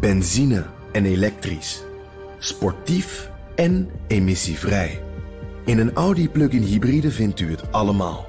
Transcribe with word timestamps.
Benzine 0.00 0.66
en 0.92 1.04
elektrisch. 1.04 1.82
Sportief 2.38 3.30
en 3.54 3.90
emissievrij. 4.06 5.02
In 5.64 5.78
een 5.78 5.92
Audi 5.92 6.28
plug-in 6.28 6.62
hybride 6.62 7.10
vindt 7.10 7.40
u 7.40 7.50
het 7.50 7.72
allemaal. 7.72 8.26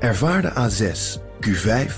Ervaar 0.00 0.42
de 0.42 0.50
A6, 0.50 1.20
Q5, 1.46 1.92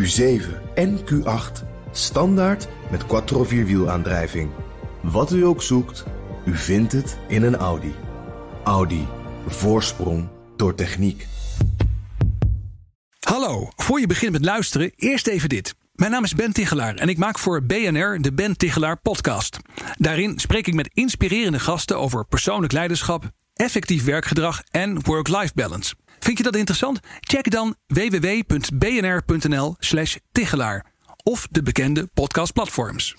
Q7 0.00 0.42
en 0.74 0.98
Q8 0.98 1.66
standaard 1.92 2.68
met 2.90 3.06
quattro 3.06 3.44
vierwielaandrijving. 3.44 4.50
Wat 5.00 5.32
u 5.32 5.44
ook 5.44 5.62
zoekt, 5.62 6.04
u 6.44 6.56
vindt 6.56 6.92
het 6.92 7.18
in 7.28 7.42
een 7.42 7.56
Audi. 7.56 7.94
Audi. 8.64 9.06
Voorsprong 9.46 10.28
door 10.56 10.74
techniek. 10.74 11.26
Hallo, 13.20 13.68
voor 13.76 14.00
je 14.00 14.06
begint 14.06 14.32
met 14.32 14.44
luisteren, 14.44 14.92
eerst 14.96 15.26
even 15.26 15.48
dit. 15.48 15.74
Mijn 15.94 16.10
naam 16.10 16.24
is 16.24 16.34
Ben 16.34 16.52
Tichelaar 16.52 16.94
en 16.94 17.08
ik 17.08 17.18
maak 17.18 17.38
voor 17.38 17.62
BNR 17.62 18.18
de 18.20 18.32
Ben 18.32 18.56
Tichelaar 18.56 18.96
podcast. 18.96 19.58
Daarin 19.96 20.38
spreek 20.38 20.66
ik 20.66 20.74
met 20.74 20.90
inspirerende 20.94 21.58
gasten 21.58 21.98
over 21.98 22.26
persoonlijk 22.26 22.72
leiderschap, 22.72 23.30
effectief 23.54 24.04
werkgedrag 24.04 24.62
en 24.70 25.04
work-life 25.04 25.52
balance. 25.54 25.94
Vind 26.18 26.38
je 26.38 26.44
dat 26.44 26.56
interessant? 26.56 27.00
Check 27.20 27.50
dan 27.50 27.74
www.bnr.nl/slash 27.86 30.16
Tichelaar 30.32 30.86
of 31.22 31.46
de 31.50 31.62
bekende 31.62 32.08
podcastplatforms. 32.14 33.16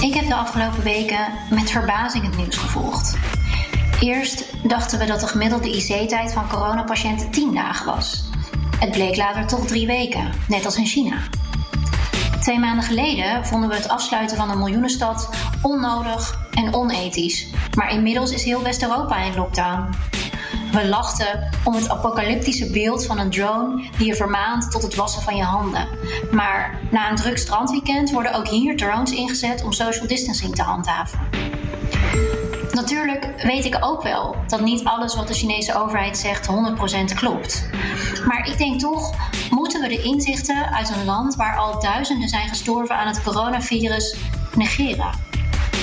Ik 0.00 0.14
heb 0.14 0.26
de 0.26 0.34
afgelopen 0.34 0.82
weken 0.82 1.26
met 1.50 1.70
verbazing 1.70 2.24
het 2.24 2.36
nieuws 2.36 2.56
gevolgd. 2.56 3.18
Eerst 4.00 4.44
dachten 4.68 4.98
we 4.98 5.04
dat 5.04 5.20
de 5.20 5.26
gemiddelde 5.26 5.76
IC-tijd 5.76 6.32
van 6.32 6.48
coronapatiënten 6.48 7.30
10 7.30 7.54
dagen 7.54 7.86
was. 7.86 8.24
Het 8.78 8.90
bleek 8.90 9.16
later 9.16 9.46
toch 9.46 9.66
drie 9.66 9.86
weken, 9.86 10.30
net 10.48 10.64
als 10.64 10.76
in 10.76 10.86
China. 10.86 11.16
Twee 12.40 12.58
maanden 12.58 12.84
geleden 12.84 13.46
vonden 13.46 13.68
we 13.68 13.74
het 13.74 13.88
afsluiten 13.88 14.36
van 14.36 14.50
een 14.50 14.58
miljoenenstad 14.58 15.28
onnodig 15.62 16.38
en 16.50 16.74
onethisch. 16.74 17.46
Maar 17.76 17.92
inmiddels 17.92 18.32
is 18.32 18.44
heel 18.44 18.62
West-Europa 18.62 19.22
in 19.22 19.34
lockdown. 19.34 19.94
We 20.72 20.88
lachten 20.88 21.50
om 21.64 21.74
het 21.74 21.88
apocalyptische 21.88 22.70
beeld 22.70 23.06
van 23.06 23.18
een 23.18 23.30
drone 23.30 23.84
die 23.98 24.06
je 24.06 24.14
vermaant 24.14 24.70
tot 24.70 24.82
het 24.82 24.94
wassen 24.94 25.22
van 25.22 25.36
je 25.36 25.44
handen. 25.44 25.88
Maar 26.30 26.78
na 26.90 27.10
een 27.10 27.16
druk 27.16 27.38
strandweekend 27.38 28.10
worden 28.10 28.34
ook 28.34 28.48
hier 28.48 28.76
drones 28.76 29.12
ingezet 29.12 29.64
om 29.64 29.72
social 29.72 30.06
distancing 30.06 30.54
te 30.54 30.62
handhaven. 30.62 31.18
Natuurlijk 32.72 33.42
weet 33.42 33.64
ik 33.64 33.76
ook 33.80 34.02
wel 34.02 34.36
dat 34.46 34.60
niet 34.60 34.84
alles 34.84 35.14
wat 35.14 35.28
de 35.28 35.34
Chinese 35.34 35.74
overheid 35.74 36.18
zegt 36.18 36.48
100% 37.12 37.14
klopt. 37.14 37.68
Maar 38.26 38.46
ik 38.46 38.58
denk 38.58 38.80
toch, 38.80 39.14
moeten 39.50 39.80
we 39.80 39.88
de 39.88 40.02
inzichten 40.02 40.72
uit 40.72 40.90
een 40.90 41.04
land 41.04 41.34
waar 41.34 41.56
al 41.56 41.80
duizenden 41.80 42.28
zijn 42.28 42.48
gestorven 42.48 42.96
aan 42.96 43.06
het 43.06 43.22
coronavirus 43.22 44.16
negeren? 44.54 45.10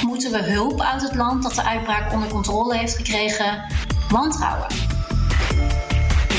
Moeten 0.01 0.31
we 0.31 0.43
hulp 0.43 0.81
uit 0.81 1.01
het 1.01 1.15
land 1.15 1.43
dat 1.43 1.53
de 1.53 1.63
uitbraak 1.63 2.13
onder 2.13 2.29
controle 2.29 2.77
heeft 2.77 2.95
gekregen 2.95 3.63
wantrouwen? 4.09 4.67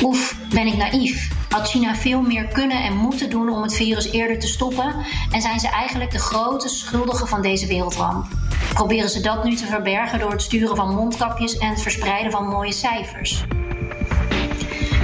Oef, 0.02 0.36
ben 0.50 0.66
ik 0.66 0.76
naïef? 0.76 1.30
Had 1.48 1.68
China 1.68 1.94
veel 1.94 2.20
meer 2.20 2.46
kunnen 2.46 2.82
en 2.82 2.96
moeten 2.96 3.30
doen 3.30 3.48
om 3.48 3.62
het 3.62 3.74
virus 3.74 4.10
eerder 4.10 4.38
te 4.38 4.46
stoppen? 4.46 4.94
En 5.30 5.40
zijn 5.40 5.60
ze 5.60 5.68
eigenlijk 5.68 6.10
de 6.10 6.18
grote 6.18 6.68
schuldigen 6.68 7.28
van 7.28 7.42
deze 7.42 7.66
wereldramp? 7.66 8.26
Proberen 8.74 9.10
ze 9.10 9.20
dat 9.20 9.44
nu 9.44 9.54
te 9.54 9.66
verbergen 9.66 10.18
door 10.18 10.30
het 10.30 10.42
sturen 10.42 10.76
van 10.76 10.94
mondkapjes 10.94 11.58
en 11.58 11.68
het 11.68 11.82
verspreiden 11.82 12.32
van 12.32 12.48
mooie 12.48 12.72
cijfers? 12.72 13.44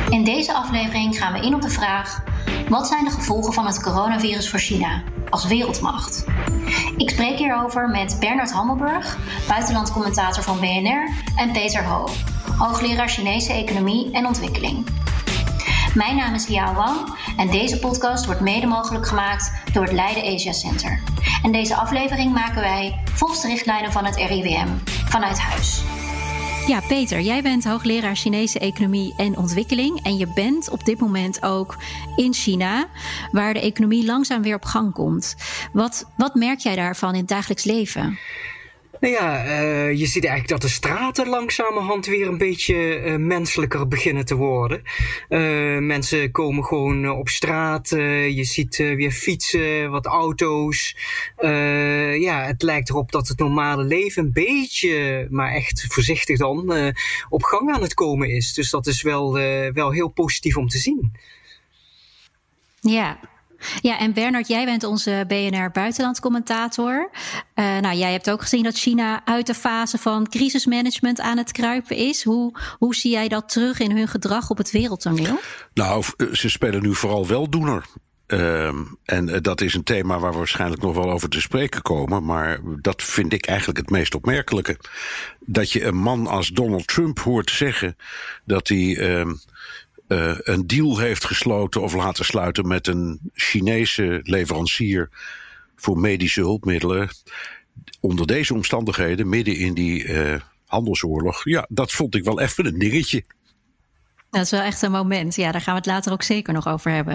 In 0.08 0.24
deze 0.24 0.52
aflevering 0.52 1.18
gaan 1.18 1.32
we 1.32 1.46
in 1.46 1.54
op 1.54 1.62
de 1.62 1.70
vraag: 1.70 2.22
wat 2.68 2.86
zijn 2.86 3.04
de 3.04 3.10
gevolgen 3.10 3.52
van 3.52 3.66
het 3.66 3.82
coronavirus 3.82 4.50
voor 4.50 4.58
China 4.58 5.02
als 5.30 5.46
wereldmacht? 5.46 6.24
Ik 6.96 7.10
spreek 7.10 7.38
hierover 7.38 7.88
met 7.88 8.16
Bernard 8.20 8.52
Hammelburg, 8.52 9.18
buitenlandcommentator 9.48 10.42
van 10.42 10.60
BNR, 10.60 11.08
en 11.36 11.52
Peter 11.52 11.84
Ho, 11.84 12.08
hoogleraar 12.58 13.08
Chinese 13.08 13.52
economie 13.52 14.12
en 14.12 14.26
ontwikkeling. 14.26 14.86
Mijn 15.94 16.16
naam 16.16 16.34
is 16.34 16.46
Liao 16.46 16.74
Wang 16.74 17.16
en 17.36 17.50
deze 17.50 17.78
podcast 17.78 18.26
wordt 18.26 18.40
mede 18.40 18.66
mogelijk 18.66 19.06
gemaakt 19.06 19.52
door 19.72 19.82
het 19.82 19.92
Leiden 19.92 20.34
Asia 20.34 20.52
Center. 20.52 21.02
En 21.42 21.52
deze 21.52 21.74
aflevering 21.74 22.32
maken 22.32 22.60
wij 22.60 23.00
volgens 23.04 23.42
de 23.42 23.48
richtlijnen 23.48 23.92
van 23.92 24.04
het 24.04 24.16
RIWM 24.16 24.68
vanuit 24.86 25.38
huis. 25.38 25.82
Ja, 26.66 26.80
Peter, 26.80 27.20
jij 27.20 27.42
bent 27.42 27.64
hoogleraar 27.64 28.16
Chinese 28.16 28.58
economie 28.58 29.14
en 29.16 29.36
ontwikkeling. 29.36 30.02
En 30.02 30.16
je 30.16 30.32
bent 30.34 30.70
op 30.70 30.84
dit 30.84 31.00
moment 31.00 31.42
ook 31.42 31.76
in 32.16 32.32
China, 32.32 32.86
waar 33.32 33.54
de 33.54 33.60
economie 33.60 34.04
langzaam 34.04 34.42
weer 34.42 34.54
op 34.54 34.64
gang 34.64 34.92
komt. 34.92 35.36
Wat, 35.72 36.06
wat 36.16 36.34
merk 36.34 36.58
jij 36.58 36.76
daarvan 36.76 37.12
in 37.12 37.18
het 37.18 37.28
dagelijks 37.28 37.64
leven? 37.64 38.18
Nou 39.04 39.16
ja, 39.16 39.44
uh, 39.46 39.92
je 39.92 40.06
ziet 40.06 40.24
eigenlijk 40.24 40.48
dat 40.48 40.70
de 40.70 40.76
straten 40.76 41.28
langzamerhand 41.28 42.06
weer 42.06 42.28
een 42.28 42.38
beetje 42.38 43.00
uh, 43.00 43.16
menselijker 43.16 43.88
beginnen 43.88 44.24
te 44.24 44.34
worden. 44.34 44.82
Uh, 45.28 45.78
mensen 45.78 46.30
komen 46.30 46.64
gewoon 46.64 47.10
op 47.10 47.28
straat. 47.28 47.88
je 47.88 48.44
ziet 48.44 48.76
weer 48.76 49.10
fietsen, 49.10 49.90
wat 49.90 50.06
auto's. 50.06 50.96
ja, 52.18 52.44
het 52.44 52.62
lijkt 52.62 52.88
erop 52.88 53.12
dat 53.12 53.28
het 53.28 53.38
normale 53.38 53.84
leven 53.84 54.24
een 54.24 54.32
beetje, 54.32 55.26
maar 55.30 55.52
echt 55.52 55.86
voorzichtig 55.88 56.38
dan, 56.38 56.94
op 57.28 57.42
gang 57.42 57.74
aan 57.74 57.82
het 57.82 57.94
komen 57.94 58.28
is. 58.28 58.54
Dus 58.54 58.70
dat 58.70 58.86
is 58.86 59.02
wel, 59.02 59.32
wel 59.72 59.90
heel 59.90 60.08
positief 60.08 60.56
om 60.56 60.68
te 60.68 60.78
zien. 60.78 61.12
Ja, 62.80 63.20
ja, 63.80 63.98
en 63.98 64.12
Bernard, 64.12 64.48
jij 64.48 64.64
bent 64.64 64.84
onze 64.84 65.24
BNR 65.28 65.70
buitenlandcommentator. 65.70 67.10
Uh, 67.54 67.78
nou, 67.78 67.96
jij 67.96 68.12
hebt 68.12 68.30
ook 68.30 68.42
gezien 68.42 68.62
dat 68.62 68.76
China 68.76 69.22
uit 69.24 69.46
de 69.46 69.54
fase 69.54 69.98
van 69.98 70.28
crisismanagement 70.28 71.20
aan 71.20 71.38
het 71.38 71.52
kruipen 71.52 71.96
is. 71.96 72.24
Hoe, 72.24 72.58
hoe 72.78 72.94
zie 72.94 73.10
jij 73.10 73.28
dat 73.28 73.48
terug 73.48 73.78
in 73.78 73.96
hun 73.96 74.08
gedrag 74.08 74.50
op 74.50 74.58
het 74.58 74.70
wereldtoneel? 74.70 75.38
Nou, 75.74 76.04
ze 76.32 76.50
spelen 76.50 76.82
nu 76.82 76.94
vooral 76.94 77.26
weldoener. 77.26 77.84
Uh, 78.26 78.66
en 79.04 79.28
uh, 79.28 79.36
dat 79.40 79.60
is 79.60 79.74
een 79.74 79.82
thema 79.82 80.18
waar 80.18 80.30
we 80.32 80.38
waarschijnlijk 80.38 80.82
nog 80.82 80.94
wel 80.94 81.10
over 81.10 81.28
te 81.28 81.40
spreken 81.40 81.82
komen. 81.82 82.24
Maar 82.24 82.60
dat 82.80 83.02
vind 83.02 83.32
ik 83.32 83.46
eigenlijk 83.46 83.78
het 83.78 83.90
meest 83.90 84.14
opmerkelijke. 84.14 84.78
Dat 85.40 85.72
je 85.72 85.84
een 85.84 85.96
man 85.96 86.26
als 86.26 86.48
Donald 86.48 86.86
Trump 86.86 87.18
hoort 87.18 87.50
zeggen 87.50 87.96
dat 88.44 88.68
hij 88.68 88.78
uh, 88.78 89.32
uh, 90.08 90.36
een 90.38 90.66
deal 90.66 90.98
heeft 90.98 91.24
gesloten 91.24 91.82
of 91.82 91.94
laten 91.94 92.24
sluiten 92.24 92.66
met 92.66 92.86
een 92.86 93.20
Chinese 93.32 94.20
leverancier 94.22 95.10
voor 95.76 95.98
medische 95.98 96.40
hulpmiddelen. 96.40 97.08
Onder 98.00 98.26
deze 98.26 98.54
omstandigheden, 98.54 99.28
midden 99.28 99.56
in 99.56 99.74
die 99.74 100.04
uh, 100.04 100.40
handelsoorlog, 100.66 101.44
ja, 101.44 101.66
dat 101.68 101.92
vond 101.92 102.14
ik 102.14 102.24
wel 102.24 102.40
even 102.40 102.66
een 102.66 102.78
dingetje. 102.78 103.24
Dat 104.34 104.44
is 104.44 104.50
wel 104.50 104.60
echt 104.60 104.82
een 104.82 104.90
moment. 104.90 105.34
Ja, 105.34 105.52
daar 105.52 105.60
gaan 105.60 105.74
we 105.74 105.80
het 105.80 105.88
later 105.88 106.12
ook 106.12 106.22
zeker 106.22 106.52
nog 106.52 106.68
over 106.68 106.90
hebben. 106.90 107.14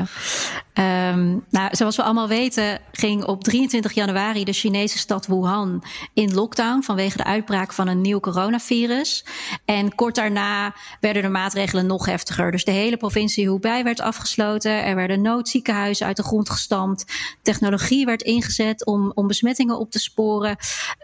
Um, 0.74 1.46
nou, 1.50 1.76
zoals 1.76 1.96
we 1.96 2.04
allemaal 2.04 2.28
weten, 2.28 2.80
ging 2.92 3.24
op 3.24 3.44
23 3.44 3.92
januari 3.92 4.44
de 4.44 4.54
Chinese 4.54 4.98
stad 4.98 5.28
Wuhan 5.28 5.84
in 6.14 6.34
lockdown 6.34 6.82
vanwege 6.82 7.18
de 7.18 7.24
uitbraak 7.24 7.74
van 7.74 7.88
een 7.88 8.02
nieuw 8.02 8.20
coronavirus. 8.20 9.26
En 9.66 9.96
kort 9.96 10.16
daarna 10.16 10.76
werden 11.00 11.22
de 11.22 11.30
maatregelen 11.30 11.86
nog 11.86 12.06
heftiger. 12.06 12.52
Dus 12.52 12.64
de 12.64 12.72
hele 12.72 12.98
provincie 12.98 13.50
Hubei 13.50 13.84
werd 13.84 14.00
afgesloten. 14.00 14.84
Er 14.84 14.96
werden 14.96 15.22
noodziekenhuizen 15.22 16.06
uit 16.06 16.18
de 16.18 16.24
grond 16.24 16.50
gestampt. 16.50 17.06
Technologie 17.42 18.06
werd 18.06 18.22
ingezet 18.22 18.86
om, 18.86 19.12
om 19.16 19.28
besmettingen 19.28 19.80
op 19.80 19.92
te 19.92 20.00
sporen. 20.00 20.58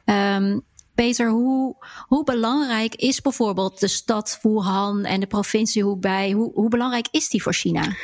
Um, 0.05 0.63
Peter, 0.95 1.29
hoe, 1.29 1.75
hoe 2.07 2.23
belangrijk 2.23 2.95
is 2.95 3.21
bijvoorbeeld 3.21 3.79
de 3.79 3.87
stad 3.87 4.39
Wuhan 4.41 5.05
en 5.05 5.19
de 5.19 5.27
provincie 5.27 5.83
Hubei? 5.83 6.33
Hoe, 6.33 6.51
hoe 6.53 6.69
belangrijk 6.69 7.07
is 7.11 7.29
die 7.29 7.41
voor 7.41 7.53
China? 7.53 7.95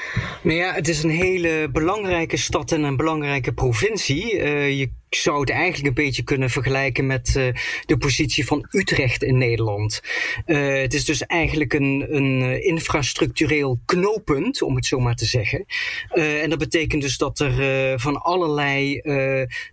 Nou 0.43 0.57
ja, 0.57 0.73
het 0.73 0.87
is 0.87 1.03
een 1.03 1.09
hele 1.09 1.69
belangrijke 1.71 2.37
stad 2.37 2.71
en 2.71 2.83
een 2.83 2.97
belangrijke 2.97 3.53
provincie. 3.53 4.33
Uh, 4.33 4.79
je 4.79 4.91
zou 5.15 5.39
het 5.39 5.49
eigenlijk 5.49 5.87
een 5.87 6.03
beetje 6.03 6.23
kunnen 6.23 6.49
vergelijken 6.49 7.05
met 7.05 7.35
uh, 7.37 7.53
de 7.85 7.97
positie 7.97 8.45
van 8.45 8.67
Utrecht 8.71 9.23
in 9.23 9.37
Nederland. 9.37 10.01
Uh, 10.45 10.81
het 10.81 10.93
is 10.93 11.05
dus 11.05 11.25
eigenlijk 11.25 11.73
een, 11.73 12.05
een 12.09 12.63
infrastructureel 12.63 13.79
knooppunt, 13.85 14.61
om 14.61 14.75
het 14.75 14.85
zo 14.85 14.99
maar 14.99 15.15
te 15.15 15.25
zeggen. 15.25 15.65
En 16.09 16.49
dat 16.49 16.59
betekent 16.59 17.01
dus 17.01 17.17
dat 17.17 17.39
er 17.39 17.99
van 17.99 18.21
allerlei 18.21 19.01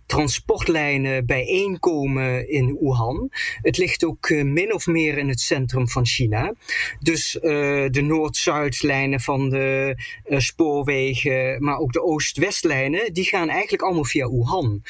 transportlijnen 0.05 1.25
bijeenkomen 1.25 2.49
in 2.49 2.77
Wuhan. 2.79 3.31
Het 3.61 3.77
ligt 3.77 4.05
ook 4.05 4.29
min 4.29 4.73
of 4.73 4.87
meer 4.87 5.17
in 5.17 5.29
het 5.29 5.39
centrum 5.39 5.89
van 5.89 6.05
China. 6.05 6.53
Dus 6.99 7.37
de 7.41 8.01
Noord-Zuidlijnen 8.03 9.19
van 9.19 9.49
de 9.49 9.95
spoorwegen, 10.27 11.63
maar 11.63 11.77
ook 11.77 11.93
de 11.93 12.03
Oost-Westlijnen, 12.03 13.13
die 13.13 13.25
gaan 13.25 13.49
eigenlijk 13.49 13.81
allemaal 13.81 14.05
via 14.05 14.29
Wuhan. 14.29 14.81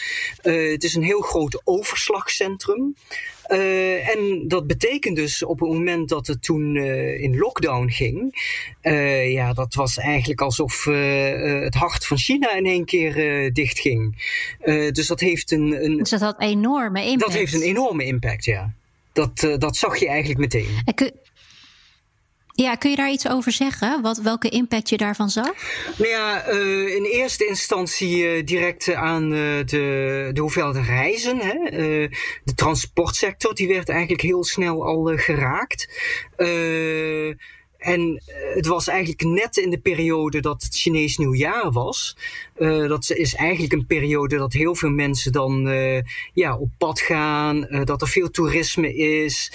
Het 0.41 0.83
is 0.83 0.95
een 0.95 1.03
heel 1.03 1.21
groot 1.21 1.61
overslagcentrum. 1.63 2.95
Uh, 3.51 4.15
en 4.15 4.47
dat 4.47 4.67
betekent 4.67 5.15
dus 5.15 5.43
op 5.43 5.59
het 5.59 5.69
moment 5.69 6.09
dat 6.09 6.27
het 6.27 6.43
toen 6.43 6.75
uh, 6.75 7.21
in 7.21 7.37
lockdown 7.37 7.89
ging, 7.89 8.41
uh, 8.81 9.31
ja, 9.31 9.53
dat 9.53 9.73
was 9.73 9.97
eigenlijk 9.97 10.41
alsof 10.41 10.83
het 10.83 11.75
hart 11.75 12.05
van 12.05 12.17
China 12.17 12.55
in 12.55 12.65
één 12.65 12.85
keer 12.85 13.53
dicht 13.53 13.79
ging. 13.79 14.15
dus 14.91 15.07
dat 15.07 15.19
heeft 15.19 15.51
een, 15.51 15.83
een. 15.83 15.97
Dus 15.97 16.09
dat 16.09 16.21
had 16.21 16.41
enorme 16.41 17.03
impact. 17.03 17.31
Dat 17.31 17.39
heeft 17.39 17.53
een 17.53 17.61
enorme 17.61 18.05
impact, 18.05 18.45
ja. 18.45 18.73
Dat, 19.13 19.47
dat 19.57 19.75
zag 19.75 19.99
je 19.99 20.07
eigenlijk 20.07 20.39
meteen. 20.39 20.69
Ja, 22.63 22.75
kun 22.75 22.89
je 22.89 22.95
daar 22.95 23.11
iets 23.11 23.29
over 23.29 23.51
zeggen? 23.51 24.01
Wat, 24.01 24.17
welke 24.17 24.49
impact 24.49 24.89
je 24.89 24.97
daarvan 24.97 25.29
zag? 25.29 25.53
Nou 25.97 26.09
ja, 26.09 26.49
uh, 26.49 26.95
in 26.95 27.03
eerste 27.03 27.45
instantie 27.45 28.17
uh, 28.17 28.45
direct 28.45 28.93
aan 28.93 29.23
uh, 29.23 29.39
de, 29.65 30.29
de 30.33 30.41
hoeveelheid 30.41 30.85
reizen. 30.85 31.37
Hè? 31.37 31.57
de 32.43 32.53
transportsector 32.55 33.55
die 33.55 33.67
werd 33.67 33.89
eigenlijk 33.89 34.21
heel 34.21 34.43
snel 34.43 34.85
al 34.85 35.03
geraakt. 35.15 35.87
En 37.79 38.21
eh, 38.25 38.55
het 38.55 38.65
was 38.65 38.87
eigenlijk 38.87 39.23
net 39.23 39.57
in 39.57 39.69
de 39.69 39.79
periode 39.79 40.39
dat 40.39 40.61
het 40.61 40.75
Chinees 40.75 41.17
nieuwjaar 41.17 41.71
was. 41.71 42.17
Uh, 42.57 42.87
dat 42.87 43.11
is 43.11 43.35
eigenlijk 43.35 43.73
een 43.73 43.85
periode 43.85 44.37
dat 44.37 44.53
heel 44.53 44.75
veel 44.75 44.89
mensen 44.89 45.31
dan 45.31 45.67
uh, 45.67 46.01
ja, 46.33 46.57
op 46.57 46.69
pad 46.77 46.99
gaan. 46.99 47.67
Dat 47.83 48.01
er 48.01 48.07
veel 48.07 48.29
toerisme 48.29 48.95
is. 48.95 49.51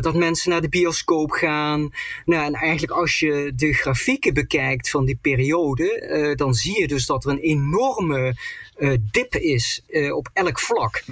dat 0.00 0.14
mensen 0.14 0.50
naar 0.50 0.60
de 0.60 0.68
bioscoop 0.68 1.30
gaan. 1.30 1.90
Nou, 2.24 2.44
en 2.44 2.54
eigenlijk 2.54 2.92
als 2.92 3.18
je 3.18 3.52
de 3.54 3.72
grafieken 3.72 4.34
bekijkt 4.34 4.90
van 4.90 5.04
die 5.04 5.18
periode. 5.20 6.34
dan 6.36 6.54
zie 6.54 6.80
je 6.80 6.88
dus 6.88 7.06
dat 7.06 7.24
er 7.24 7.30
een 7.30 7.38
enorme 7.38 8.34
dip 9.10 9.34
is 9.34 9.82
op 10.12 10.30
elk 10.32 10.60
vlak. 10.60 11.04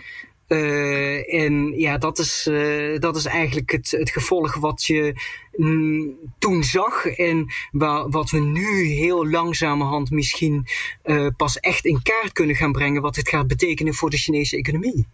Uh, 0.48 1.34
en 1.34 1.78
ja, 1.78 1.98
dat 1.98 2.18
is, 2.18 2.46
uh, 2.50 2.98
dat 2.98 3.16
is 3.16 3.24
eigenlijk 3.24 3.70
het, 3.70 3.90
het 3.90 4.10
gevolg 4.10 4.54
wat 4.54 4.84
je 4.84 5.14
mm, 5.56 6.14
toen 6.38 6.64
zag 6.64 7.06
en 7.06 7.46
wa 7.70 8.08
wat 8.08 8.30
we 8.30 8.38
nu 8.38 8.84
heel 8.84 9.28
langzamerhand 9.28 10.10
misschien 10.10 10.66
uh, 11.04 11.26
pas 11.36 11.60
echt 11.60 11.84
in 11.84 12.02
kaart 12.02 12.32
kunnen 12.32 12.56
gaan 12.56 12.72
brengen 12.72 13.02
wat 13.02 13.16
het 13.16 13.28
gaat 13.28 13.46
betekenen 13.46 13.94
voor 13.94 14.10
de 14.10 14.16
Chinese 14.16 14.56
economie. 14.56 15.06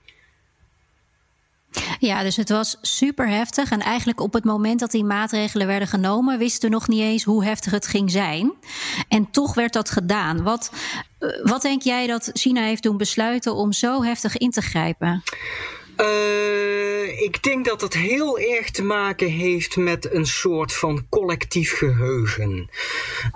Ja, 1.99 2.23
dus 2.23 2.37
het 2.37 2.49
was 2.49 2.79
super 2.83 3.29
heftig. 3.29 3.71
En 3.71 3.81
eigenlijk 3.81 4.21
op 4.21 4.33
het 4.33 4.45
moment 4.45 4.81
dat 4.81 4.91
die 4.91 5.05
maatregelen 5.05 5.67
werden 5.67 5.89
genomen, 5.89 6.39
wisten 6.39 6.69
we 6.69 6.75
nog 6.75 6.89
niet 6.89 7.01
eens 7.01 7.25
hoe 7.25 7.45
heftig 7.45 7.73
het 7.73 7.87
ging 7.87 8.11
zijn. 8.11 8.53
En 9.09 9.31
toch 9.31 9.55
werd 9.55 9.73
dat 9.73 9.91
gedaan. 9.91 10.43
Wat, 10.43 10.71
eh, 11.19 11.29
wat 11.43 11.63
denk 11.63 11.83
jij 11.83 12.07
dat 12.07 12.31
China 12.33 12.63
heeft 12.63 12.83
doen 12.83 12.97
besluiten 12.97 13.55
om 13.55 13.73
zo 13.73 14.03
heftig 14.03 14.37
in 14.37 14.51
te 14.51 14.61
grijpen? 14.61 15.23
Uh, 15.97 17.23
ik 17.23 17.43
denk 17.43 17.65
dat 17.65 17.81
het 17.81 17.95
heel 17.95 18.39
erg 18.39 18.71
te 18.71 18.83
maken 18.83 19.29
heeft 19.29 19.77
met 19.77 20.13
een 20.13 20.27
soort 20.27 20.73
van 20.73 21.07
collectief 21.09 21.73
geheugen. 21.73 22.71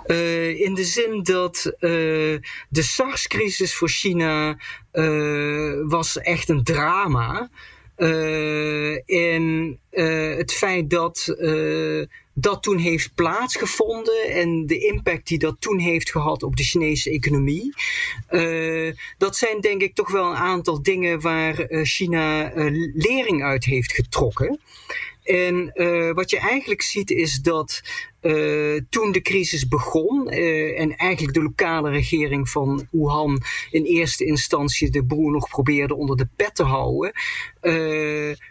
Uh, 0.07 0.59
in 0.59 0.73
de 0.73 0.83
zin 0.83 1.23
dat 1.23 1.73
de 1.79 2.41
SARS-crisis 2.69 3.75
voor 3.75 3.89
China 3.89 4.57
was 5.87 6.17
echt 6.17 6.49
een 6.49 6.63
drama. 6.63 7.41
Uh, 7.41 7.47
en 9.05 9.77
uh, 9.91 10.35
het 10.35 10.53
feit 10.53 10.89
dat 10.89 11.35
uh, 11.39 12.05
dat 12.33 12.63
toen 12.63 12.77
heeft 12.77 13.15
plaatsgevonden 13.15 14.23
en 14.23 14.65
de 14.65 14.77
impact 14.77 15.27
die 15.27 15.37
dat 15.37 15.55
toen 15.59 15.79
heeft 15.79 16.11
gehad 16.11 16.43
op 16.43 16.55
de 16.55 16.63
Chinese 16.63 17.09
economie, 17.09 17.73
dat 19.17 19.35
zijn 19.35 19.61
denk 19.61 19.81
ik 19.81 19.95
toch 19.95 20.11
wel 20.11 20.29
een 20.29 20.35
aantal 20.35 20.81
dingen 20.81 21.21
waar 21.21 21.67
China 21.69 22.51
lering 22.93 23.43
uit 23.43 23.65
heeft 23.65 23.93
getrokken. 23.93 24.59
En 25.29 25.71
uh, 25.73 26.11
wat 26.11 26.29
je 26.29 26.39
eigenlijk 26.39 26.81
ziet 26.81 27.11
is 27.11 27.41
dat 27.41 27.81
uh, 28.21 28.81
toen 28.89 29.11
de 29.11 29.21
crisis 29.21 29.67
begon 29.67 30.33
uh, 30.33 30.79
en 30.79 30.95
eigenlijk 30.95 31.33
de 31.33 31.43
lokale 31.43 31.89
regering 31.89 32.49
van 32.49 32.87
Wuhan 32.91 33.41
in 33.71 33.83
eerste 33.83 34.25
instantie 34.25 34.89
de 34.89 35.03
boer 35.03 35.31
nog 35.31 35.49
probeerde 35.49 35.95
onder 35.95 36.17
de 36.17 36.27
pet 36.35 36.55
te 36.55 36.63
houden, 36.63 37.11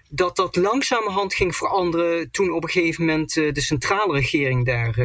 dat 0.08 0.36
dat 0.36 0.56
langzamerhand 0.56 1.34
ging 1.34 1.56
veranderen 1.56 2.30
toen 2.30 2.52
op 2.52 2.62
een 2.62 2.70
gegeven 2.70 3.04
moment 3.04 3.34
de 3.34 3.60
centrale 3.60 4.14
regering 4.14 4.66
daar 4.66 4.98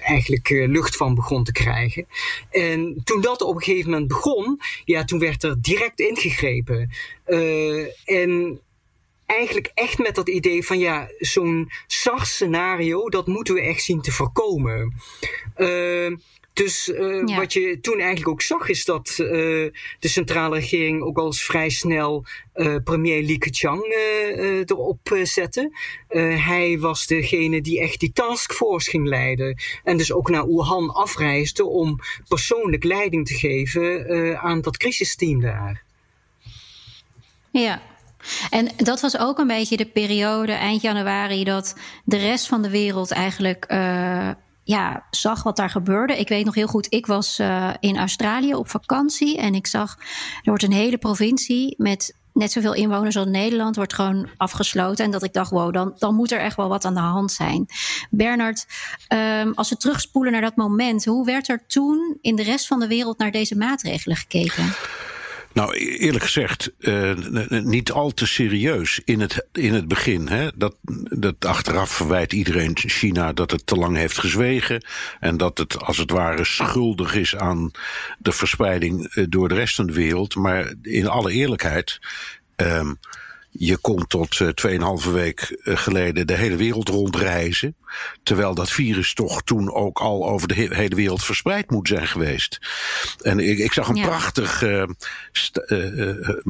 eigenlijk 0.00 0.48
lucht 0.48 0.96
van 0.96 1.14
begon 1.14 1.44
te 1.44 1.52
krijgen. 1.52 2.06
En 2.50 3.00
toen 3.04 3.20
dat 3.20 3.42
op 3.42 3.54
een 3.54 3.62
gegeven 3.62 3.90
moment 3.90 4.08
begon, 4.08 4.60
ja, 4.84 5.04
toen 5.04 5.18
werd 5.18 5.42
er 5.42 5.56
direct 5.60 6.00
ingegrepen. 6.00 6.90
en 8.04 8.60
eigenlijk 9.30 9.70
echt 9.74 9.98
met 9.98 10.14
dat 10.14 10.28
idee 10.28 10.66
van 10.66 10.78
ja, 10.78 11.10
zo'n 11.18 11.70
SARS-scenario, 11.86 13.08
dat 13.08 13.26
moeten 13.26 13.54
we 13.54 13.60
echt 13.60 13.82
zien 13.82 14.00
te 14.00 14.12
voorkomen. 14.12 14.94
Uh, 15.56 16.16
dus 16.52 16.88
uh, 16.88 17.36
wat 17.36 17.52
je 17.52 17.78
toen 17.80 17.98
eigenlijk 17.98 18.28
ook 18.28 18.42
zag, 18.42 18.68
is 18.68 18.84
dat 18.84 19.16
uh, 19.18 19.28
de 19.98 20.08
centrale 20.08 20.54
regering 20.54 21.02
ook 21.02 21.18
al 21.18 21.26
eens 21.26 21.44
vrij 21.44 21.68
snel 21.68 22.24
uh, 22.54 22.76
premier 22.84 23.22
Li 23.22 23.38
Keqiang 23.38 23.84
erop 24.66 25.18
zette. 25.22 25.70
hij 26.36 26.78
was 26.78 27.06
degene 27.06 27.60
die 27.60 27.80
echt 27.80 28.00
die 28.00 28.12
taskforce 28.12 28.90
ging 28.90 29.08
leiden. 29.08 29.58
En 29.84 29.96
dus 29.96 30.12
ook 30.12 30.30
naar 30.30 30.46
Wuhan 30.46 30.90
afreisde 30.90 31.64
om 31.64 31.98
persoonlijk 32.28 32.84
leiding 32.84 33.26
te 33.26 33.34
geven 33.34 34.40
aan 34.40 34.60
dat 34.60 34.76
crisisteam 34.76 35.40
daar. 35.40 35.82
Ja, 37.50 37.89
en 38.50 38.68
dat 38.76 39.00
was 39.00 39.18
ook 39.18 39.38
een 39.38 39.46
beetje 39.46 39.76
de 39.76 39.86
periode 39.86 40.52
eind 40.52 40.82
januari 40.82 41.44
dat 41.44 41.74
de 42.04 42.16
rest 42.16 42.46
van 42.46 42.62
de 42.62 42.70
wereld 42.70 43.10
eigenlijk 43.10 43.64
uh, 43.68 44.30
ja, 44.64 45.04
zag 45.10 45.42
wat 45.42 45.56
daar 45.56 45.70
gebeurde. 45.70 46.18
Ik 46.18 46.28
weet 46.28 46.44
nog 46.44 46.54
heel 46.54 46.66
goed, 46.66 46.86
ik 46.92 47.06
was 47.06 47.38
uh, 47.38 47.70
in 47.80 47.98
Australië 47.98 48.54
op 48.54 48.68
vakantie 48.68 49.38
en 49.38 49.54
ik 49.54 49.66
zag, 49.66 49.96
er 49.98 50.40
wordt 50.44 50.62
een 50.62 50.72
hele 50.72 50.98
provincie 50.98 51.74
met 51.78 52.18
net 52.32 52.52
zoveel 52.52 52.74
inwoners 52.74 53.16
als 53.16 53.26
Nederland 53.26 53.76
wordt 53.76 53.94
gewoon 53.94 54.28
afgesloten. 54.36 55.04
En 55.04 55.10
dat 55.10 55.22
ik 55.22 55.32
dacht, 55.32 55.50
wow, 55.50 55.72
dan, 55.72 55.94
dan 55.98 56.14
moet 56.14 56.32
er 56.32 56.40
echt 56.40 56.56
wel 56.56 56.68
wat 56.68 56.84
aan 56.84 56.94
de 56.94 57.00
hand 57.00 57.32
zijn. 57.32 57.66
Bernard, 58.10 58.66
um, 59.42 59.52
als 59.54 59.68
we 59.68 59.76
terugspoelen 59.76 60.32
naar 60.32 60.40
dat 60.40 60.56
moment, 60.56 61.04
hoe 61.04 61.24
werd 61.24 61.48
er 61.48 61.66
toen 61.66 62.18
in 62.20 62.36
de 62.36 62.42
rest 62.42 62.66
van 62.66 62.80
de 62.80 62.88
wereld 62.88 63.18
naar 63.18 63.30
deze 63.30 63.56
maatregelen 63.56 64.16
gekeken? 64.16 64.74
Nou, 65.52 65.74
e-, 65.74 65.96
eerlijk 65.96 66.24
gezegd, 66.24 66.70
uh, 66.78 67.14
niet 67.48 67.92
al 67.92 68.10
te 68.10 68.26
serieus 68.26 69.00
in 69.04 69.20
het, 69.20 69.46
in 69.52 69.74
het 69.74 69.88
begin. 69.88 70.28
Hè? 70.28 70.48
Dat, 70.54 70.76
dat 71.10 71.44
achteraf 71.44 71.90
verwijt 71.90 72.32
iedereen 72.32 72.76
China 72.76 73.32
dat 73.32 73.50
het 73.50 73.66
te 73.66 73.76
lang 73.76 73.96
heeft 73.96 74.18
gezwegen. 74.18 74.84
En 75.20 75.36
dat 75.36 75.58
het 75.58 75.82
als 75.82 75.96
het 75.96 76.10
ware 76.10 76.44
schuldig 76.44 77.14
is 77.14 77.36
aan 77.36 77.70
de 78.18 78.32
verspreiding 78.32 79.06
eh, 79.06 79.24
door 79.28 79.48
de 79.48 79.54
rest 79.54 79.74
van 79.74 79.86
de 79.86 79.92
wereld. 79.92 80.34
Maar 80.34 80.74
in 80.82 81.08
alle 81.08 81.32
eerlijkheid. 81.32 82.00
Um, 82.56 82.98
je 83.50 83.76
kon 83.76 84.06
tot 84.06 84.38
uh, 84.38 84.48
2,5 85.04 85.10
week 85.12 85.60
uh, 85.64 85.76
geleden 85.76 86.26
de 86.26 86.36
hele 86.36 86.56
wereld 86.56 86.88
rondreizen. 86.88 87.76
Terwijl 88.22 88.54
dat 88.54 88.70
virus 88.70 89.14
toch 89.14 89.42
toen 89.42 89.72
ook 89.72 89.98
al 89.98 90.28
over 90.28 90.48
de 90.48 90.54
he 90.54 90.74
hele 90.74 90.94
wereld 90.94 91.24
verspreid 91.24 91.70
moet 91.70 91.88
zijn 91.88 92.06
geweest. 92.06 92.58
En 93.22 93.38
ik, 93.38 93.58
ik 93.58 93.72
zag 93.72 93.88
een 93.88 93.94
ja. 93.94 94.06
prachtig 94.06 94.62
uh, 94.62 94.84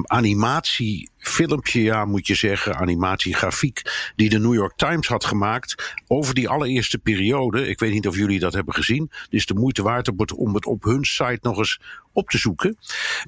animatiefilmpje, 0.03 1.83
ja, 1.83 2.05
moet 2.05 2.27
je 2.27 2.35
zeggen, 2.35 2.77
animatiegrafiek, 2.77 4.13
die 4.17 4.29
de 4.29 4.39
New 4.39 4.55
York 4.55 4.77
Times 4.77 5.09
had 5.09 5.25
gemaakt 5.25 5.95
over 6.07 6.35
die 6.35 6.49
allereerste 6.49 6.99
periode. 6.99 7.69
Ik 7.69 7.79
weet 7.79 7.93
niet 7.93 8.09
of 8.09 8.17
jullie 8.17 8.39
dat 8.39 8.53
hebben 8.53 8.75
gezien. 8.75 9.09
Het 9.11 9.33
is 9.33 9.47
de 9.47 9.55
moeite 9.55 9.83
waard 9.83 10.33
om 10.35 10.55
het 10.55 10.67
op 10.67 10.83
hun 10.85 11.05
site 11.05 11.39
nog 11.43 11.59
eens 11.59 11.81
op 12.13 12.29
te 12.29 12.39
zoeken. 12.39 12.77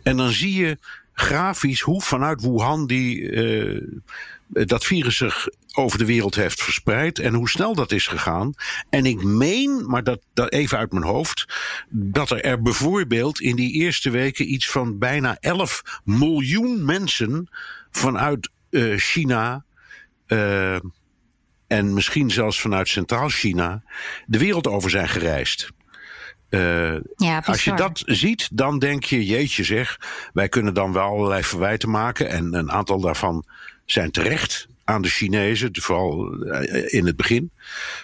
En 0.03 0.17
dan 0.17 0.31
zie 0.31 0.55
je 0.55 0.79
grafisch 1.13 1.81
hoe 1.81 2.03
vanuit 2.03 2.41
Wuhan 2.41 2.87
die, 2.87 3.21
uh, 3.21 3.83
dat 4.47 4.85
virus 4.85 5.17
zich 5.17 5.49
over 5.75 5.99
de 5.99 6.05
wereld 6.05 6.35
heeft 6.35 6.63
verspreid 6.63 7.19
en 7.19 7.35
hoe 7.35 7.49
snel 7.49 7.75
dat 7.75 7.93
is 7.93 8.07
gegaan. 8.07 8.55
En 8.91 9.07
ik 9.07 9.23
meen, 9.23 9.85
maar 9.87 10.05
dat, 10.05 10.21
dat 10.35 10.53
even 10.53 10.79
uit 10.79 10.93
mijn 10.93 11.05
hoofd, 11.05 11.47
dat 11.91 12.31
er, 12.31 12.45
er 12.45 12.63
bijvoorbeeld 12.63 13.41
in 13.41 13.57
die 13.57 13.73
eerste 13.73 14.11
weken 14.11 14.53
iets 14.53 14.71
van 14.71 14.99
bijna 14.99 15.37
11 15.41 15.83
miljoen 16.05 16.85
mensen 16.85 17.49
vanuit 17.91 18.51
uh, 18.71 18.99
China. 18.99 19.65
Uh, 20.27 20.79
en 21.67 21.95
misschien 21.95 22.31
zelfs 22.31 22.61
vanuit 22.61 22.89
Centraal-China 22.89 23.83
de 24.27 24.39
wereld 24.39 24.67
over 24.67 24.91
zijn 24.91 25.09
gereisd. 25.09 25.71
Uh, 26.55 26.97
ja, 27.17 27.43
als 27.47 27.65
je 27.65 27.75
dat 27.75 28.03
ziet, 28.07 28.49
dan 28.53 28.79
denk 28.79 29.05
je, 29.05 29.27
jeetje 29.27 29.65
zeg, 29.65 30.01
wij 30.33 30.49
kunnen 30.49 30.75
dan 30.75 30.93
wel 30.93 31.03
allerlei 31.03 31.43
verwijten 31.43 31.91
maken. 31.91 32.29
En 32.29 32.55
een 32.55 32.73
aantal 32.73 33.01
daarvan 33.01 33.45
zijn 33.85 34.11
terecht, 34.11 34.69
aan 34.85 35.03
de 35.03 35.09
Chinezen, 35.09 35.71
vooral 35.73 36.33
eh, 36.33 36.93
in 36.93 37.07
het 37.07 37.17
begin. 37.17 37.51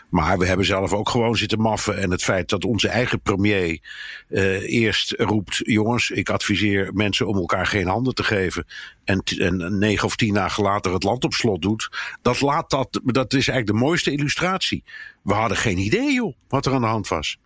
Maar 0.08 0.38
we 0.38 0.46
hebben 0.46 0.66
zelf 0.66 0.92
ook 0.92 1.08
gewoon 1.08 1.36
zitten 1.36 1.60
maffen. 1.60 1.98
En 1.98 2.10
het 2.10 2.22
feit 2.22 2.48
dat 2.48 2.64
onze 2.64 2.88
eigen 2.88 3.20
premier 3.20 3.80
uh, 4.28 4.72
eerst 4.82 5.14
roept: 5.18 5.60
jongens, 5.64 6.10
ik 6.10 6.30
adviseer 6.30 6.90
mensen 6.94 7.26
om 7.26 7.36
elkaar 7.36 7.66
geen 7.66 7.86
handen 7.86 8.14
te 8.14 8.24
geven. 8.24 8.66
En, 9.04 9.22
en 9.38 9.78
negen 9.78 10.06
of 10.06 10.16
tien 10.16 10.34
dagen 10.34 10.62
later 10.62 10.92
het 10.92 11.02
land 11.02 11.24
op 11.24 11.32
slot 11.32 11.62
doet. 11.62 11.90
Dat, 12.22 12.40
laat 12.40 12.70
dat, 12.70 13.00
dat 13.04 13.32
is 13.32 13.48
eigenlijk 13.48 13.78
de 13.78 13.86
mooiste 13.86 14.10
illustratie. 14.10 14.84
We 15.22 15.34
hadden 15.34 15.56
geen 15.56 15.78
idee, 15.78 16.12
joh, 16.12 16.34
wat 16.48 16.66
er 16.66 16.72
aan 16.72 16.80
de 16.80 16.86
hand 16.86 17.08
was. 17.08 17.38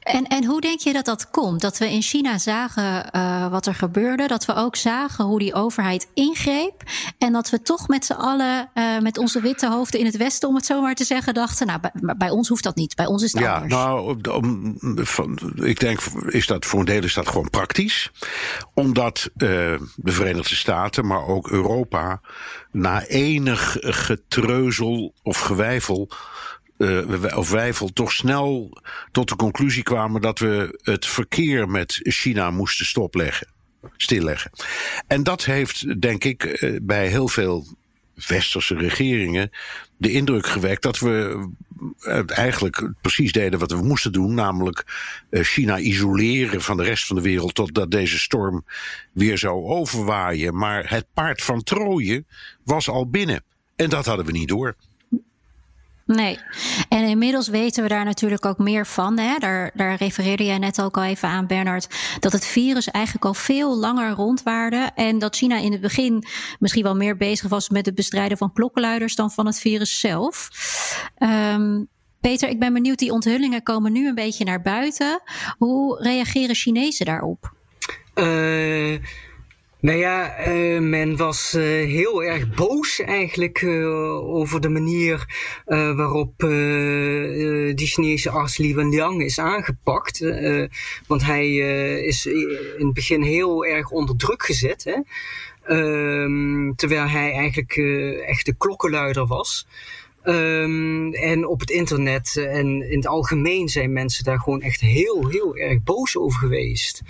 En, 0.00 0.26
en 0.26 0.44
hoe 0.44 0.60
denk 0.60 0.80
je 0.80 0.92
dat 0.92 1.04
dat 1.04 1.30
komt? 1.30 1.60
Dat 1.60 1.78
we 1.78 1.90
in 1.90 2.02
China 2.02 2.38
zagen 2.38 3.10
uh, 3.16 3.48
wat 3.48 3.66
er 3.66 3.74
gebeurde, 3.74 4.26
dat 4.26 4.44
we 4.44 4.54
ook 4.54 4.76
zagen 4.76 5.24
hoe 5.24 5.38
die 5.38 5.54
overheid 5.54 6.08
ingreep. 6.14 6.82
En 7.18 7.32
dat 7.32 7.50
we 7.50 7.62
toch 7.62 7.88
met 7.88 8.04
z'n 8.04 8.12
allen, 8.12 8.70
uh, 8.74 8.98
met 8.98 9.18
onze 9.18 9.40
witte 9.40 9.68
hoofden 9.68 10.00
in 10.00 10.06
het 10.06 10.16
Westen, 10.16 10.48
om 10.48 10.54
het 10.54 10.66
zo 10.66 10.80
maar 10.80 10.94
te 10.94 11.04
zeggen, 11.04 11.34
dachten: 11.34 11.66
Nou, 11.66 11.80
bij, 11.80 12.14
bij 12.16 12.30
ons 12.30 12.48
hoeft 12.48 12.62
dat 12.64 12.76
niet, 12.76 12.94
bij 12.94 13.06
ons 13.06 13.22
is 13.22 13.32
het 13.32 13.42
ja, 13.42 13.54
anders. 13.54 13.74
Nou, 13.74 14.20
om, 14.30 14.78
van, 14.94 15.38
ik 15.54 15.80
denk, 15.80 16.00
is 16.26 16.46
dat 16.46 16.64
voor 16.64 16.78
een 16.78 16.84
deel 16.84 17.02
is 17.02 17.14
dat 17.14 17.28
gewoon 17.28 17.50
praktisch. 17.50 18.10
Omdat 18.74 19.30
uh, 19.36 19.48
de 19.96 20.12
Verenigde 20.12 20.54
Staten, 20.54 21.06
maar 21.06 21.26
ook 21.26 21.50
Europa, 21.50 22.20
na 22.70 23.04
enig 23.04 23.76
getreuzel 23.80 25.14
of 25.22 25.40
gewijfel 25.40 26.10
uh, 26.78 27.36
of 27.36 27.50
Wijfel 27.50 27.92
toch 27.92 28.12
snel 28.12 28.78
tot 29.12 29.28
de 29.28 29.36
conclusie 29.36 29.82
kwamen 29.82 30.20
dat 30.20 30.38
we 30.38 30.80
het 30.82 31.06
verkeer 31.06 31.68
met 31.68 32.00
China 32.02 32.50
moesten 32.50 32.86
stopleggen, 32.86 33.46
stilleggen. 33.96 34.50
En 35.06 35.22
dat 35.22 35.44
heeft, 35.44 36.00
denk 36.00 36.24
ik, 36.24 36.44
uh, 36.44 36.78
bij 36.82 37.08
heel 37.08 37.28
veel 37.28 37.66
westerse 38.26 38.74
regeringen 38.74 39.50
de 39.96 40.12
indruk 40.12 40.46
gewekt 40.46 40.82
dat 40.82 40.98
we 40.98 41.46
eigenlijk 42.26 42.90
precies 43.00 43.32
deden 43.32 43.58
wat 43.58 43.70
we 43.70 43.82
moesten 43.82 44.12
doen, 44.12 44.34
namelijk 44.34 44.84
China 45.30 45.78
isoleren 45.78 46.62
van 46.62 46.76
de 46.76 46.82
rest 46.82 47.06
van 47.06 47.16
de 47.16 47.22
wereld 47.22 47.54
totdat 47.54 47.90
deze 47.90 48.18
storm 48.18 48.64
weer 49.12 49.38
zou 49.38 49.64
overwaaien. 49.64 50.56
Maar 50.56 50.90
het 50.90 51.06
paard 51.14 51.42
van 51.42 51.62
Troje 51.62 52.24
was 52.64 52.88
al 52.88 53.10
binnen 53.10 53.44
en 53.76 53.90
dat 53.90 54.06
hadden 54.06 54.26
we 54.26 54.32
niet 54.32 54.48
door. 54.48 54.76
Nee, 56.06 56.38
en 56.88 57.04
inmiddels 57.04 57.48
weten 57.48 57.82
we 57.82 57.88
daar 57.88 58.04
natuurlijk 58.04 58.46
ook 58.46 58.58
meer 58.58 58.86
van. 58.86 59.18
Hè? 59.18 59.38
Daar, 59.38 59.70
daar 59.74 59.94
refereerde 59.94 60.44
jij 60.44 60.58
net 60.58 60.82
ook 60.82 60.96
al 60.96 61.04
even 61.04 61.28
aan, 61.28 61.46
Bernard. 61.46 61.88
Dat 62.20 62.32
het 62.32 62.46
virus 62.46 62.88
eigenlijk 62.88 63.24
al 63.24 63.34
veel 63.34 63.78
langer 63.78 64.10
rondwaarde. 64.10 64.90
En 64.94 65.18
dat 65.18 65.36
China 65.36 65.58
in 65.58 65.72
het 65.72 65.80
begin 65.80 66.24
misschien 66.58 66.82
wel 66.82 66.96
meer 66.96 67.16
bezig 67.16 67.48
was 67.48 67.68
met 67.68 67.86
het 67.86 67.94
bestrijden 67.94 68.38
van 68.38 68.52
klokkenluiders 68.52 69.14
dan 69.14 69.30
van 69.30 69.46
het 69.46 69.60
virus 69.60 70.00
zelf. 70.00 70.50
Um, 71.18 71.88
Peter, 72.20 72.48
ik 72.48 72.58
ben 72.58 72.72
benieuwd, 72.72 72.98
die 72.98 73.12
onthullingen 73.12 73.62
komen 73.62 73.92
nu 73.92 74.08
een 74.08 74.14
beetje 74.14 74.44
naar 74.44 74.62
buiten. 74.62 75.22
Hoe 75.58 76.02
reageren 76.02 76.54
Chinezen 76.54 77.06
daarop? 77.06 77.52
Uh... 78.14 78.98
Nou 79.84 79.98
ja, 79.98 80.48
uh, 80.48 80.80
men 80.80 81.16
was 81.16 81.54
uh, 81.54 81.62
heel 81.64 82.24
erg 82.24 82.54
boos 82.54 83.00
eigenlijk 83.00 83.60
uh, 83.60 84.34
over 84.34 84.60
de 84.60 84.68
manier 84.68 85.24
waarop 85.96 86.32
die 87.74 87.86
Chinese 87.86 88.30
arts 88.30 88.56
Li 88.58 88.74
Wenliang 88.74 89.22
is 89.22 89.38
aangepakt. 89.38 90.18
want 91.06 91.24
hij 91.24 91.54
is 92.02 92.26
in 92.26 92.84
het 92.84 92.94
begin 92.94 93.22
heel 93.22 93.64
erg 93.64 93.90
onder 93.90 94.16
druk 94.16 94.42
gezet. 94.42 94.84
Hè? 94.84 95.00
Ehm, 95.76 96.72
terwijl 96.74 97.08
hij 97.08 97.32
eigenlijk 97.32 97.76
echt 98.26 98.46
de 98.46 98.54
klokkenluider 98.58 99.26
was. 99.26 99.66
Um, 100.26 101.14
en 101.14 101.46
op 101.46 101.60
het 101.60 101.70
internet 101.70 102.36
en 102.36 102.90
in 102.90 102.96
het 102.96 103.06
algemeen 103.06 103.68
zijn 103.68 103.92
mensen 103.92 104.24
daar 104.24 104.40
gewoon 104.40 104.62
echt 104.62 104.80
heel, 104.80 105.28
heel 105.28 105.56
erg 105.56 105.82
boos 105.82 106.16
over 106.16 106.38
geweest. 106.38 107.02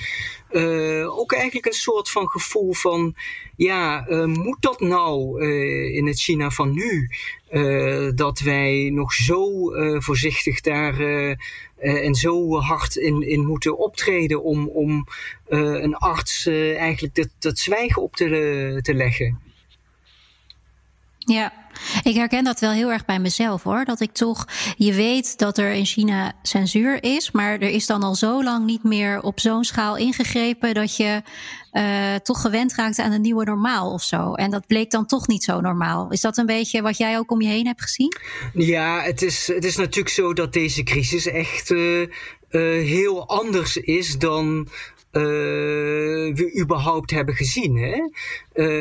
Uh, 0.50 1.18
ook 1.18 1.32
eigenlijk 1.32 1.66
een 1.66 1.72
soort 1.72 2.10
van 2.10 2.28
gevoel 2.28 2.72
van, 2.72 3.14
ja, 3.56 4.08
uh, 4.08 4.24
moet 4.24 4.62
dat 4.62 4.80
nou 4.80 5.44
in 5.92 6.06
het 6.06 6.20
China 6.20 6.50
van 6.50 6.72
nu? 6.72 7.10
dat 8.14 8.38
wij 8.38 8.90
nog 8.92 9.12
zo 9.12 9.70
voorzichtig 10.00 10.60
daar 10.60 11.00
en 11.76 12.14
zo 12.14 12.58
hard 12.58 12.96
in, 12.96 13.28
in 13.28 13.46
moeten 13.46 13.78
optreden 13.78 14.42
om, 14.42 14.68
om 14.68 15.06
een 15.48 15.94
arts 15.94 16.46
eigenlijk 16.46 17.28
dat, 17.38 17.58
zwijgen 17.58 18.02
op 18.02 18.16
te 18.16 18.94
leggen. 18.94 19.40
Ja, 21.18 21.63
ik 22.02 22.14
herken 22.14 22.44
dat 22.44 22.60
wel 22.60 22.70
heel 22.70 22.92
erg 22.92 23.04
bij 23.04 23.18
mezelf 23.18 23.62
hoor. 23.62 23.84
Dat 23.84 24.00
ik 24.00 24.12
toch, 24.12 24.46
je 24.76 24.92
weet 24.94 25.38
dat 25.38 25.58
er 25.58 25.72
in 25.72 25.86
China 25.86 26.32
censuur 26.42 27.02
is, 27.02 27.30
maar 27.30 27.52
er 27.52 27.70
is 27.70 27.86
dan 27.86 28.02
al 28.02 28.14
zo 28.14 28.42
lang 28.42 28.66
niet 28.66 28.82
meer 28.82 29.22
op 29.22 29.40
zo'n 29.40 29.64
schaal 29.64 29.96
ingegrepen 29.96 30.74
dat 30.74 30.96
je 30.96 31.22
uh, 31.72 32.14
toch 32.14 32.40
gewend 32.40 32.74
raakt 32.74 32.98
aan 32.98 33.12
een 33.12 33.20
nieuwe 33.20 33.44
normaal 33.44 33.92
of 33.92 34.02
zo. 34.02 34.34
En 34.34 34.50
dat 34.50 34.66
bleek 34.66 34.90
dan 34.90 35.06
toch 35.06 35.26
niet 35.26 35.44
zo 35.44 35.60
normaal. 35.60 36.10
Is 36.10 36.20
dat 36.20 36.36
een 36.36 36.46
beetje 36.46 36.82
wat 36.82 36.96
jij 36.96 37.18
ook 37.18 37.30
om 37.30 37.40
je 37.40 37.48
heen 37.48 37.66
hebt 37.66 37.82
gezien? 37.82 38.16
Ja, 38.52 39.02
het 39.02 39.22
is, 39.22 39.46
het 39.46 39.64
is 39.64 39.76
natuurlijk 39.76 40.14
zo 40.14 40.32
dat 40.32 40.52
deze 40.52 40.82
crisis 40.82 41.26
echt 41.26 41.70
uh, 41.70 42.00
uh, 42.00 42.08
heel 42.86 43.28
anders 43.28 43.76
is 43.76 44.18
dan 44.18 44.68
we 45.10 46.58
überhaupt 46.60 47.10
hebben 47.10 47.34
gezien. 47.34 47.76
Hè? 47.76 48.00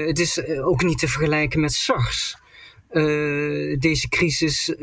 Het 0.07 0.19
is 0.19 0.47
ook 0.47 0.83
niet 0.83 0.99
te 0.99 1.07
vergelijken 1.07 1.59
met 1.59 1.73
SARS. 1.73 2.37
Uh, 2.93 3.79
deze 3.79 4.09
crisis 4.09 4.73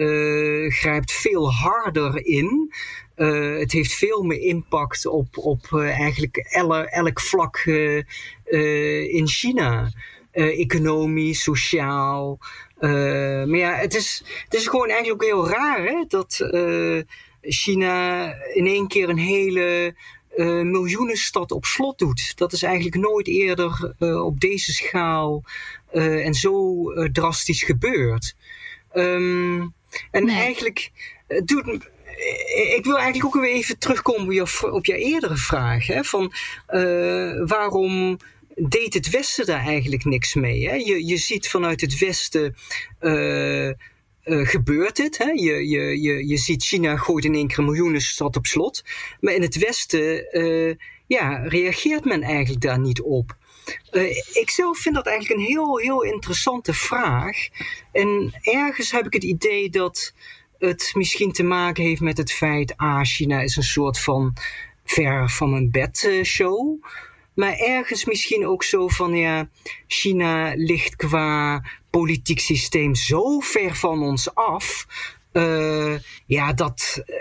grijpt 0.69 1.13
veel 1.13 1.53
harder 1.53 2.27
in. 2.27 2.75
het 3.15 3.73
heeft 3.73 3.93
veel 3.93 4.23
meer 4.23 4.41
impact 4.41 5.07
op, 5.07 5.39
op 5.39 5.73
eigenlijk 5.73 6.37
elk, 6.37 6.85
elk 6.85 7.21
vlak 7.21 7.57
in 9.11 9.29
China. 9.29 9.93
economisch, 10.33 11.43
sociaal. 11.43 12.39
maar 12.81 13.57
ja, 13.57 13.75
het 13.75 13.95
is, 13.95 14.23
het 14.45 14.55
is 14.55 14.67
gewoon 14.67 14.89
eigenlijk 14.89 15.23
ook 15.23 15.29
heel 15.29 15.49
raar 15.49 15.85
hè, 15.85 16.05
dat 16.09 16.49
China 17.41 18.25
in 18.55 18.67
één 18.67 18.89
keer 18.89 19.09
een 19.09 19.19
hele 19.19 19.95
miljoenenstad 20.65 21.53
op 21.53 21.65
slot 21.65 21.99
doet. 21.99 22.37
Dat 22.37 22.53
is 22.53 22.63
eigenlijk 22.63 22.97
nooit 22.97 23.27
eerder 23.27 23.95
op 24.25 24.41
deze 24.41 24.73
schaal 24.73 25.45
uh, 25.93 26.27
en 26.27 26.35
zo 26.35 26.85
drastisch 27.13 27.63
gebeurd. 27.63 28.35
Um, 28.95 29.75
en 30.11 30.25
nee. 30.25 30.37
eigenlijk 30.37 30.91
doet. 31.45 31.89
Ik 32.77 32.85
wil 32.85 32.99
eigenlijk 32.99 33.25
ook 33.25 33.43
weer 33.43 33.53
even 33.53 33.79
terugkomen 33.79 34.27
op 34.27 34.33
je, 34.33 34.73
op 34.73 34.87
je 34.87 34.97
eerdere 34.97 35.37
vraag. 35.37 35.87
Hè, 35.87 36.05
van 36.05 36.33
waarom 37.47 38.19
deed 38.55 38.95
het 38.95 39.11
Westen 39.11 39.47
daar 39.47 39.65
eigenlijk 39.67 40.05
niks 40.05 40.35
mee? 40.35 40.69
Hè? 40.69 40.75
Je, 40.75 41.07
je 41.07 41.17
ziet 41.17 41.49
vanuit 41.49 41.81
het 41.81 41.99
Westen 41.99 42.55
uh, 43.01 43.71
gebeurt 44.25 44.97
dit. 44.97 45.19
Hè? 45.19 45.31
Je, 45.31 45.69
je, 45.69 46.01
je, 46.01 46.27
je 46.27 46.37
ziet 46.37 46.65
China 46.65 46.97
gooit 46.97 47.25
in 47.25 47.35
één 47.35 47.47
keer 47.47 47.59
een 47.59 47.65
miljoenenstad 47.65 48.37
op 48.37 48.47
slot. 48.47 48.83
Maar 49.21 49.35
in 49.35 49.43
het 49.43 49.59
Westen 49.59 50.39
uh, 50.39 50.75
ja, 51.07 51.37
reageert 51.37 52.05
men 52.05 52.23
eigenlijk 52.23 52.63
daar 52.63 52.81
niet 52.81 53.01
op. 53.01 53.37
Uh, 53.93 54.17
ik 54.33 54.51
zelf 54.51 54.79
vind 54.79 54.95
dat 54.95 55.07
eigenlijk 55.07 55.41
een 55.41 55.47
heel, 55.47 55.79
heel 55.79 56.03
interessante 56.03 56.75
vraag. 56.75 57.49
En 57.93 58.39
ergens 58.43 58.91
heb 58.91 59.07
ik 59.07 59.13
het 59.13 59.25
idee 59.25 59.71
dat 59.71 60.15
het 60.59 60.91
misschien 60.95 61.33
te 61.33 61.43
maken 61.43 61.85
heeft 61.85 62.01
met 62.01 62.17
het 62.17 62.33
feit... 62.33 62.77
ah, 62.77 63.03
China 63.03 63.41
is 63.41 63.57
een 63.57 63.63
soort 63.63 63.99
van 63.99 64.37
ver 64.85 65.31
van 65.31 65.55
een 65.55 65.71
bed 65.71 66.21
show... 66.23 66.79
Maar 67.35 67.57
ergens 67.57 68.05
misschien 68.05 68.47
ook 68.47 68.63
zo 68.63 68.89
van, 68.89 69.17
ja, 69.17 69.49
China 69.87 70.53
ligt 70.57 70.97
qua 70.97 71.65
politiek 71.91 72.41
systeem 72.41 72.95
zo 72.95 73.39
ver 73.39 73.77
van 73.77 74.03
ons 74.03 74.35
af. 74.35 74.87
Uh, 75.33 75.99
ja, 76.27 76.53
dat, 76.53 77.03
uh, 77.07 77.17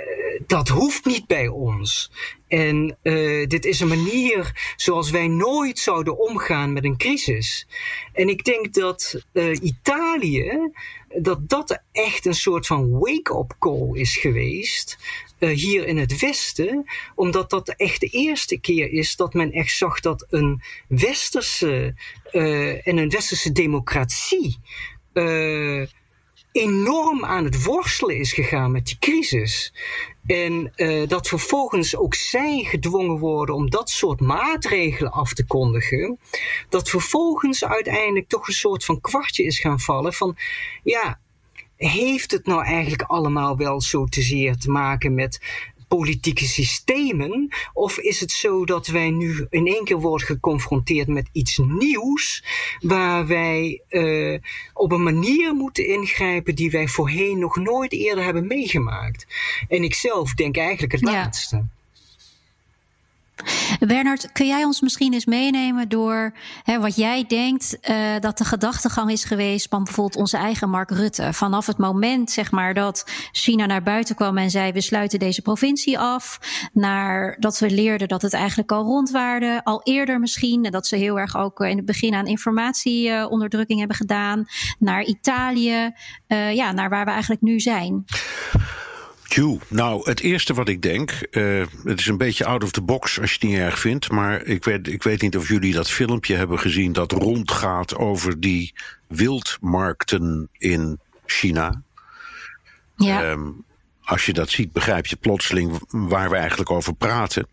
dat 0.48 0.68
hoeft 0.68 1.06
niet 1.06 1.28
bij 1.28 1.48
ons. 1.48 2.12
En 2.48 2.98
uh, 3.04 3.48
dit 3.48 3.66
is 3.66 3.80
een 3.80 3.88
manier 3.88 4.74
zoals 4.75 5.10
wij 5.10 5.28
nooit 5.28 5.80
zouden 5.80 6.20
omgaan 6.20 6.74
met 6.74 6.84
een 6.84 6.98
crisis. 6.98 7.68
En 8.13 8.30
ik 8.30 8.44
denk 8.44 8.74
dat 8.74 9.24
Italië, 9.62 10.72
dat 11.08 11.50
dat 11.50 11.82
echt 11.92 12.25
een 12.25 12.34
soort 12.34 12.68
van 12.68 13.00
wake-up 13.00 13.56
call 13.60 13.89
is 13.94 14.18
geweest. 14.18 14.98
Hier 15.39 15.88
in 15.88 15.98
het 15.98 16.20
Westen, 16.20 16.86
omdat 17.16 17.50
dat 17.50 17.70
echt 17.70 18.00
de 18.00 18.08
eerste 18.08 18.60
keer 18.60 18.92
is 18.92 19.16
dat 19.16 19.34
men 19.34 19.51
echt 19.51 19.75
zag 19.75 20.00
dat 20.00 20.25
een 20.30 20.62
westerse 20.88 21.94
en 22.84 22.98
een 22.98 23.10
westerse 23.10 23.51
democratie 23.51 24.58
uh, 25.13 25.88
enorm 26.51 27.25
aan 27.25 27.44
het 27.44 27.63
worstelen 27.63 28.18
is 28.18 28.34
gegaan 28.34 28.72
met 28.72 28.86
die 28.86 28.98
crisis. 29.00 29.74
En 30.25 30.74
uh, 30.75 31.08
dat 31.08 31.27
vervolgens 31.27 31.96
ook 31.96 32.15
zij 32.15 32.63
gedwongen 32.63 33.20
worden 33.20 33.56
om 33.56 33.70
dat 33.70 33.89
soort 33.89 34.20
maatregelen 34.20 35.12
af 35.12 35.34
te 35.34 35.46
kondigen. 35.46 36.20
Dat 36.70 36.89
vervolgens 36.89 37.65
uiteindelijk 37.65 38.27
toch 38.27 38.48
een 38.48 38.53
soort 38.53 38.86
van 38.86 39.01
kwartje 39.01 39.44
is 39.44 39.60
gaan 39.60 39.79
vallen 39.79 40.13
van 40.13 40.38
ja. 40.84 41.20
Heeft 41.77 42.32
het 42.32 42.46
nou 42.46 42.63
eigenlijk 42.63 43.01
allemaal 43.01 43.58
wel 43.58 43.82
zo 43.82 44.06
te 44.06 44.22
zeer 44.22 44.58
te 44.58 44.72
maken 44.72 45.13
met 45.13 45.39
politieke 45.89 46.46
systemen? 46.46 47.50
Of 47.74 47.98
is 47.98 48.19
het 48.19 48.31
zo 48.31 48.65
dat 48.65 48.88
wij 48.88 49.10
nu 49.10 49.48
in 49.50 49.67
één 49.67 49.84
keer 49.84 50.00
worden 50.00 50.27
geconfronteerd 50.27 51.08
met 51.08 51.29
iets 51.31 51.58
nieuws, 51.58 52.43
waar 52.79 53.27
wij 53.27 53.81
uh, 53.89 54.39
op 54.74 54.91
een 54.91 55.03
manier 55.03 55.53
moeten 55.53 55.88
ingrijpen 55.88 56.55
die 56.55 56.72
wij 56.72 56.88
voorheen 56.88 57.39
nog 57.39 57.55
nooit 57.55 57.93
eerder 57.93 58.24
hebben 58.24 58.48
meegemaakt? 58.48 59.27
En 59.67 59.84
ik 59.84 59.93
zelf 59.93 60.34
denk 60.34 60.58
eigenlijk 60.58 60.91
het 60.91 61.01
laatste. 61.01 61.65
Bernard, 63.79 64.31
kun 64.31 64.48
jij 64.48 64.63
ons 64.63 64.81
misschien 64.81 65.13
eens 65.13 65.25
meenemen 65.25 65.89
door 65.89 66.34
hè, 66.63 66.79
wat 66.79 66.96
jij 66.96 67.25
denkt 67.27 67.77
uh, 67.89 67.96
dat 68.19 68.38
de 68.38 68.46
gedachtegang 68.46 69.12
is 69.12 69.24
geweest 69.24 69.67
van 69.69 69.84
bijvoorbeeld 69.84 70.22
onze 70.22 70.38
eigen 70.38 70.69
Mark 70.69 70.89
Rutte? 70.89 71.34
Vanaf 71.34 71.65
het 71.65 71.77
moment 71.77 72.31
zeg 72.31 72.51
maar, 72.51 72.74
dat 72.74 73.05
China 73.31 73.65
naar 73.65 73.84
buiten 73.84 74.15
kwam 74.15 74.38
en 74.38 74.50
zei 74.50 74.72
we 74.72 74.81
sluiten 74.81 75.19
deze 75.19 75.41
provincie 75.41 76.00
af, 76.00 76.39
naar 76.74 77.36
dat 77.39 77.60
we 77.60 77.69
leerden 77.69 78.08
dat 78.08 78.22
het 78.22 78.34
eigenlijk 78.34 78.72
al 78.72 78.84
rondwaarde, 78.84 79.62
al 79.63 79.81
eerder 79.84 80.19
misschien, 80.19 80.65
en 80.65 80.72
dat 80.72 80.88
ze 80.88 80.96
heel 80.96 81.19
erg 81.19 81.38
ook 81.38 81.60
in 81.60 81.77
het 81.77 81.86
begin 81.86 82.13
aan 82.13 82.27
informatieonderdrukking 82.27 83.79
uh, 83.79 83.86
hebben 83.88 83.98
gedaan, 83.98 84.46
naar 84.79 85.03
Italië, 85.03 85.93
uh, 86.27 86.53
ja, 86.53 86.72
naar 86.72 86.89
waar 86.89 87.05
we 87.05 87.12
eigenlijk 87.12 87.41
nu 87.41 87.60
zijn. 87.60 88.05
Nou, 89.68 90.10
het 90.10 90.20
eerste 90.20 90.54
wat 90.54 90.70
ik 90.70 90.82
denk, 90.82 91.28
uh, 91.32 91.66
het 91.84 92.00
is 92.00 92.08
een 92.08 92.18
beetje 92.18 92.46
out 92.46 92.64
of 92.64 92.72
the 92.72 92.82
box 92.82 93.20
als 93.20 93.30
je 93.30 93.38
het 93.40 93.50
niet 93.50 93.60
erg 93.60 93.80
vindt, 93.80 94.12
maar 94.12 94.44
ik 94.44 94.64
weet, 94.64 94.88
ik 94.88 95.04
weet 95.04 95.22
niet 95.22 95.38
of 95.38 95.48
jullie 95.48 95.74
dat 95.74 95.90
filmpje 95.90 96.36
hebben 96.36 96.60
gezien 96.60 96.94
dat 96.94 97.12
rondgaat 97.12 97.96
over 97.96 98.40
die 98.40 98.74
wildmarkten 99.08 100.50
in 100.58 101.00
China. 101.26 101.82
Ja. 102.96 103.32
Um, 103.32 103.66
als 104.10 104.26
je 104.26 104.34
dat 104.34 104.50
ziet, 104.50 104.72
begrijp 104.72 105.06
je 105.06 105.16
plotseling 105.16 105.82
waar 105.90 106.30
we 106.30 106.36
eigenlijk 106.36 106.72
over 106.72 106.96
praten. 106.96 107.48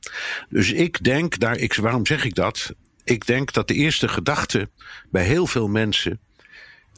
Dus 0.49 0.73
ik 0.73 1.05
denk, 1.05 1.39
daar, 1.39 1.57
ik, 1.57 1.75
waarom 1.75 2.07
zeg 2.07 2.25
ik 2.25 2.35
dat? 2.35 2.75
Ik 3.05 3.27
denk 3.27 3.53
dat 3.53 3.69
de 3.69 3.75
eerste 3.75 4.09
gedachte 4.09 4.71
bij 5.11 5.25
heel 5.25 5.47
veel 5.47 5.69
mensen, 5.69 6.21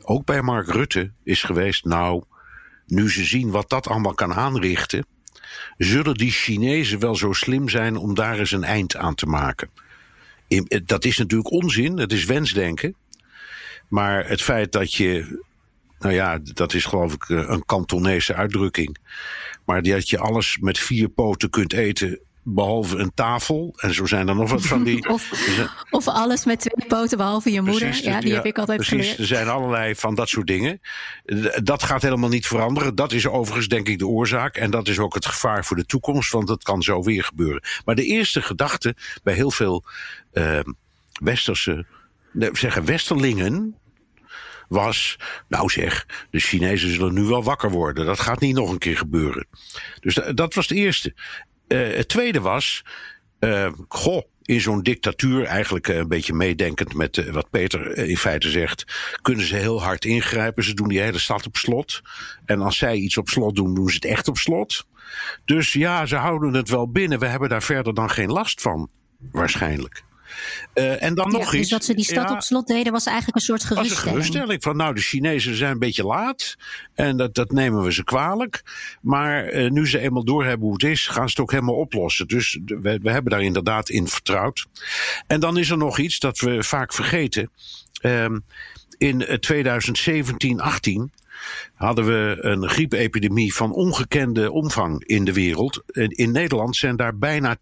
ook 0.03 0.25
bij 0.25 0.43
Mark 0.43 0.69
Rutte, 0.69 1.11
is 1.23 1.43
geweest: 1.43 1.85
nou, 1.85 2.23
nu 2.88 3.11
ze 3.11 3.25
zien 3.25 3.50
wat 3.50 3.68
dat 3.68 3.88
allemaal 3.88 4.14
kan 4.14 4.35
aanrichten, 4.35 5.07
zullen 5.76 6.14
die 6.14 6.30
Chinezen 6.30 6.99
wel 6.99 7.16
zo 7.16 7.33
slim 7.33 7.68
zijn 7.68 7.97
om 7.97 8.14
daar 8.14 8.38
eens 8.38 8.50
een 8.50 8.64
eind 8.64 8.97
aan 8.97 9.14
te 9.14 9.26
maken. 9.26 9.71
Dat 10.85 11.04
is 11.04 11.18
natuurlijk 11.18 11.50
onzin, 11.50 11.99
het 11.99 12.12
is 12.12 12.25
wensdenken. 12.25 12.95
Maar 13.88 14.28
het 14.28 14.42
feit 14.42 14.73
dat 14.73 14.95
je, 14.95 15.40
nou 15.99 16.14
ja, 16.14 16.38
dat 16.42 16.75
is 16.75 16.85
geloof 16.85 17.12
ik 17.12 17.28
eh, 17.28 17.37
een 17.49 17.64
Kantonese 17.64 18.35
uitdrukking. 18.35 18.97
Maar 19.64 19.83
dat 19.83 20.09
je 20.09 20.18
alles 20.18 20.59
met 20.61 20.78
vier 20.78 21.09
poten 21.09 21.50
kunt 21.50 21.73
eten 21.73 22.21
behalve 22.55 22.97
een 22.97 23.12
tafel. 23.14 23.75
En 23.76 23.95
zo 23.95 24.07
zijn 24.07 24.28
er 24.28 24.35
nog 24.35 24.50
wat 24.50 24.67
van 24.67 24.85
die. 24.85 25.09
of, 25.14 25.31
of 25.90 26.09
alles 26.09 26.45
met 26.45 26.61
twee 26.61 26.87
poten 26.88 27.19
behalve 27.19 27.52
je 27.52 27.61
moeder. 27.61 27.88
Precies, 27.88 28.05
ja, 28.05 28.21
die 28.21 28.35
heb 28.35 28.47
ik 28.47 28.59
altijd 28.59 28.78
precies, 28.78 29.00
geleerd. 29.00 29.19
Er 29.19 29.26
zijn 29.26 29.49
allerlei 29.49 29.95
van 29.95 30.14
dat 30.14 30.28
soort 30.28 30.47
dingen. 30.47 30.81
Dat 31.62 31.83
gaat 31.83 32.02
helemaal 32.02 32.28
niet 32.28 32.47
veranderen. 32.47 32.95
Dat 32.95 33.12
is 33.12 33.26
overigens 33.26 33.69
denk 33.69 33.88
ik 33.88 33.99
de 33.99 34.07
oorzaak. 34.07 34.57
En 34.57 34.71
dat 34.71 34.88
is 34.88 34.99
ook 34.99 35.14
het 35.14 35.26
gevaar 35.26 35.64
voor 35.64 35.76
de 35.76 35.87
toekomst. 35.87 36.33
Want 36.33 36.47
dat 36.47 36.62
kan 36.62 36.83
zo 36.83 37.02
weer 37.02 37.25
gebeuren. 37.25 37.62
Maar 37.85 37.95
de 37.95 38.05
eerste 38.05 38.43
gedachte 38.43 38.97
bij 39.23 39.35
heel 39.35 39.50
veel 39.50 39.85
uh, 40.33 40.61
westerse, 41.12 41.87
zeggen 42.52 42.85
westerlingen 42.85 43.76
was, 44.69 45.19
nou 45.49 45.71
zeg, 45.71 46.07
de 46.31 46.38
Chinezen 46.38 46.90
zullen 46.90 47.14
nu 47.14 47.23
wel 47.23 47.43
wakker 47.43 47.71
worden. 47.71 48.07
Dat 48.07 48.21
gaat 48.21 48.40
niet 48.40 48.55
nog 48.55 48.71
een 48.71 48.78
keer 48.78 48.97
gebeuren. 48.97 49.47
Dus 50.00 50.14
dat 50.35 50.55
was 50.55 50.69
het 50.69 50.78
eerste. 50.78 51.14
Uh, 51.69 51.97
het 51.97 52.09
tweede 52.09 52.41
was, 52.41 52.85
uh, 53.41 53.73
goh, 53.89 54.23
in 54.43 54.61
zo'n 54.61 54.83
dictatuur, 54.83 55.45
eigenlijk 55.45 55.89
een 55.89 56.09
beetje 56.09 56.33
meedenkend 56.33 56.95
met 56.95 57.31
wat 57.31 57.51
Peter 57.51 57.97
in 57.97 58.17
feite 58.17 58.51
zegt, 58.51 58.85
kunnen 59.23 59.45
ze 59.45 59.57
heel 59.57 59.83
hard 59.83 60.05
ingrijpen. 60.05 60.65
Ze 60.65 60.75
doen 60.75 60.89
die 60.89 61.01
hele 61.01 61.19
stad 61.19 61.47
op 61.47 61.57
slot. 61.57 62.01
En 62.45 62.61
als 62.61 62.77
zij 62.77 62.97
iets 62.97 63.17
op 63.17 63.29
slot 63.29 63.57
doen, 63.57 63.75
doen 63.75 63.89
ze 63.89 63.95
het 63.95 64.05
echt 64.05 64.29
op 64.29 64.37
slot. 64.37 64.87
Dus 65.45 65.73
ja, 65.73 66.07
ze 66.07 66.17
houden 66.17 66.55
het 66.55 66.69
wel 66.69 66.91
binnen. 66.91 67.19
We 67.19 67.27
hebben 67.27 67.49
daar 67.49 67.63
verder 67.63 67.95
dan 67.95 68.11
geen 68.11 68.31
last 68.31 68.61
van, 68.61 68.90
waarschijnlijk. 69.33 70.03
Uh, 70.74 71.03
en 71.03 71.14
dan 71.14 71.31
ja, 71.31 71.38
nog 71.38 71.51
dus 71.51 71.61
iets. 71.61 71.70
dat 71.70 71.85
ze 71.85 71.94
die 71.94 72.05
stad 72.05 72.29
ja, 72.29 72.35
op 72.35 72.42
slot 72.42 72.66
deden 72.66 72.92
was 72.92 73.07
eigenlijk 73.07 73.37
een 73.37 73.42
soort 73.42 73.64
geruststelling. 73.64 74.05
was 74.05 74.05
een 74.05 74.11
geruststelling 74.12 74.62
van 74.62 74.77
nou 74.77 74.94
de 74.94 75.01
Chinezen 75.01 75.55
zijn 75.55 75.72
een 75.72 75.79
beetje 75.79 76.05
laat 76.05 76.57
en 76.94 77.16
dat, 77.16 77.35
dat 77.35 77.53
nemen 77.53 77.83
we 77.83 77.92
ze 77.92 78.05
kwalijk. 78.05 78.62
Maar 79.01 79.53
uh, 79.53 79.70
nu 79.70 79.88
ze 79.88 79.98
eenmaal 79.98 80.24
doorhebben 80.24 80.66
hoe 80.66 80.72
het 80.72 80.83
is, 80.83 81.07
gaan 81.07 81.29
ze 81.29 81.31
het 81.31 81.40
ook 81.40 81.51
helemaal 81.51 81.74
oplossen. 81.74 82.29
Dus 82.29 82.59
we, 82.64 82.98
we 83.03 83.11
hebben 83.11 83.33
daar 83.33 83.42
inderdaad 83.42 83.88
in 83.88 84.09
vertrouwd. 84.09 84.66
En 85.27 85.40
dan 85.40 85.59
is 85.59 85.70
er 85.70 85.79
nog 85.79 85.98
iets 85.98 86.18
dat 86.18 86.38
we 86.38 86.62
vaak 86.62 86.92
vergeten. 86.92 87.51
Um, 88.03 88.44
in 88.98 89.38
2017, 89.40 90.61
18 90.61 91.12
hadden 91.74 92.07
we 92.07 92.37
een 92.40 92.68
griepepidemie 92.68 93.55
van 93.55 93.72
ongekende 93.72 94.53
omvang 94.53 95.05
in 95.05 95.24
de 95.24 95.33
wereld. 95.33 95.83
In 95.92 96.33
Nederland 96.33 96.77
zijn 96.77 96.96
daar 96.96 97.18
bijna 97.18 97.57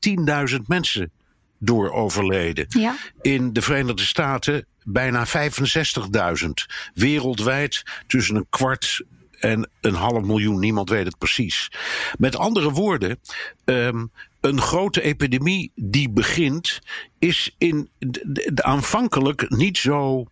10.000 0.50 0.56
mensen 0.66 1.10
door 1.58 1.92
overleden. 1.92 2.66
Ja. 2.68 2.96
In 3.20 3.52
de 3.52 3.62
Verenigde 3.62 4.02
Staten 4.02 4.66
bijna 4.84 5.26
65.000. 5.26 6.50
Wereldwijd 6.94 7.82
tussen 8.06 8.36
een 8.36 8.46
kwart 8.50 9.04
en 9.40 9.70
een 9.80 9.94
half 9.94 10.22
miljoen. 10.22 10.58
Niemand 10.58 10.88
weet 10.88 11.06
het 11.06 11.18
precies. 11.18 11.72
Met 12.18 12.36
andere 12.36 12.70
woorden, 12.70 13.20
um, 13.64 14.10
een 14.40 14.60
grote 14.60 15.02
epidemie 15.02 15.72
die 15.74 16.10
begint, 16.10 16.78
is 17.18 17.54
in 17.58 17.90
de, 17.98 18.50
de, 18.54 18.62
aanvankelijk 18.62 19.50
niet 19.50 19.78
zo. 19.78 20.26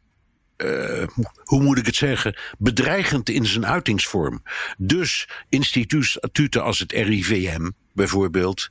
Uh, 0.56 1.06
hoe 1.42 1.62
moet 1.62 1.78
ik 1.78 1.87
het 1.87 1.94
zeggen, 1.94 2.38
bedreigend 2.58 3.28
in 3.28 3.46
zijn 3.46 3.66
uitingsvorm. 3.66 4.42
Dus 4.78 5.28
instituten 5.48 6.62
als 6.62 6.78
het 6.78 6.92
RIVM, 6.92 7.70
bijvoorbeeld. 7.94 8.68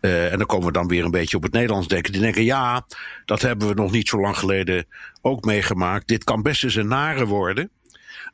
Uh, 0.00 0.32
en 0.32 0.38
dan 0.38 0.46
komen 0.46 0.66
we 0.66 0.72
dan 0.72 0.88
weer 0.88 1.04
een 1.04 1.10
beetje 1.10 1.36
op 1.36 1.42
het 1.42 1.52
Nederlands 1.52 1.88
denken. 1.88 2.12
Die 2.12 2.20
denken, 2.20 2.44
ja, 2.44 2.86
dat 3.24 3.42
hebben 3.42 3.68
we 3.68 3.74
nog 3.74 3.90
niet 3.90 4.08
zo 4.08 4.20
lang 4.20 4.38
geleden 4.38 4.86
ook 5.20 5.44
meegemaakt. 5.44 6.08
Dit 6.08 6.24
kan 6.24 6.42
best 6.42 6.64
eens 6.64 6.74
een 6.74 6.88
nare 6.88 7.26
worden. 7.26 7.70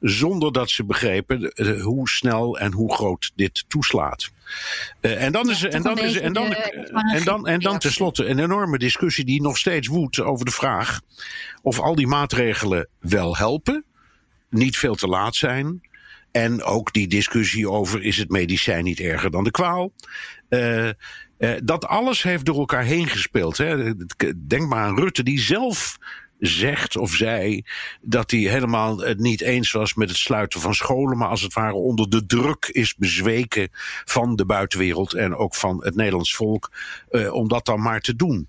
Zonder 0.01 0.53
dat 0.53 0.71
ze 0.71 0.85
begrepen 0.85 1.53
uh, 1.55 1.83
hoe 1.83 2.09
snel 2.09 2.59
en 2.59 2.73
hoe 2.73 2.95
groot 2.95 3.33
dit 3.35 3.65
toeslaat. 3.69 4.31
Uh, 5.01 5.23
en 5.25 5.33
dan 5.33 5.51
is 5.51 5.63
er, 5.63 5.71
en 5.71 5.83
dan 5.83 5.99
is 5.99 6.19
en 6.19 6.33
dan, 6.33 6.53
en 6.53 7.25
dan, 7.25 7.47
en 7.47 7.61
dan 7.61 7.79
tenslotte 7.79 8.25
een 8.25 8.39
enorme 8.39 8.79
discussie 8.79 9.25
die 9.25 9.43
nog 9.43 9.59
steeds 9.59 9.89
woedt 9.89 10.21
over 10.21 10.45
de 10.45 10.51
vraag 10.51 11.01
of 11.63 11.81
al 11.81 11.95
die 11.95 12.07
maatregelen 12.07 12.89
wel 12.99 13.37
helpen, 13.37 13.85
niet 14.51 14.77
veel 14.77 14.95
te 14.95 15.07
laat 15.07 15.37
zijn, 15.37 15.81
en 16.31 16.63
ook 16.63 16.93
die 16.93 17.09
discussie 17.09 17.71
over 17.71 18.03
is 18.03 18.17
het 18.17 18.29
medicijn 18.29 18.85
niet 18.85 19.01
erger 19.01 19.31
dan 19.31 19.45
de 19.45 19.51
kwaal. 19.51 19.93
Uh, 20.49 20.89
uh, 21.39 21.51
dat 21.63 21.87
alles 21.87 22.23
heeft 22.23 22.45
door 22.45 22.59
elkaar 22.59 22.85
heen 22.85 23.07
gespeeld. 23.07 23.57
Hè. 23.57 23.93
Denk 24.47 24.69
maar 24.69 24.85
aan 24.85 24.99
Rutte, 24.99 25.23
die 25.23 25.41
zelf 25.41 25.99
zegt 26.39 26.97
of 26.97 27.11
zei 27.11 27.63
dat 28.01 28.31
hij 28.31 28.41
helemaal 28.41 28.99
het 28.99 29.19
niet 29.19 29.41
eens 29.41 29.73
was 29.73 29.95
met 29.95 30.09
het 30.09 30.19
sluiten 30.19 30.61
van 30.61 30.75
scholen, 30.75 31.19
maar 31.19 31.29
als 31.29 31.43
het 31.43 31.53
ware 31.53 31.75
onder 31.75 32.11
de 32.11 32.27
druk 32.27 32.69
is 32.73 32.95
bezweken 32.95 33.69
van 34.05 34.37
de 34.37 34.47
buitenwereld 34.47 35.15
en 35.15 35.35
ook 35.35 35.55
van 35.55 35.85
het 35.85 35.95
Nederlands 35.95 36.35
volk 36.35 36.73
uh, 37.11 37.33
om 37.33 37.49
dat 37.49 37.65
dan 37.65 37.83
maar 37.83 38.01
te 38.01 38.17
doen. 38.17 38.49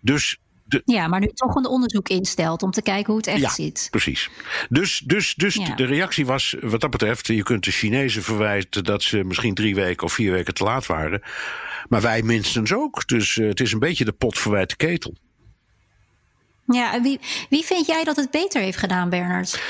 Dus 0.00 0.38
de, 0.66 0.82
ja, 0.84 1.08
maar 1.08 1.20
nu 1.20 1.26
toch 1.26 1.54
een 1.54 1.66
onderzoek 1.66 2.08
instelt 2.08 2.62
om 2.62 2.70
te 2.70 2.82
kijken 2.82 3.06
hoe 3.06 3.16
het 3.16 3.26
echt 3.26 3.40
ja, 3.40 3.50
zit. 3.50 3.88
Precies. 3.90 4.30
Dus, 4.68 4.98
dus, 4.98 5.34
dus 5.34 5.54
ja. 5.54 5.74
de 5.74 5.84
reactie 5.84 6.26
was, 6.26 6.56
wat 6.60 6.80
dat 6.80 6.90
betreft, 6.90 7.26
je 7.26 7.42
kunt 7.42 7.64
de 7.64 7.70
Chinezen 7.70 8.22
verwijten 8.22 8.84
dat 8.84 9.02
ze 9.02 9.24
misschien 9.24 9.54
drie 9.54 9.74
weken 9.74 10.06
of 10.06 10.12
vier 10.12 10.32
weken 10.32 10.54
te 10.54 10.64
laat 10.64 10.86
waren. 10.86 11.22
Maar 11.88 12.00
wij 12.00 12.22
minstens 12.22 12.72
ook. 12.72 13.08
Dus 13.08 13.36
uh, 13.36 13.48
het 13.48 13.60
is 13.60 13.72
een 13.72 13.78
beetje 13.78 14.04
de 14.04 14.12
pot 14.12 14.38
verwijt 14.38 14.68
de 14.68 14.76
ketel. 14.76 15.14
Ja, 16.66 17.00
wie, 17.02 17.20
wie 17.50 17.64
vind 17.64 17.86
jij 17.86 18.04
dat 18.04 18.16
het 18.16 18.30
beter 18.30 18.62
heeft 18.62 18.78
gedaan, 18.78 19.08
Bernard? 19.08 19.60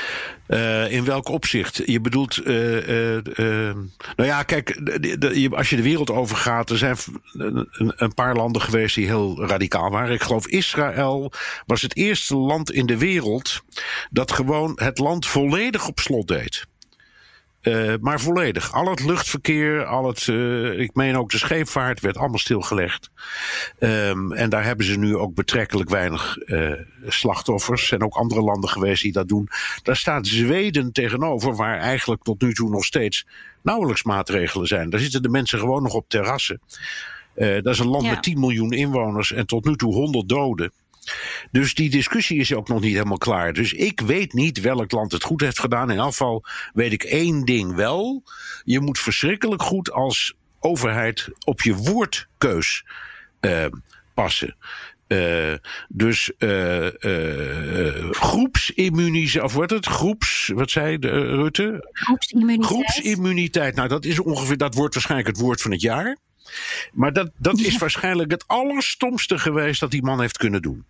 Uh, 0.47 0.91
in 0.91 1.05
welk 1.05 1.27
opzicht? 1.27 1.81
Je 1.85 2.01
bedoelt, 2.01 2.45
uh, 2.45 3.27
uh, 3.27 3.73
nou 4.15 4.29
ja, 4.29 4.43
kijk, 4.43 4.69
als 5.51 5.69
je 5.69 5.75
de 5.75 5.81
wereld 5.81 6.11
overgaat, 6.11 6.69
er 6.69 6.77
zijn 6.77 6.97
een, 7.97 8.13
paar 8.13 8.35
landen 8.35 8.61
geweest 8.61 8.95
die 8.95 9.05
heel 9.05 9.45
radicaal 9.45 9.89
waren. 9.89 10.13
Ik 10.13 10.21
geloof 10.21 10.47
Israël 10.47 11.31
was 11.65 11.81
het 11.81 11.95
eerste 11.95 12.35
land 12.35 12.71
in 12.71 12.85
de 12.85 12.97
wereld 12.97 13.61
dat 14.09 14.31
gewoon 14.31 14.71
het 14.75 14.97
land 14.97 15.25
volledig 15.27 15.87
op 15.87 15.99
slot 15.99 16.27
deed. 16.27 16.65
Uh, 17.61 17.93
maar 18.01 18.19
volledig. 18.19 18.73
Al 18.73 18.89
het 18.89 19.03
luchtverkeer, 19.03 19.85
al 19.85 20.07
het, 20.07 20.27
uh, 20.27 20.79
ik 20.79 20.95
meen 20.95 21.17
ook 21.17 21.29
de 21.29 21.37
scheepvaart, 21.37 21.99
werd 21.99 22.17
allemaal 22.17 22.37
stilgelegd. 22.37 23.09
Um, 23.79 24.31
en 24.33 24.49
daar 24.49 24.63
hebben 24.63 24.85
ze 24.85 24.97
nu 24.97 25.15
ook 25.15 25.33
betrekkelijk 25.33 25.89
weinig 25.89 26.37
uh, 26.45 26.71
slachtoffers. 27.07 27.81
Er 27.81 27.87
zijn 27.87 28.03
ook 28.03 28.15
andere 28.15 28.41
landen 28.41 28.69
geweest 28.69 29.01
die 29.01 29.11
dat 29.11 29.27
doen. 29.27 29.49
Daar 29.83 29.95
staat 29.95 30.27
Zweden 30.27 30.91
tegenover, 30.91 31.55
waar 31.55 31.77
eigenlijk 31.79 32.23
tot 32.23 32.41
nu 32.41 32.53
toe 32.53 32.69
nog 32.69 32.85
steeds 32.85 33.25
nauwelijks 33.61 34.03
maatregelen 34.03 34.67
zijn. 34.67 34.89
Daar 34.89 34.99
zitten 34.99 35.21
de 35.21 35.29
mensen 35.29 35.59
gewoon 35.59 35.83
nog 35.83 35.93
op 35.93 36.09
terrassen. 36.09 36.61
dat 37.35 37.65
is 37.65 37.79
een 37.79 37.87
land 37.87 38.03
ja. 38.03 38.09
met 38.09 38.23
10 38.23 38.39
miljoen 38.39 38.71
inwoners 38.71 39.31
en 39.31 39.45
tot 39.45 39.65
nu 39.65 39.75
toe 39.75 39.93
100 39.93 40.29
doden. 40.29 40.71
Dus 41.51 41.73
die 41.73 41.89
discussie 41.89 42.39
is 42.39 42.53
ook 42.53 42.67
nog 42.67 42.81
niet 42.81 42.93
helemaal 42.93 43.17
klaar. 43.17 43.53
Dus 43.53 43.73
ik 43.73 43.99
weet 43.99 44.33
niet 44.33 44.61
welk 44.61 44.91
land 44.91 45.11
het 45.11 45.23
goed 45.23 45.41
heeft 45.41 45.59
gedaan. 45.59 45.91
In 45.91 45.99
afval 45.99 46.45
weet 46.73 46.91
ik 46.91 47.03
één 47.03 47.45
ding 47.45 47.75
wel. 47.75 48.23
Je 48.63 48.79
moet 48.79 48.99
verschrikkelijk 48.99 49.61
goed 49.61 49.91
als 49.91 50.33
overheid 50.59 51.29
op 51.45 51.61
je 51.61 51.75
woordkeus 51.75 52.85
uh, 53.41 53.65
passen. 54.13 54.55
Uh, 55.07 55.53
dus 55.89 56.31
uh, 56.39 56.91
uh, 56.99 58.09
of 59.43 59.53
wat 59.53 59.69
het? 59.69 59.85
Groeps, 59.85 60.51
wat 60.53 60.69
zei 60.69 60.99
de, 60.99 61.09
Rutte? 61.09 61.89
Groepsimmuniteit. 61.91 62.65
Groepsimmuniteit. 62.65 63.75
Nou, 63.75 63.87
dat 63.87 64.05
is 64.05 64.19
ongeveer, 64.19 64.57
dat 64.57 64.73
wordt 64.75 64.93
waarschijnlijk 64.93 65.29
het 65.29 65.39
woord 65.39 65.61
van 65.61 65.71
het 65.71 65.81
jaar. 65.81 66.17
Maar 66.93 67.13
dat, 67.13 67.31
dat 67.37 67.59
is 67.59 67.77
waarschijnlijk 67.77 68.31
het 68.31 68.47
allerstomste 68.47 69.39
geweest 69.39 69.79
dat 69.79 69.91
die 69.91 70.03
man 70.03 70.21
heeft 70.21 70.37
kunnen 70.37 70.61
doen. 70.61 70.85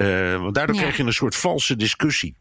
Uh, 0.00 0.40
want 0.40 0.54
daardoor 0.54 0.74
ja. 0.74 0.80
krijg 0.80 0.96
je 0.96 1.02
een 1.02 1.12
soort 1.12 1.36
valse 1.36 1.76
discussie. 1.76 2.34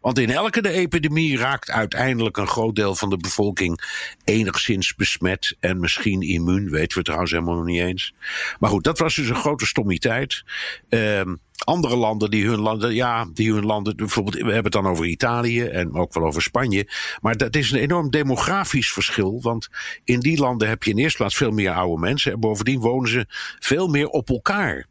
Want 0.00 0.18
in 0.18 0.30
elke 0.30 0.62
de 0.62 0.70
epidemie 0.70 1.38
raakt 1.38 1.70
uiteindelijk 1.70 2.36
een 2.36 2.46
groot 2.46 2.74
deel 2.74 2.94
van 2.94 3.10
de 3.10 3.16
bevolking 3.16 3.80
enigszins 4.24 4.94
besmet 4.94 5.56
en 5.60 5.80
misschien 5.80 6.22
immuun. 6.22 6.70
Weten 6.70 6.98
we 6.98 7.04
trouwens 7.04 7.32
helemaal 7.32 7.54
nog 7.54 7.64
niet 7.64 7.80
eens. 7.80 8.14
Maar 8.58 8.70
goed, 8.70 8.84
dat 8.84 8.98
was 8.98 9.14
dus 9.14 9.28
een 9.28 9.36
grote 9.36 9.66
stommiteit. 9.66 10.44
Uh, 10.88 11.20
andere 11.64 11.96
landen 11.96 12.30
die 12.30 12.46
hun 12.46 12.58
landen, 12.58 12.94
ja, 12.94 13.26
die 13.32 13.52
hun 13.52 13.64
landen, 13.64 13.96
bijvoorbeeld, 13.96 14.34
we 14.34 14.40
hebben 14.40 14.64
het 14.64 14.72
dan 14.72 14.86
over 14.86 15.06
Italië 15.06 15.62
en 15.62 15.94
ook 15.94 16.14
wel 16.14 16.24
over 16.24 16.42
Spanje. 16.42 16.88
Maar 17.20 17.36
dat 17.36 17.56
is 17.56 17.70
een 17.70 17.78
enorm 17.78 18.10
demografisch 18.10 18.92
verschil. 18.92 19.38
Want 19.42 19.68
in 20.04 20.20
die 20.20 20.38
landen 20.38 20.68
heb 20.68 20.82
je 20.82 20.90
in 20.90 20.98
eerste 20.98 21.18
plaats 21.18 21.36
veel 21.36 21.50
meer 21.50 21.70
oude 21.70 22.00
mensen. 22.00 22.32
En 22.32 22.40
bovendien 22.40 22.80
wonen 22.80 23.10
ze 23.10 23.26
veel 23.58 23.88
meer 23.88 24.08
op 24.08 24.28
elkaar. 24.28 24.86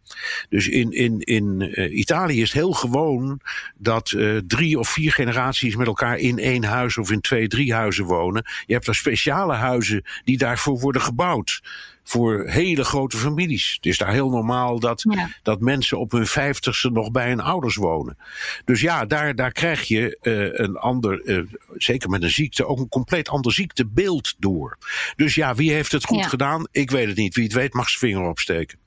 Dus 0.49 0.67
in, 0.67 0.91
in, 0.91 1.19
in 1.19 1.71
uh, 1.73 1.97
Italië 1.97 2.41
is 2.41 2.53
het 2.53 2.61
heel 2.61 2.73
gewoon 2.73 3.39
dat 3.77 4.11
uh, 4.11 4.37
drie 4.47 4.79
of 4.79 4.89
vier 4.89 5.11
generaties 5.11 5.75
met 5.75 5.87
elkaar 5.87 6.17
in 6.17 6.39
één 6.39 6.63
huis 6.63 6.97
of 6.97 7.11
in 7.11 7.21
twee, 7.21 7.47
drie 7.47 7.73
huizen 7.73 8.05
wonen. 8.05 8.45
Je 8.65 8.73
hebt 8.73 8.85
daar 8.85 8.95
speciale 8.95 9.53
huizen 9.53 10.03
die 10.23 10.37
daarvoor 10.37 10.79
worden 10.79 11.01
gebouwd 11.01 11.61
voor 12.07 12.43
hele 12.47 12.83
grote 12.83 13.17
families. 13.17 13.73
Het 13.75 13.85
is 13.85 13.97
daar 13.97 14.11
heel 14.11 14.29
normaal 14.29 14.79
dat, 14.79 15.05
ja. 15.09 15.29
dat 15.43 15.59
mensen 15.59 15.99
op 15.99 16.11
hun 16.11 16.27
vijftigste 16.27 16.89
nog 16.89 17.11
bij 17.11 17.27
hun 17.27 17.39
ouders 17.39 17.75
wonen. 17.75 18.17
Dus 18.65 18.81
ja, 18.81 19.05
daar, 19.05 19.35
daar 19.35 19.51
krijg 19.51 19.83
je 19.83 20.17
uh, 20.21 20.65
een 20.65 20.77
ander, 20.77 21.21
uh, 21.23 21.43
zeker 21.77 22.09
met 22.09 22.23
een 22.23 22.29
ziekte, 22.29 22.65
ook 22.65 22.79
een 22.79 22.89
compleet 22.89 23.29
ander 23.29 23.53
ziektebeeld 23.53 24.35
door. 24.39 24.77
Dus 25.15 25.35
ja, 25.35 25.55
wie 25.55 25.71
heeft 25.71 25.91
het 25.91 26.05
goed 26.05 26.23
ja. 26.23 26.27
gedaan? 26.27 26.67
Ik 26.71 26.91
weet 26.91 27.07
het 27.07 27.17
niet. 27.17 27.35
Wie 27.35 27.43
het 27.43 27.53
weet 27.53 27.73
mag 27.73 27.89
zijn 27.89 28.11
vinger 28.11 28.29
opsteken. 28.29 28.77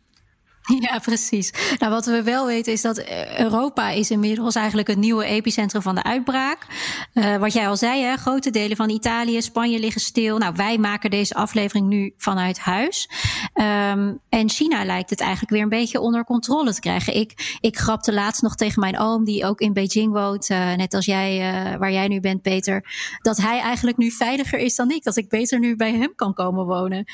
Ja, 0.91 0.99
precies. 0.99 1.53
Nou, 1.79 1.93
wat 1.93 2.07
we 2.07 2.23
wel 2.23 2.47
weten 2.47 2.73
is 2.73 2.83
dat 2.83 3.05
Europa 3.39 3.91
is 3.91 4.11
inmiddels 4.11 4.55
eigenlijk 4.55 4.89
het 4.89 4.99
nieuwe 4.99 5.25
epicentrum 5.25 5.83
van 5.83 5.95
de 5.95 6.03
uitbraak. 6.03 6.67
Uh, 7.15 7.37
wat 7.37 7.53
jij 7.53 7.69
al 7.69 7.77
zei, 7.77 8.03
hè, 8.03 8.17
grote 8.17 8.51
delen 8.51 8.77
van 8.77 8.91
Italië, 8.91 9.43
Spanje 9.43 9.79
liggen 9.79 10.01
stil. 10.01 10.39
Nou, 10.39 10.55
wij 10.57 10.79
maken 10.79 11.11
deze 11.11 11.35
aflevering 11.35 11.87
nu 11.87 12.15
vanuit 12.17 12.59
huis. 12.59 13.11
Um, 13.55 14.21
en 14.29 14.49
China 14.49 14.85
lijkt 14.85 15.11
het 15.11 15.21
eigenlijk 15.21 15.51
weer 15.51 15.63
een 15.63 15.69
beetje 15.69 16.01
onder 16.01 16.25
controle 16.25 16.75
te 16.75 16.81
krijgen. 16.81 17.17
Ik, 17.17 17.59
ik 17.61 17.79
grapte 17.79 18.13
laatst 18.13 18.43
nog 18.43 18.55
tegen 18.55 18.81
mijn 18.81 18.99
oom, 18.99 19.25
die 19.25 19.45
ook 19.45 19.61
in 19.61 19.73
Beijing 19.73 20.13
woont, 20.13 20.51
uh, 20.51 20.75
net 20.75 20.95
als 20.95 21.05
jij, 21.05 21.39
waar 21.79 21.93
jij 21.93 22.09
nu 22.09 22.21
bent, 22.21 22.43
Peter, 22.43 22.85
dat 23.23 23.37
hij 23.37 23.61
eigenlijk 23.61 23.97
nu 23.97 24.11
veiliger 24.11 24.59
is 24.59 24.77
dan 24.77 24.91
ik. 24.91 25.03
Dat 25.03 25.17
ik 25.17 25.29
beter 25.29 25.59
nu 25.59 25.77
bij 25.77 25.95
hem 25.95 26.13
kan 26.15 26.35
komen 26.35 26.67
wonen. 26.67 27.05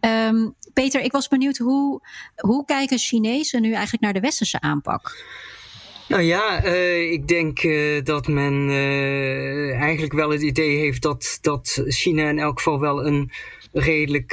Um, 0.00 0.54
Peter, 0.72 1.00
ik 1.00 1.12
was 1.12 1.28
benieuwd 1.28 1.56
hoe, 1.56 2.00
hoe 2.36 2.64
kijken 2.64 2.98
Chinezen 2.98 3.62
nu 3.62 3.72
eigenlijk 3.72 4.02
naar 4.02 4.12
de 4.12 4.20
westerse 4.20 4.60
aanpak? 4.60 5.24
Nou 6.08 6.22
ja, 6.22 6.64
uh, 6.64 7.12
ik 7.12 7.28
denk 7.28 7.62
uh, 7.62 8.04
dat 8.04 8.28
men 8.28 8.68
uh, 8.68 9.80
eigenlijk 9.80 10.12
wel 10.12 10.30
het 10.30 10.42
idee 10.42 10.76
heeft 10.76 11.02
dat, 11.02 11.38
dat 11.40 11.82
China 11.86 12.28
in 12.28 12.38
elk 12.38 12.56
geval 12.56 12.80
wel 12.80 13.06
een 13.06 13.30
redelijk 13.72 14.32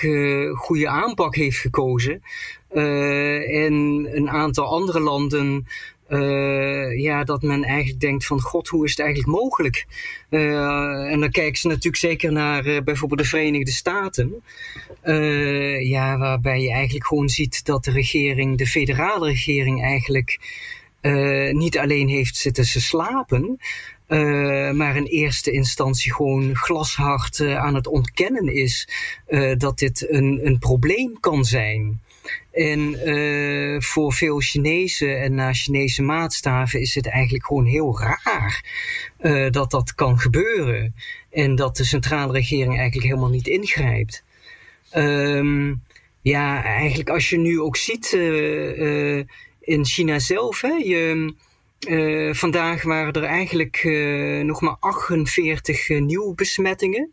goede 0.53 0.87
aanpak 0.87 1.35
heeft 1.35 1.57
gekozen. 1.57 2.21
en 2.69 4.07
een 4.11 4.29
aantal 4.29 4.65
andere 4.65 4.99
landen 4.99 5.67
uh, 6.09 6.99
ja, 6.99 7.23
dat 7.23 7.41
men 7.41 7.63
eigenlijk 7.63 7.99
denkt 7.99 8.25
van 8.25 8.41
god, 8.41 8.67
hoe 8.67 8.85
is 8.85 8.91
het 8.91 8.99
eigenlijk 8.99 9.39
mogelijk? 9.39 9.85
Uh, 10.29 11.11
en 11.11 11.19
dan 11.19 11.31
kijken 11.31 11.59
ze 11.59 11.67
natuurlijk 11.67 11.95
zeker 11.95 12.31
naar 12.31 12.65
uh, 12.65 12.81
bijvoorbeeld 12.81 13.21
de 13.21 13.27
Verenigde 13.27 13.71
Staten. 13.71 14.43
ja, 15.79 16.17
waarbij 16.17 16.61
je 16.61 16.71
eigenlijk 16.71 17.07
gewoon 17.07 17.29
ziet 17.29 17.65
dat 17.65 17.83
de 17.83 17.91
regering, 17.91 18.57
de 18.57 18.67
federale 18.67 19.27
regering 19.27 19.83
eigenlijk 19.83 20.39
niet 21.51 21.77
alleen 21.77 22.07
heeft 22.07 22.35
zitten 22.35 22.65
ze 22.65 22.81
slapen. 22.81 23.59
maar 24.77 24.95
in 24.95 25.05
eerste 25.05 25.51
instantie 25.51 26.13
gewoon 26.13 26.55
glashard 26.55 27.41
aan 27.41 27.75
het 27.75 27.87
ontkennen 27.87 28.53
is 28.53 28.89
dat 29.57 29.77
dit 29.77 30.09
een, 30.09 30.39
een 30.43 30.59
probleem 30.59 31.19
kan 31.19 31.45
zijn. 31.45 32.01
En 32.51 33.09
uh, 33.09 33.81
voor 33.81 34.13
veel 34.13 34.39
Chinezen 34.39 35.21
en 35.21 35.33
naar 35.33 35.53
Chinese 35.53 36.01
maatstaven 36.01 36.81
is 36.81 36.95
het 36.95 37.07
eigenlijk 37.07 37.45
gewoon 37.45 37.65
heel 37.65 37.99
raar 37.99 38.63
uh, 39.21 39.49
dat 39.49 39.71
dat 39.71 39.95
kan 39.95 40.19
gebeuren. 40.19 40.95
En 41.31 41.55
dat 41.55 41.77
de 41.77 41.83
centrale 41.83 42.33
regering 42.33 42.77
eigenlijk 42.77 43.07
helemaal 43.07 43.29
niet 43.29 43.47
ingrijpt. 43.47 44.23
Um, 44.95 45.83
ja, 46.21 46.63
eigenlijk 46.63 47.09
als 47.09 47.29
je 47.29 47.37
nu 47.37 47.61
ook 47.61 47.75
ziet 47.75 48.11
uh, 48.11 49.17
in 49.59 49.85
China 49.85 50.19
zelf, 50.19 50.61
hè, 50.61 50.73
je, 50.73 51.33
vandaag 52.33 52.83
waren 52.83 53.13
er 53.13 53.23
eigenlijk 53.23 53.83
nog 54.43 54.61
maar 54.61 54.75
48 54.79 55.89
nieuwe 55.89 56.35
besmettingen. 56.35 57.11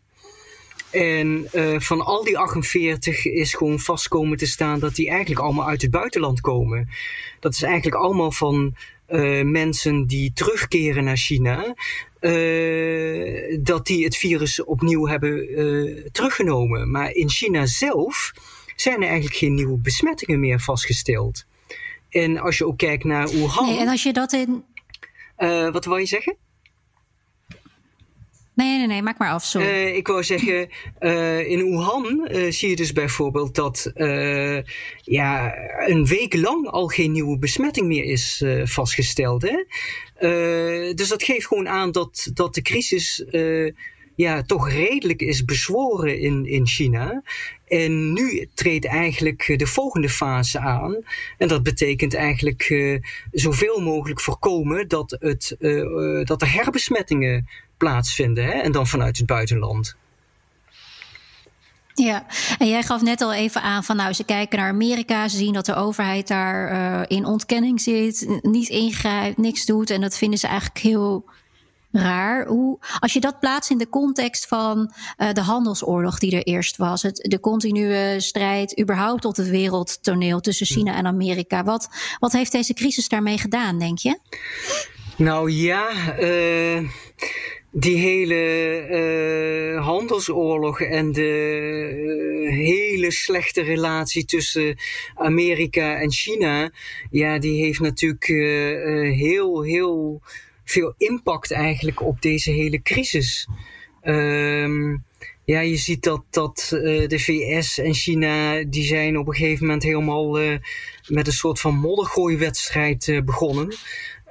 En 0.91 1.47
uh, 1.53 1.79
van 1.79 2.01
al 2.01 2.23
die 2.23 2.37
48 2.37 3.25
is 3.25 3.53
gewoon 3.53 3.79
vast 3.79 4.07
komen 4.07 4.37
te 4.37 4.45
staan 4.45 4.79
dat 4.79 4.95
die 4.95 5.09
eigenlijk 5.09 5.39
allemaal 5.39 5.67
uit 5.67 5.81
het 5.81 5.91
buitenland 5.91 6.41
komen. 6.41 6.89
Dat 7.39 7.53
is 7.53 7.61
eigenlijk 7.61 7.95
allemaal 7.95 8.31
van 8.31 8.75
uh, 9.09 9.43
mensen 9.43 10.05
die 10.05 10.33
terugkeren 10.33 11.03
naar 11.03 11.17
China. 11.17 11.75
Uh, 12.21 13.57
dat 13.61 13.85
die 13.85 14.03
het 14.03 14.17
virus 14.17 14.63
opnieuw 14.63 15.07
hebben 15.07 15.47
teruggenomen. 16.11 16.91
Maar 16.91 17.11
in 17.11 17.29
China 17.29 17.65
zelf 17.65 18.31
zijn 18.75 18.95
er 18.95 19.07
eigenlijk 19.07 19.35
geen 19.35 19.53
nieuwe 19.53 19.77
besmettingen 19.77 20.39
meer 20.39 20.59
vastgesteld. 20.59 21.45
En 22.09 22.37
als 22.37 22.57
je 22.57 22.65
ook 22.65 22.77
kijkt 22.77 23.03
naar 23.03 23.29
Wuhan. 23.29 23.65
Nee, 23.65 23.79
en 23.79 23.87
als 23.87 24.03
je 24.03 24.13
dat 24.13 24.33
in. 24.33 24.63
wat 25.71 25.85
wil 25.85 25.97
je 25.97 26.05
zeggen? 26.05 26.35
Nee, 28.57 28.77
nee, 28.77 28.87
nee, 28.87 29.01
maak 29.01 29.17
maar 29.17 29.31
af. 29.31 29.43
Sorry. 29.43 29.67
Uh, 29.67 29.95
ik 29.95 30.07
wou 30.07 30.23
zeggen, 30.23 30.69
uh, 30.99 31.49
in 31.49 31.69
Wuhan 31.69 32.27
uh, 32.31 32.51
zie 32.51 32.69
je 32.69 32.75
dus 32.75 32.91
bijvoorbeeld 32.91 33.55
dat 33.55 33.91
ja, 35.01 35.55
een 35.87 36.05
week 36.05 36.35
lang 36.35 36.67
al 36.67 36.87
geen 36.87 37.11
nieuwe 37.11 37.37
besmetting 37.37 37.87
meer 37.87 38.03
is 38.03 38.43
vastgesteld. 38.63 39.41
Hè? 39.41 39.63
dus 40.93 41.07
dat 41.07 41.23
geeft 41.23 41.47
gewoon 41.47 41.67
aan 41.67 41.91
dat, 41.91 42.31
dat 42.33 42.53
de 42.53 42.61
crisis 42.61 43.25
ja, 44.15 44.41
toch 44.41 44.69
redelijk 44.69 45.21
is 45.21 45.45
bezworen 45.45 46.19
in, 46.19 46.45
in 46.45 46.67
China. 46.67 47.23
En 47.67 48.13
nu 48.13 48.49
treedt 48.53 48.85
eigenlijk 48.85 49.53
de 49.57 49.67
volgende 49.67 50.09
fase 50.09 50.59
aan. 50.59 50.97
En 51.37 51.47
dat 51.47 51.63
betekent 51.63 52.13
eigenlijk 52.13 52.69
uh, 52.69 53.01
zoveel 53.31 53.79
mogelijk 53.79 54.21
voorkomen 54.21 54.87
dat, 54.87 55.17
het, 55.19 55.55
uh, 55.59 56.25
dat 56.25 56.41
er 56.41 56.53
herbesmettingen 56.53 57.49
plaatsvinden. 57.77 58.45
Hè? 58.45 58.51
En 58.51 58.71
dan 58.71 58.87
vanuit 58.87 59.17
het 59.17 59.25
buitenland. 59.25 59.95
Ja, 61.93 62.25
en 62.57 62.67
jij 62.67 62.83
gaf 62.83 63.01
net 63.01 63.21
al 63.21 63.33
even 63.33 63.61
aan 63.61 63.83
van 63.83 63.95
nou, 63.95 64.13
ze 64.13 64.23
kijken 64.23 64.59
naar 64.59 64.69
Amerika, 64.69 65.27
ze 65.27 65.37
zien 65.37 65.53
dat 65.53 65.65
de 65.65 65.75
overheid 65.75 66.27
daar 66.27 67.09
in 67.09 67.25
ontkenning 67.25 67.81
zit, 67.81 68.39
niet 68.41 68.69
ingrijpt, 68.69 69.37
niks 69.37 69.65
doet. 69.65 69.89
En 69.89 70.01
dat 70.01 70.17
vinden 70.17 70.39
ze 70.39 70.47
eigenlijk 70.47 70.79
heel 70.79 71.25
raar. 71.91 72.47
Hoe, 72.47 72.79
als 72.99 73.13
je 73.13 73.19
dat 73.19 73.39
plaatst 73.39 73.71
in 73.71 73.77
de 73.77 73.89
context 73.89 74.47
van 74.47 74.93
uh, 75.17 75.31
de 75.31 75.41
handelsoorlog 75.41 76.19
die 76.19 76.35
er 76.35 76.43
eerst 76.43 76.77
was, 76.77 77.01
het, 77.01 77.15
de 77.15 77.39
continue 77.39 78.19
strijd 78.19 78.79
überhaupt 78.79 79.25
op 79.25 79.35
het 79.35 79.49
wereldtoneel 79.49 80.39
tussen 80.39 80.65
China 80.65 80.95
en 80.95 81.05
Amerika, 81.05 81.63
wat, 81.63 81.87
wat 82.19 82.31
heeft 82.31 82.51
deze 82.51 82.73
crisis 82.73 83.09
daarmee 83.09 83.37
gedaan, 83.37 83.79
denk 83.79 83.97
je? 83.97 84.19
Nou 85.17 85.51
ja, 85.51 85.89
uh 86.19 86.89
die 87.71 87.97
hele 87.97 88.87
uh, 88.89 89.85
handelsoorlog 89.85 90.81
en 90.81 91.11
de 91.11 91.31
hele 92.49 93.11
slechte 93.11 93.61
relatie 93.61 94.25
tussen 94.25 94.77
Amerika 95.15 95.99
en 95.99 96.11
China, 96.11 96.71
ja, 97.11 97.39
die 97.39 97.63
heeft 97.63 97.79
natuurlijk 97.79 98.25
heel, 99.15 99.61
heel 99.61 100.21
veel 100.69 100.93
impact 100.97 101.51
eigenlijk 101.51 102.01
op 102.01 102.21
deze 102.21 102.51
hele 102.51 102.81
crisis. 102.81 103.47
Um, 104.03 105.03
ja, 105.43 105.59
je 105.59 105.77
ziet 105.77 106.03
dat, 106.03 106.23
dat 106.29 106.71
uh, 106.73 107.07
de 107.07 107.19
VS 107.19 107.77
en 107.77 107.93
China, 107.93 108.63
die 108.63 108.83
zijn 108.83 109.17
op 109.17 109.27
een 109.27 109.35
gegeven 109.35 109.65
moment 109.65 109.83
helemaal 109.83 110.41
uh, 110.41 110.57
met 111.07 111.27
een 111.27 111.33
soort 111.33 111.59
van 111.59 111.75
moddergooiwedstrijd 111.75 113.07
uh, 113.07 113.21
begonnen. 113.21 113.73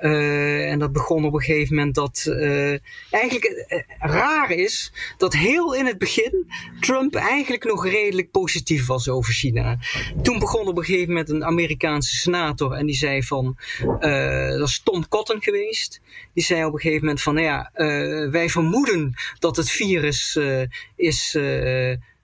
Uh, 0.02 0.70
en 0.70 0.78
dat 0.78 0.92
begon 0.92 1.24
op 1.24 1.35
een 1.35 1.40
gegeven 1.40 1.74
moment 1.74 1.94
dat 1.94 2.24
uh, 2.28 2.76
eigenlijk 3.11 3.66
uh, 3.68 3.80
raar 3.98 4.50
is 4.50 4.92
dat 5.18 5.32
heel 5.32 5.74
in 5.74 5.87
het 5.87 5.98
begin 5.98 6.50
Trump 6.80 7.14
eigenlijk 7.14 7.64
nog 7.64 7.87
redelijk 7.87 8.30
positief 8.30 8.87
was 8.87 9.09
over 9.09 9.32
China. 9.32 9.78
Toen 10.22 10.38
begon 10.38 10.68
op 10.68 10.78
een 10.78 10.85
gegeven 10.85 11.09
moment 11.09 11.28
een 11.28 11.44
Amerikaanse 11.44 12.16
senator 12.16 12.72
en 12.72 12.87
die 12.87 12.94
zei 12.94 13.22
van, 13.22 13.56
dat 14.59 14.68
is 14.68 14.80
Tom 14.85 15.09
Cotton 15.09 15.42
geweest, 15.42 16.00
die 16.35 16.44
zei 16.44 16.64
op 16.64 16.72
een 16.72 16.80
gegeven 16.80 17.04
moment 17.04 17.22
van, 17.22 17.35
nou 17.35 17.46
ja, 17.46 17.70
wij 18.30 18.48
vermoeden 18.48 19.14
dat 19.38 19.56
het 19.56 19.70
virus 19.70 20.38
is 20.96 21.38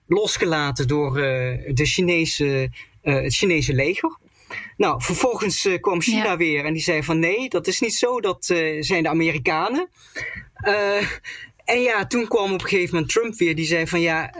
losgelaten 0.07 0.87
door 0.87 1.13
de 1.13 1.85
Chinese, 1.85 2.69
het 3.01 3.35
Chinese 3.35 3.73
leger. 3.73 4.17
Nou, 4.77 5.01
vervolgens 5.01 5.65
uh, 5.65 5.79
kwam 5.79 6.01
China 6.01 6.23
ja. 6.23 6.37
weer 6.37 6.65
en 6.65 6.73
die 6.73 6.81
zei 6.81 7.03
van 7.03 7.19
nee, 7.19 7.49
dat 7.49 7.67
is 7.67 7.79
niet 7.79 7.93
zo, 7.95 8.21
dat 8.21 8.49
uh, 8.51 8.81
zijn 8.81 9.03
de 9.03 9.09
Amerikanen. 9.09 9.89
Uh, 10.67 11.07
en 11.65 11.81
ja, 11.81 12.07
toen 12.07 12.27
kwam 12.27 12.53
op 12.53 12.61
een 12.61 12.67
gegeven 12.67 12.93
moment 12.93 13.11
Trump 13.11 13.35
weer, 13.35 13.55
die 13.55 13.65
zei 13.65 13.87
van 13.87 14.01
ja, 14.01 14.33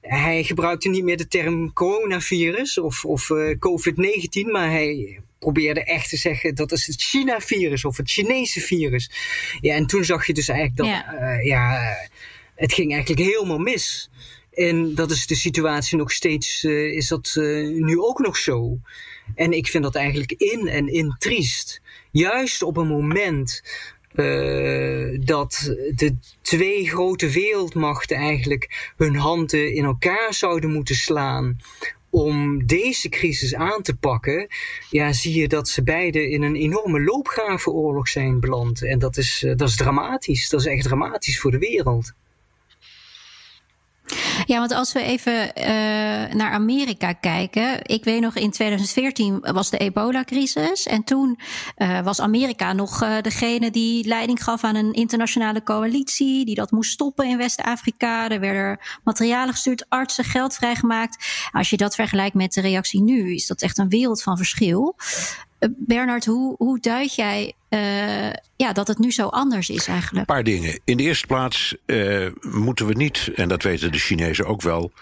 hij 0.00 0.44
gebruikte 0.44 0.88
niet 0.88 1.04
meer 1.04 1.16
de 1.16 1.28
term 1.28 1.72
coronavirus 1.72 2.78
of, 2.78 3.04
of 3.04 3.30
COVID-19, 3.58 4.50
maar 4.52 4.70
hij 4.70 5.20
probeerde 5.38 5.84
echt 5.84 6.08
te 6.08 6.16
zeggen 6.16 6.54
dat 6.54 6.72
is 6.72 6.86
het 6.86 7.02
China-virus 7.02 7.84
of 7.84 7.96
het 7.96 8.10
Chinese 8.10 8.60
virus. 8.60 9.10
Ja, 9.60 9.74
en 9.74 9.86
toen 9.86 10.04
zag 10.04 10.26
je 10.26 10.32
dus 10.32 10.48
eigenlijk 10.48 10.78
dat, 10.78 10.86
ja, 10.86 11.32
ja 11.40 11.96
het 12.54 12.72
ging 12.72 12.92
eigenlijk 12.92 13.30
helemaal 13.30 13.58
mis. 13.58 14.10
En 14.52 14.94
dat 14.94 15.10
is 15.10 15.26
de 15.26 15.34
situatie 15.34 15.98
nog 15.98 16.12
steeds, 16.12 16.64
is 16.64 17.08
dat 17.08 17.32
nu 17.64 17.98
ook 17.98 18.18
nog 18.18 18.36
zo. 18.36 18.78
En 19.34 19.52
ik 19.52 19.66
vind 19.66 19.84
dat 19.84 19.94
eigenlijk 19.94 20.32
in 20.32 20.68
en 20.68 20.88
in 20.88 21.14
triest. 21.18 21.80
Juist 22.10 22.62
op 22.62 22.76
een 22.76 22.86
moment 22.86 23.62
uh, 24.14 25.18
dat 25.24 25.74
de 25.94 26.16
twee 26.42 26.88
grote 26.88 27.30
wereldmachten 27.30 28.16
eigenlijk 28.16 28.92
hun 28.96 29.16
handen 29.16 29.74
in 29.74 29.84
elkaar 29.84 30.34
zouden 30.34 30.72
moeten 30.72 30.94
slaan 30.94 31.58
om 32.10 32.66
deze 32.66 33.08
crisis 33.08 33.54
aan 33.54 33.82
te 33.82 33.96
pakken, 33.96 34.46
ja, 34.90 35.12
zie 35.12 35.40
je 35.40 35.48
dat 35.48 35.68
ze 35.68 35.82
beide 35.82 36.30
in 36.30 36.42
een 36.42 36.56
enorme 36.56 37.00
loopgravenoorlog 37.00 38.08
zijn 38.08 38.40
beland. 38.40 38.82
En 38.82 38.98
dat 38.98 39.16
is, 39.16 39.42
uh, 39.42 39.56
dat 39.56 39.68
is 39.68 39.76
dramatisch. 39.76 40.48
Dat 40.48 40.60
is 40.60 40.66
echt 40.66 40.82
dramatisch 40.82 41.40
voor 41.40 41.50
de 41.50 41.58
wereld. 41.58 42.12
Ja, 44.46 44.58
want 44.58 44.72
als 44.72 44.92
we 44.92 45.02
even 45.02 45.32
uh, 45.32 45.64
naar 46.34 46.50
Amerika 46.50 47.12
kijken. 47.12 47.78
Ik 47.82 48.04
weet 48.04 48.20
nog, 48.20 48.34
in 48.34 48.50
2014 48.50 49.40
was 49.40 49.70
de 49.70 49.78
ebola-crisis. 49.78 50.86
En 50.86 51.04
toen 51.04 51.38
uh, 51.78 52.00
was 52.00 52.20
Amerika 52.20 52.72
nog 52.72 53.02
uh, 53.02 53.20
degene 53.20 53.70
die 53.70 54.06
leiding 54.06 54.44
gaf 54.44 54.64
aan 54.64 54.74
een 54.74 54.92
internationale 54.92 55.62
coalitie. 55.62 56.44
Die 56.44 56.54
dat 56.54 56.70
moest 56.70 56.90
stoppen 56.90 57.28
in 57.28 57.36
West-Afrika. 57.36 58.28
Er 58.28 58.40
werden 58.40 58.78
materialen 59.04 59.52
gestuurd, 59.54 59.86
artsen, 59.88 60.24
geld 60.24 60.54
vrijgemaakt. 60.54 61.48
Als 61.52 61.70
je 61.70 61.76
dat 61.76 61.94
vergelijkt 61.94 62.34
met 62.34 62.52
de 62.52 62.60
reactie 62.60 63.02
nu, 63.02 63.34
is 63.34 63.46
dat 63.46 63.62
echt 63.62 63.78
een 63.78 63.88
wereld 63.88 64.22
van 64.22 64.36
verschil. 64.36 64.96
Bernard, 65.76 66.24
hoe, 66.24 66.54
hoe 66.58 66.80
duid 66.80 67.14
jij 67.14 67.52
uh, 67.70 68.32
ja, 68.56 68.72
dat 68.72 68.88
het 68.88 68.98
nu 68.98 69.12
zo 69.12 69.26
anders 69.26 69.70
is 69.70 69.86
eigenlijk? 69.86 70.28
Een 70.28 70.34
paar 70.34 70.44
dingen. 70.44 70.80
In 70.84 70.96
de 70.96 71.02
eerste 71.02 71.26
plaats 71.26 71.76
uh, 71.86 72.30
moeten 72.40 72.86
we 72.86 72.94
niet, 72.94 73.30
en 73.34 73.48
dat 73.48 73.62
weten 73.62 73.92
de 73.92 73.98
Chinezen 73.98 74.46
ook 74.46 74.62
wel, 74.62 74.92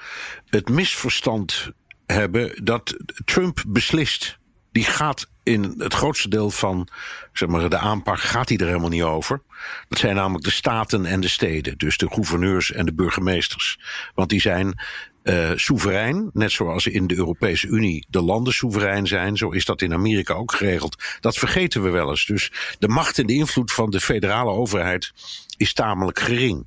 het 0.47 0.69
misverstand 0.69 1.71
hebben 2.07 2.65
dat 2.65 2.97
Trump 3.25 3.65
beslist. 3.67 4.39
Die 4.73 4.85
gaat 4.85 5.31
in 5.43 5.75
het 5.79 5.95
grootste 5.95 6.29
deel 6.29 6.51
van 6.51 6.89
zeg 7.33 7.49
maar, 7.49 7.71
de 7.71 7.79
aanpak 7.79 8.21
gaat 8.21 8.49
hij 8.49 8.59
er 8.59 8.67
helemaal 8.67 8.89
niet 8.89 9.03
over. 9.03 9.43
Dat 9.89 9.99
zijn 9.99 10.15
namelijk 10.15 10.45
de 10.45 10.51
staten 10.51 11.07
en 11.07 11.21
de 11.21 11.29
steden. 11.29 11.79
Dus 11.79 11.97
de 11.97 12.09
gouverneurs 12.09 12.73
en 12.73 12.87
de 12.87 12.95
burgemeesters. 12.95 13.79
Want 14.15 14.29
die 14.29 14.41
zijn 14.41 14.81
uh, 15.23 15.51
soeverein. 15.55 16.31
Net 16.33 16.51
zoals 16.51 16.87
in 16.87 17.07
de 17.07 17.17
Europese 17.17 17.67
Unie 17.67 18.07
de 18.09 18.23
landen 18.23 18.53
soeverein 18.53 19.07
zijn. 19.07 19.37
Zo 19.37 19.51
is 19.51 19.65
dat 19.65 19.83
in 19.83 19.93
Amerika 19.93 20.35
ook 20.35 20.55
geregeld. 20.55 21.03
Dat 21.21 21.37
vergeten 21.37 21.83
we 21.83 21.91
wel 21.91 22.11
eens. 22.11 22.27
Dus 22.27 22.53
de 22.79 22.89
macht 22.89 23.19
en 23.19 23.27
de 23.27 23.35
invloed 23.35 23.73
van 23.73 23.91
de 23.91 24.01
federale 24.01 24.51
overheid 24.51 25.13
is 25.57 25.73
tamelijk 25.73 26.19
gering. 26.19 26.67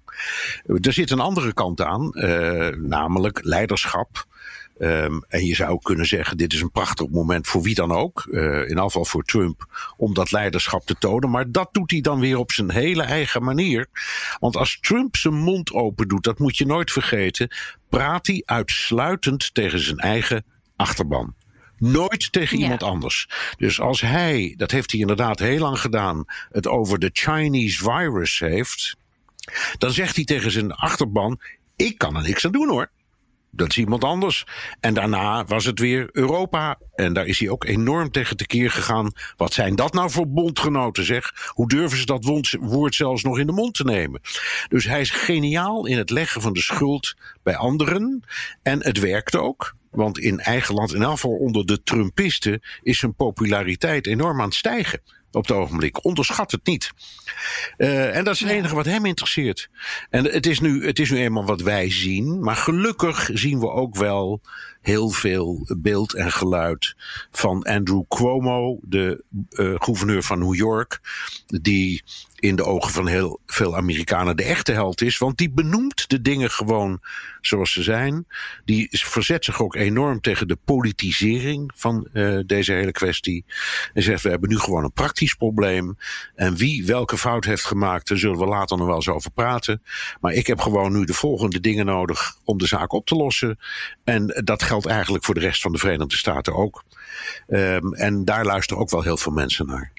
Er 0.81 0.93
zit 0.93 1.11
een 1.11 1.19
andere 1.19 1.53
kant 1.53 1.81
aan, 1.81 2.11
uh, 2.13 2.67
namelijk 2.67 3.39
leiderschap. 3.43 4.25
Um, 4.79 5.23
en 5.27 5.45
je 5.45 5.55
zou 5.55 5.79
kunnen 5.81 6.05
zeggen, 6.05 6.37
dit 6.37 6.53
is 6.53 6.61
een 6.61 6.71
prachtig 6.71 7.09
moment 7.09 7.47
voor 7.47 7.61
wie 7.61 7.75
dan 7.75 7.91
ook. 7.91 8.25
Uh, 8.29 8.69
in 8.69 8.77
afval 8.77 9.05
voor 9.05 9.23
Trump, 9.23 9.91
om 9.97 10.13
dat 10.13 10.31
leiderschap 10.31 10.85
te 10.85 10.95
tonen. 10.99 11.29
Maar 11.29 11.51
dat 11.51 11.69
doet 11.71 11.91
hij 11.91 12.01
dan 12.01 12.19
weer 12.19 12.37
op 12.37 12.51
zijn 12.51 12.71
hele 12.71 13.03
eigen 13.03 13.43
manier. 13.43 13.87
Want 14.39 14.57
als 14.57 14.77
Trump 14.81 15.15
zijn 15.15 15.33
mond 15.33 15.73
open 15.73 16.07
doet, 16.07 16.23
dat 16.23 16.39
moet 16.39 16.57
je 16.57 16.65
nooit 16.65 16.91
vergeten, 16.91 17.55
praat 17.89 18.27
hij 18.27 18.41
uitsluitend 18.45 19.53
tegen 19.53 19.79
zijn 19.79 19.97
eigen 19.97 20.45
achterban. 20.75 21.35
Nooit 21.77 22.31
tegen 22.31 22.57
ja. 22.57 22.63
iemand 22.63 22.83
anders. 22.83 23.29
Dus 23.57 23.79
als 23.79 24.01
hij, 24.01 24.53
dat 24.57 24.71
heeft 24.71 24.91
hij 24.91 24.99
inderdaad 24.99 25.39
heel 25.39 25.59
lang 25.59 25.79
gedaan, 25.79 26.25
het 26.51 26.67
over 26.67 26.99
de 26.99 27.09
Chinese 27.13 27.83
virus 27.83 28.39
heeft, 28.39 28.95
dan 29.77 29.91
zegt 29.91 30.15
hij 30.15 30.25
tegen 30.25 30.51
zijn 30.51 30.71
achterban: 30.71 31.39
Ik 31.75 31.97
kan 31.97 32.15
er 32.15 32.21
niks 32.21 32.45
aan 32.45 32.51
doen 32.51 32.69
hoor 32.69 32.89
dat 33.55 33.69
is 33.69 33.77
iemand 33.77 34.03
anders. 34.03 34.45
En 34.79 34.93
daarna 34.93 35.45
was 35.45 35.65
het 35.65 35.79
weer 35.79 36.09
Europa. 36.11 36.79
En 36.95 37.13
daar 37.13 37.25
is 37.25 37.39
hij 37.39 37.49
ook 37.49 37.65
enorm 37.65 38.11
tegen 38.11 38.37
tekeer 38.37 38.71
gegaan. 38.71 39.11
Wat 39.37 39.53
zijn 39.53 39.75
dat 39.75 39.93
nou 39.93 40.09
voor 40.09 40.27
bondgenoten, 40.27 41.05
zeg? 41.05 41.51
Hoe 41.53 41.67
durven 41.67 41.97
ze 41.97 42.05
dat 42.05 42.47
woord 42.59 42.95
zelfs 42.95 43.23
nog 43.23 43.39
in 43.39 43.47
de 43.47 43.53
mond 43.53 43.73
te 43.73 43.83
nemen? 43.83 44.21
Dus 44.67 44.85
hij 44.85 45.01
is 45.01 45.09
geniaal 45.09 45.85
in 45.85 45.97
het 45.97 46.09
leggen 46.09 46.41
van 46.41 46.53
de 46.53 46.61
schuld 46.61 47.15
bij 47.43 47.55
anderen. 47.55 48.23
En 48.63 48.83
het 48.83 48.99
werkt 48.99 49.35
ook. 49.35 49.75
Want 49.91 50.17
in 50.19 50.39
eigen 50.39 50.75
land, 50.75 50.93
in 50.93 51.01
elk 51.01 51.11
geval 51.11 51.31
onder 51.31 51.65
de 51.65 51.83
Trumpisten, 51.83 52.61
is 52.81 52.99
zijn 52.99 53.15
populariteit 53.15 54.07
enorm 54.07 54.39
aan 54.39 54.45
het 54.45 54.55
stijgen 54.55 55.01
op 55.35 55.47
het 55.47 55.57
ogenblik. 55.57 56.05
Onderschat 56.05 56.51
het 56.51 56.65
niet. 56.65 56.91
Uh, 57.77 58.15
en 58.15 58.23
dat 58.23 58.33
is 58.33 58.39
het 58.39 58.49
enige 58.49 58.75
wat 58.75 58.85
hem 58.85 59.05
interesseert. 59.05 59.69
En 60.09 60.23
het 60.23 60.45
is, 60.45 60.59
nu, 60.59 60.85
het 60.85 60.99
is 60.99 61.09
nu 61.09 61.17
eenmaal 61.17 61.45
wat 61.45 61.61
wij 61.61 61.91
zien. 61.91 62.39
Maar 62.39 62.55
gelukkig 62.55 63.29
zien 63.33 63.59
we 63.59 63.69
ook 63.69 63.95
wel 63.95 64.41
heel 64.85 65.09
veel 65.09 65.67
beeld 65.77 66.13
en 66.13 66.31
geluid 66.31 66.95
van 67.31 67.63
Andrew 67.63 68.03
Cuomo, 68.07 68.79
de 68.81 69.23
uh, 69.49 69.75
gouverneur 69.77 70.23
van 70.23 70.39
New 70.39 70.55
York. 70.55 70.99
Die 71.45 72.03
in 72.35 72.55
de 72.55 72.63
ogen 72.63 72.91
van 72.91 73.07
heel 73.07 73.39
veel 73.45 73.75
Amerikanen 73.75 74.37
de 74.37 74.43
echte 74.43 74.71
held 74.71 75.01
is. 75.01 75.17
Want 75.17 75.37
die 75.37 75.51
benoemt 75.51 76.09
de 76.09 76.21
dingen 76.21 76.51
gewoon 76.51 76.99
zoals 77.41 77.71
ze 77.71 77.83
zijn. 77.83 78.27
Die 78.65 78.87
verzet 78.91 79.45
zich 79.45 79.61
ook 79.61 79.75
enorm 79.75 80.21
tegen 80.21 80.47
de 80.47 80.57
politisering 80.65 81.71
van 81.75 82.07
uh, 82.13 82.39
deze 82.45 82.71
hele 82.71 82.91
kwestie. 82.91 83.45
En 83.93 84.03
zegt, 84.03 84.23
we 84.23 84.29
hebben 84.29 84.49
nu 84.49 84.57
gewoon 84.57 84.83
een 84.83 84.91
praktisch 84.91 85.33
probleem. 85.33 85.97
En 86.35 86.55
wie 86.55 86.85
welke 86.85 87.17
fout 87.17 87.45
heeft 87.45 87.65
gemaakt, 87.65 88.07
daar 88.07 88.17
zullen 88.17 88.39
we 88.39 88.45
later 88.45 88.77
nog 88.77 88.87
wel 88.87 88.95
eens 88.95 89.09
over 89.09 89.31
praten. 89.31 89.81
Maar 90.21 90.33
ik 90.33 90.47
heb 90.47 90.59
gewoon 90.59 90.91
nu 90.91 91.05
de 91.05 91.13
volgende 91.13 91.59
dingen 91.59 91.85
nodig 91.85 92.37
om 92.43 92.57
de 92.57 92.67
zaak 92.67 92.91
op 92.91 93.05
te 93.05 93.15
lossen. 93.15 93.59
En 94.03 94.41
dat 94.43 94.63
geldt 94.63 94.74
eigenlijk 94.83 95.25
voor 95.25 95.33
de 95.33 95.39
rest 95.39 95.61
van 95.61 95.71
de 95.71 95.77
Verenigde 95.77 96.15
Staten 96.15 96.55
ook. 96.55 96.83
Um, 97.47 97.93
en 97.93 98.25
daar 98.25 98.45
luisteren 98.45 98.81
ook 98.81 98.89
wel 98.89 99.01
heel 99.01 99.17
veel 99.17 99.31
mensen 99.31 99.65
naar. 99.65 99.91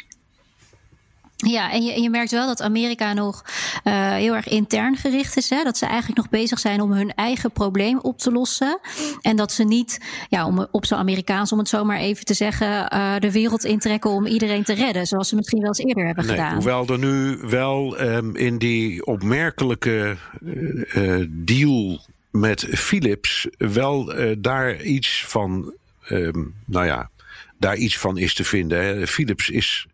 Ja, 1.37 1.73
en 1.73 1.85
je, 1.85 2.01
je 2.01 2.11
merkt 2.11 2.31
wel 2.31 2.47
dat 2.47 2.63
Amerika 2.63 3.13
nog 3.13 3.45
uh, 3.85 4.11
heel 4.13 4.35
erg 4.35 4.49
intern 4.49 4.97
gericht 4.97 5.37
is. 5.37 5.51
Hè? 5.51 5.63
Dat 5.63 5.79
ze 5.79 5.87
eigenlijk 5.87 6.17
nog 6.17 6.29
bezig 6.29 6.59
zijn 6.59 6.81
om 6.81 6.93
hun 6.93 7.15
eigen 7.15 7.53
probleem 7.53 7.99
op 7.99 8.19
te 8.19 8.33
lossen. 8.33 8.79
En 9.21 9.37
dat 9.37 9.53
ze 9.53 9.65
niet, 9.65 10.01
ja, 10.29 10.47
om, 10.47 10.67
op 10.71 10.87
zo'n 10.87 10.99
Amerikaans 10.99 11.53
om 11.53 11.59
het 11.59 11.69
zo 11.69 11.85
maar 11.85 11.99
even 11.99 12.25
te 12.25 12.35
zeggen, 12.35 12.95
uh, 12.95 13.15
de 13.19 13.33
wereld 13.33 13.65
intrekken 13.65 14.11
om 14.11 14.27
iedereen 14.27 14.65
te 14.65 14.73
redden. 14.73 15.07
Zoals 15.07 15.29
ze 15.29 15.37
misschien 15.37 15.61
wel 15.61 15.69
eens 15.69 15.79
eerder 15.79 16.07
hebben 16.07 16.27
nee, 16.27 16.37
gedaan. 16.37 16.55
Hoewel 16.55 16.87
er 16.87 16.99
nu 16.99 17.39
wel 17.49 18.01
um, 18.01 18.37
in 18.37 18.59
die 18.59 19.07
opmerkelijke 19.07 20.17
uh, 20.41 21.27
deal 21.29 22.01
met 22.39 22.67
Philips 22.71 23.49
wel 23.59 24.15
daar 24.39 24.83
iets 24.83 25.25
van, 25.27 25.75
um, 26.09 26.55
nou 26.67 26.87
ja, 26.87 27.11
daar 27.59 27.77
iets 27.77 27.99
van 27.99 28.19
is 28.19 28.35
te 28.35 28.45
vinden. 28.45 28.85
Hè. 28.85 29.07
Philips 29.07 29.51
is 29.51 29.87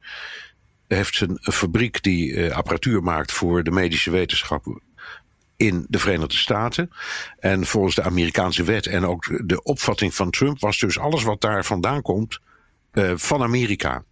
heeft 0.89 1.21
een, 1.21 1.39
fabriek 1.41 2.03
die 2.03 2.55
apparatuur 2.55 3.03
maakt 3.03 3.33
voor 3.33 3.63
de 3.63 3.71
medische 3.71 4.11
wetenschap 4.11 4.81
in 5.57 5.87
de 5.89 5.99
Verenigde 5.99 6.37
Staten. 6.37 6.91
En 7.39 7.67
volgens 7.67 7.95
de 7.95 8.03
Amerikaanse 8.03 8.63
wet 8.63 8.87
en 8.87 9.05
ook 9.05 9.49
de 9.49 9.63
opvatting 9.63 10.15
van 10.15 10.31
Trump 10.31 10.61
was 10.61 10.79
dus 10.79 10.99
alles 10.99 11.23
wat 11.23 11.41
daar 11.41 11.65
vandaan 11.65 12.03
komt 12.03 12.41
van 13.15 13.43
Amerika. 13.43 14.05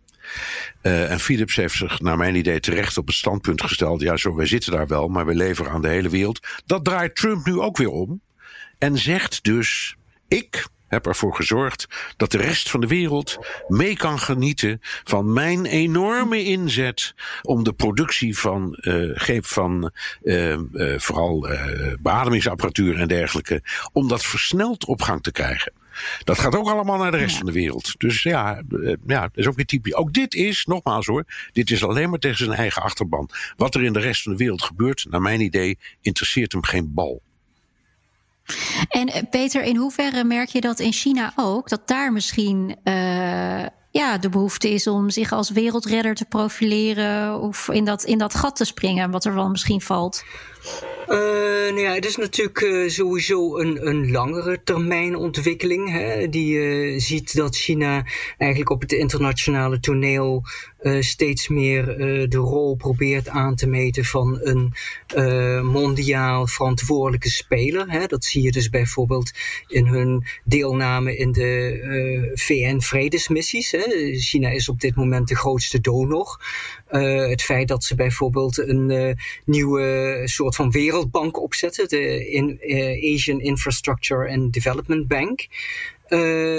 Uh, 0.82 1.10
en 1.10 1.20
Philips 1.20 1.56
heeft 1.56 1.74
zich, 1.74 2.00
naar 2.00 2.16
mijn 2.16 2.34
idee, 2.34 2.60
terecht 2.60 2.98
op 2.98 3.06
het 3.06 3.16
standpunt 3.16 3.62
gesteld: 3.62 4.00
ja, 4.00 4.16
zo, 4.16 4.34
wij 4.34 4.46
zitten 4.46 4.72
daar 4.72 4.86
wel, 4.86 5.08
maar 5.08 5.26
we 5.26 5.34
leveren 5.34 5.72
aan 5.72 5.82
de 5.82 5.88
hele 5.88 6.08
wereld. 6.08 6.46
Dat 6.66 6.84
draait 6.84 7.16
Trump 7.16 7.46
nu 7.46 7.58
ook 7.58 7.76
weer 7.76 7.90
om. 7.90 8.20
En 8.78 8.98
zegt 8.98 9.44
dus: 9.44 9.96
ik 10.28 10.66
heb 10.90 11.06
ervoor 11.06 11.34
gezorgd 11.34 11.86
dat 12.16 12.30
de 12.30 12.38
rest 12.38 12.70
van 12.70 12.80
de 12.80 12.86
wereld 12.86 13.38
mee 13.68 13.96
kan 13.96 14.18
genieten 14.18 14.78
van 15.04 15.32
mijn 15.32 15.66
enorme 15.66 16.44
inzet 16.44 17.14
om 17.42 17.64
de 17.64 17.72
productie 17.72 18.38
van, 18.38 18.78
uh, 18.80 19.40
van 19.40 19.92
uh, 20.22 20.56
uh, 20.72 20.98
vooral 20.98 21.48
beademingsapparatuur 22.00 23.00
en 23.00 23.08
dergelijke, 23.08 23.62
om 23.92 24.08
dat 24.08 24.24
versneld 24.24 24.84
op 24.84 25.02
gang 25.02 25.22
te 25.22 25.32
krijgen. 25.32 25.72
Dat 26.24 26.38
gaat 26.38 26.56
ook 26.56 26.68
allemaal 26.68 26.98
naar 26.98 27.10
de 27.10 27.16
rest 27.16 27.36
van 27.36 27.46
de 27.46 27.52
wereld. 27.52 27.94
Dus 27.98 28.22
ja, 28.22 28.62
eh, 28.82 28.94
ja, 29.06 29.20
dat 29.20 29.30
is 29.34 29.46
ook 29.46 29.56
weer 29.56 29.66
typisch. 29.66 29.94
Ook 29.94 30.12
dit 30.12 30.34
is, 30.34 30.64
nogmaals 30.64 31.06
hoor, 31.06 31.24
dit 31.52 31.70
is 31.70 31.84
alleen 31.84 32.10
maar 32.10 32.18
tegen 32.18 32.38
zijn 32.38 32.52
eigen 32.52 32.82
achterban. 32.82 33.28
Wat 33.56 33.74
er 33.74 33.82
in 33.82 33.92
de 33.92 34.00
rest 34.00 34.22
van 34.22 34.32
de 34.32 34.38
wereld 34.38 34.62
gebeurt, 34.62 35.06
naar 35.10 35.22
mijn 35.22 35.40
idee, 35.40 35.78
interesseert 36.00 36.52
hem 36.52 36.64
geen 36.64 36.94
bal. 36.94 37.22
En 38.88 39.08
eh, 39.08 39.22
Peter, 39.30 39.62
in 39.62 39.76
hoeverre 39.76 40.24
merk 40.24 40.48
je 40.48 40.60
dat 40.60 40.78
in 40.78 40.92
China 40.92 41.32
ook? 41.36 41.68
Dat 41.68 41.88
daar 41.88 42.12
misschien 42.12 42.76
uh, 42.84 43.64
ja, 43.90 44.18
de 44.18 44.28
behoefte 44.28 44.70
is 44.70 44.86
om 44.86 45.10
zich 45.10 45.32
als 45.32 45.50
wereldredder 45.50 46.14
te 46.14 46.24
profileren 46.24 47.40
of 47.40 47.68
in 47.68 47.84
dat, 47.84 48.04
in 48.04 48.18
dat 48.18 48.34
gat 48.34 48.56
te 48.56 48.64
springen, 48.64 49.10
wat 49.10 49.24
er 49.24 49.34
wel 49.34 49.48
misschien 49.48 49.80
valt? 49.80 50.24
Uh, 51.11 51.16
nou 51.77 51.81
ja, 51.81 51.94
het 51.94 52.07
is 52.07 52.16
natuurlijk 52.16 52.61
uh, 52.61 52.88
sowieso 52.88 53.59
een, 53.59 53.87
een 53.87 54.11
langere 54.11 54.61
termijn 54.64 55.16
ontwikkeling. 55.16 55.90
Hè, 55.90 56.29
die 56.29 56.55
uh, 56.55 57.01
ziet 57.01 57.37
dat 57.37 57.57
China 57.57 58.07
eigenlijk 58.38 58.70
op 58.70 58.81
het 58.81 58.92
internationale 58.92 59.81
toneel 59.81 60.42
steeds 61.01 61.49
meer 61.49 61.87
de 62.29 62.37
rol 62.37 62.77
probeert 62.77 63.29
aan 63.29 63.55
te 63.55 63.66
meten 63.66 64.05
van 64.05 64.38
een 64.42 64.75
mondiaal 65.64 66.46
verantwoordelijke 66.46 67.31
speler. 67.31 67.90
Hè. 67.90 68.07
Dat 68.07 68.25
zie 68.25 68.42
je 68.42 68.53
dus 68.53 68.70
bijvoorbeeld 68.70 69.31
in 69.66 69.87
hun 69.87 70.25
deelname 70.44 71.16
in 71.16 71.33
de 71.33 72.33
VN-vredesmissies. 72.35 73.75
China 74.12 74.49
is 74.49 74.68
op 74.68 74.81
dit 74.81 74.94
moment 74.96 75.29
de 75.29 75.37
grootste 75.37 75.81
donor. 75.81 76.40
Het 76.90 77.42
feit 77.42 77.68
dat 77.68 77.85
ze 77.85 77.94
bijvoorbeeld 77.94 78.59
een 78.59 79.16
nieuwe 79.44 80.20
soort 80.24 80.57
van 80.57 80.70
wereldbank 80.70 81.40
opzetten, 81.40 81.88
de 81.88 82.31
in, 82.31 82.59
uh, 82.62 83.14
Asian 83.14 83.40
Infrastructure 83.40 84.31
and 84.31 84.53
Development 84.53 85.09
Bank. 85.09 85.46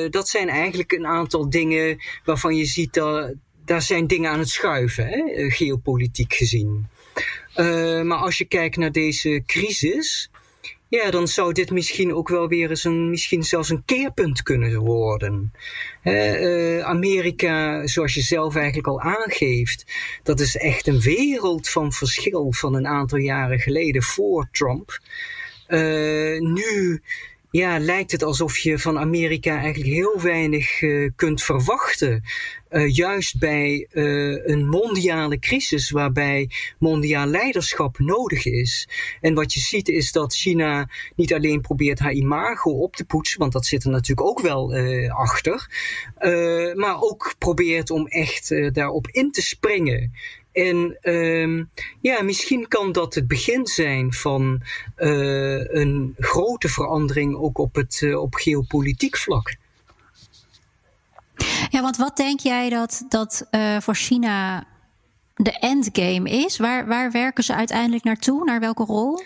Dat 0.09 0.29
zijn 0.29 0.49
eigenlijk 0.49 0.91
een 0.91 1.05
aantal 1.05 1.49
dingen 1.49 1.97
waarvan 2.25 2.55
je 2.55 2.65
ziet 2.65 2.93
dat 2.93 3.33
daar 3.65 3.81
zijn 3.81 4.07
dingen 4.07 4.31
aan 4.31 4.39
het 4.39 4.49
schuiven, 4.49 5.07
hè, 5.07 5.31
eh, 5.31 5.51
geopolitiek 5.51 6.33
gezien. 6.33 6.87
Maar 8.03 8.17
als 8.17 8.37
je 8.37 8.45
kijkt 8.45 8.77
naar 8.77 8.91
deze 8.91 9.43
crisis, 9.45 10.30
ja, 10.91 11.11
dan 11.11 11.27
zou 11.27 11.53
dit 11.53 11.71
misschien 11.71 12.13
ook 12.13 12.29
wel 12.29 12.47
weer 12.47 12.69
eens 12.69 12.83
een, 12.83 13.09
misschien 13.09 13.43
zelfs 13.43 13.69
een 13.69 13.85
keerpunt 13.85 14.43
kunnen 14.43 14.79
worden. 14.79 15.53
Uh, 16.03 16.79
Amerika, 16.79 17.87
zoals 17.87 18.13
je 18.13 18.21
zelf 18.21 18.55
eigenlijk 18.55 18.87
al 18.87 19.01
aangeeft, 19.01 19.85
dat 20.23 20.39
is 20.39 20.57
echt 20.57 20.87
een 20.87 20.99
wereld 20.99 21.69
van 21.69 21.91
verschil 21.91 22.53
van 22.53 22.75
een 22.75 22.87
aantal 22.87 23.17
jaren 23.17 23.59
geleden 23.59 24.03
voor 24.03 24.47
Trump. 24.51 24.99
Uh, 25.67 26.39
nu 26.39 27.01
ja, 27.51 27.79
lijkt 27.79 28.11
het 28.11 28.23
alsof 28.23 28.57
je 28.57 28.79
van 28.79 28.99
Amerika 28.99 29.59
eigenlijk 29.59 29.93
heel 29.93 30.21
weinig 30.21 30.81
uh, 30.81 31.09
kunt 31.15 31.43
verwachten. 31.43 32.23
Uh, 32.69 32.95
juist 32.95 33.39
bij 33.39 33.87
uh, 33.91 34.45
een 34.45 34.67
mondiale 34.67 35.39
crisis 35.39 35.89
waarbij 35.89 36.49
mondiaal 36.77 37.27
leiderschap 37.27 37.99
nodig 37.99 38.45
is. 38.45 38.89
En 39.21 39.33
wat 39.33 39.53
je 39.53 39.59
ziet 39.59 39.87
is 39.87 40.11
dat 40.11 40.35
China 40.35 40.89
niet 41.15 41.33
alleen 41.33 41.61
probeert 41.61 41.99
haar 41.99 42.13
imago 42.13 42.71
op 42.71 42.95
te 42.95 43.05
poetsen, 43.05 43.39
want 43.39 43.51
dat 43.51 43.65
zit 43.65 43.83
er 43.83 43.89
natuurlijk 43.89 44.27
ook 44.27 44.41
wel 44.41 44.75
achter, 45.09 45.69
maar 46.75 47.01
ook 47.01 47.35
probeert 47.37 47.89
om 47.89 48.07
echt 48.07 48.73
daarop 48.73 49.07
in 49.07 49.31
te 49.31 49.41
springen. 49.41 50.13
En 50.51 50.97
um, 51.01 51.69
ja, 52.01 52.21
misschien 52.21 52.67
kan 52.67 52.91
dat 52.91 53.15
het 53.15 53.27
begin 53.27 53.67
zijn 53.67 54.13
van 54.13 54.61
uh, 54.97 55.73
een 55.73 56.15
grote 56.17 56.67
verandering 56.67 57.35
ook 57.35 57.57
op 57.57 57.75
het 57.75 58.01
uh, 58.01 58.21
op 58.21 58.33
geopolitiek 58.33 59.17
vlak. 59.17 59.55
Ja, 61.69 61.81
want 61.81 61.97
wat 61.97 62.17
denk 62.17 62.39
jij 62.39 62.69
dat, 62.69 63.05
dat 63.09 63.47
uh, 63.51 63.79
voor 63.79 63.95
China 63.95 64.67
de 65.35 65.59
endgame 65.59 66.29
is? 66.29 66.57
Waar, 66.57 66.87
waar 66.87 67.11
werken 67.11 67.43
ze 67.43 67.55
uiteindelijk 67.55 68.03
naartoe? 68.03 68.43
Naar 68.43 68.59
welke 68.59 68.83
rol? 68.83 69.23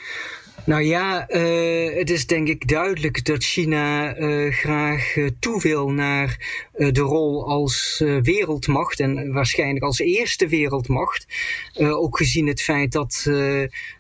Nou 0.66 0.82
ja, 0.82 1.30
uh, 1.30 1.96
het 1.98 2.10
is 2.10 2.28
denk 2.28 2.48
ik 2.48 2.68
duidelijk 2.68 3.26
dat 3.26 3.44
China 3.44 4.18
uh, 4.18 4.54
graag 4.54 5.16
uh, 5.16 5.30
toe 5.40 5.62
wil 5.62 5.90
naar 5.90 6.64
de 6.76 7.00
rol 7.00 7.50
als 7.50 8.04
wereldmacht 8.22 9.00
en 9.00 9.34
waarschijnlijk 9.34 9.84
als 9.84 10.00
eerste 10.00 10.48
wereldmacht. 10.48 11.28
ook 11.78 12.18
gezien 12.18 12.48
het 12.48 12.62
feit 12.62 12.92
dat 12.92 13.22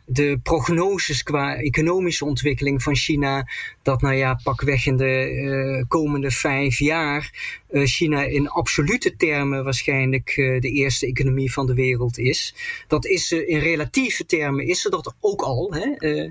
de 0.05 0.39
prognoses 0.43 1.23
qua 1.23 1.55
economische 1.55 2.25
ontwikkeling 2.25 2.83
van 2.83 2.95
China, 2.95 3.47
dat 3.81 4.01
nou 4.01 4.15
ja, 4.15 4.39
pakweg 4.43 4.85
in 4.85 4.97
de 4.97 5.85
komende 5.87 6.31
vijf 6.31 6.79
jaar 6.79 7.31
China 7.83 8.23
in 8.23 8.49
absolute 8.49 9.15
termen 9.15 9.63
waarschijnlijk 9.63 10.37
uh, 10.37 10.61
de 10.61 10.69
eerste 10.69 11.07
economie 11.07 11.53
van 11.53 11.65
de 11.65 11.73
wereld 11.73 12.17
is. 12.17 12.55
Dat 12.87 13.05
is 13.05 13.27
ze 13.27 13.47
in 13.47 13.59
relatieve 13.59 14.25
termen 14.25 14.67
is 14.67 14.81
ze 14.81 14.89
dat 14.89 15.15
ook 15.19 15.41
al. 15.41 15.73
Hè? 15.73 16.29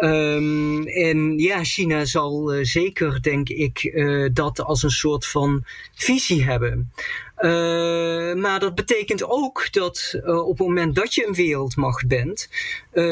Um, 0.00 0.86
en 0.86 1.38
ja, 1.38 1.64
China 1.64 2.04
zal 2.04 2.54
zeker, 2.62 3.22
denk 3.22 3.48
ik, 3.48 4.00
dat 4.32 4.60
als 4.60 4.82
een 4.82 4.90
soort 4.90 5.26
van 5.26 5.64
visie 5.94 6.44
hebben. 6.44 6.92
Uh, 7.38 8.34
maar 8.34 8.60
dat 8.60 8.74
betekent 8.74 9.24
ook 9.24 9.68
dat 9.72 10.20
op 10.24 10.58
het 10.58 10.66
moment 10.66 10.94
dat 10.94 11.14
je 11.14 11.26
een 11.26 11.34
wereldmacht 11.34 12.08
bent, 12.08 12.48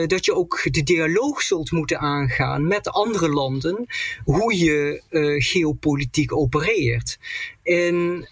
dat 0.07 0.25
je 0.25 0.35
ook 0.35 0.61
de 0.71 0.83
dialoog 0.83 1.43
zult 1.43 1.71
moeten 1.71 1.99
aangaan 1.99 2.67
met 2.67 2.89
andere 2.89 3.29
landen 3.29 3.87
hoe 4.25 4.59
je 4.59 5.03
geopolitiek 5.39 6.37
opereert. 6.37 7.19
En 7.63 8.29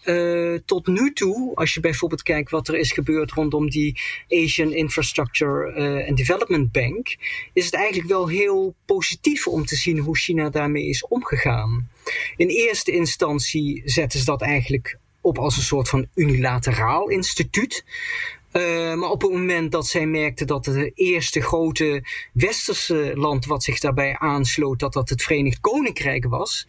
tot 0.64 0.86
nu 0.86 1.12
toe, 1.12 1.54
als 1.54 1.74
je 1.74 1.80
bijvoorbeeld 1.80 2.22
kijkt 2.22 2.50
wat 2.50 2.68
er 2.68 2.74
is 2.74 2.92
gebeurd 2.92 3.30
rondom 3.30 3.70
die 3.70 4.00
Asian 4.28 4.72
Infrastructure 4.72 6.06
and 6.08 6.16
Development 6.16 6.72
Bank, 6.72 7.16
is 7.52 7.64
het 7.64 7.74
eigenlijk 7.74 8.08
wel 8.08 8.28
heel 8.28 8.74
positief 8.84 9.46
om 9.46 9.64
te 9.64 9.76
zien 9.76 9.98
hoe 9.98 10.16
China 10.16 10.50
daarmee 10.50 10.86
is 10.86 11.06
omgegaan. 11.06 11.90
In 12.36 12.48
eerste 12.48 12.92
instantie 12.92 13.82
zetten 13.84 14.18
ze 14.18 14.24
dat 14.24 14.42
eigenlijk 14.42 14.98
op 15.22 15.38
als 15.38 15.56
een 15.56 15.62
soort 15.62 15.88
van 15.88 16.06
unilateraal 16.14 17.08
instituut. 17.08 17.84
Uh, 18.52 18.94
maar 18.94 19.10
op 19.10 19.22
het 19.22 19.30
moment 19.30 19.72
dat 19.72 19.86
zij 19.86 20.06
merkte 20.06 20.44
dat 20.44 20.66
het 20.66 20.90
eerste 20.94 21.40
grote 21.40 22.04
westerse 22.32 23.12
land 23.14 23.46
wat 23.46 23.62
zich 23.62 23.78
daarbij 23.78 24.16
aansloot, 24.18 24.78
dat 24.78 24.92
dat 24.92 25.08
het 25.08 25.22
Verenigd 25.22 25.60
Koninkrijk 25.60 26.24
was, 26.24 26.66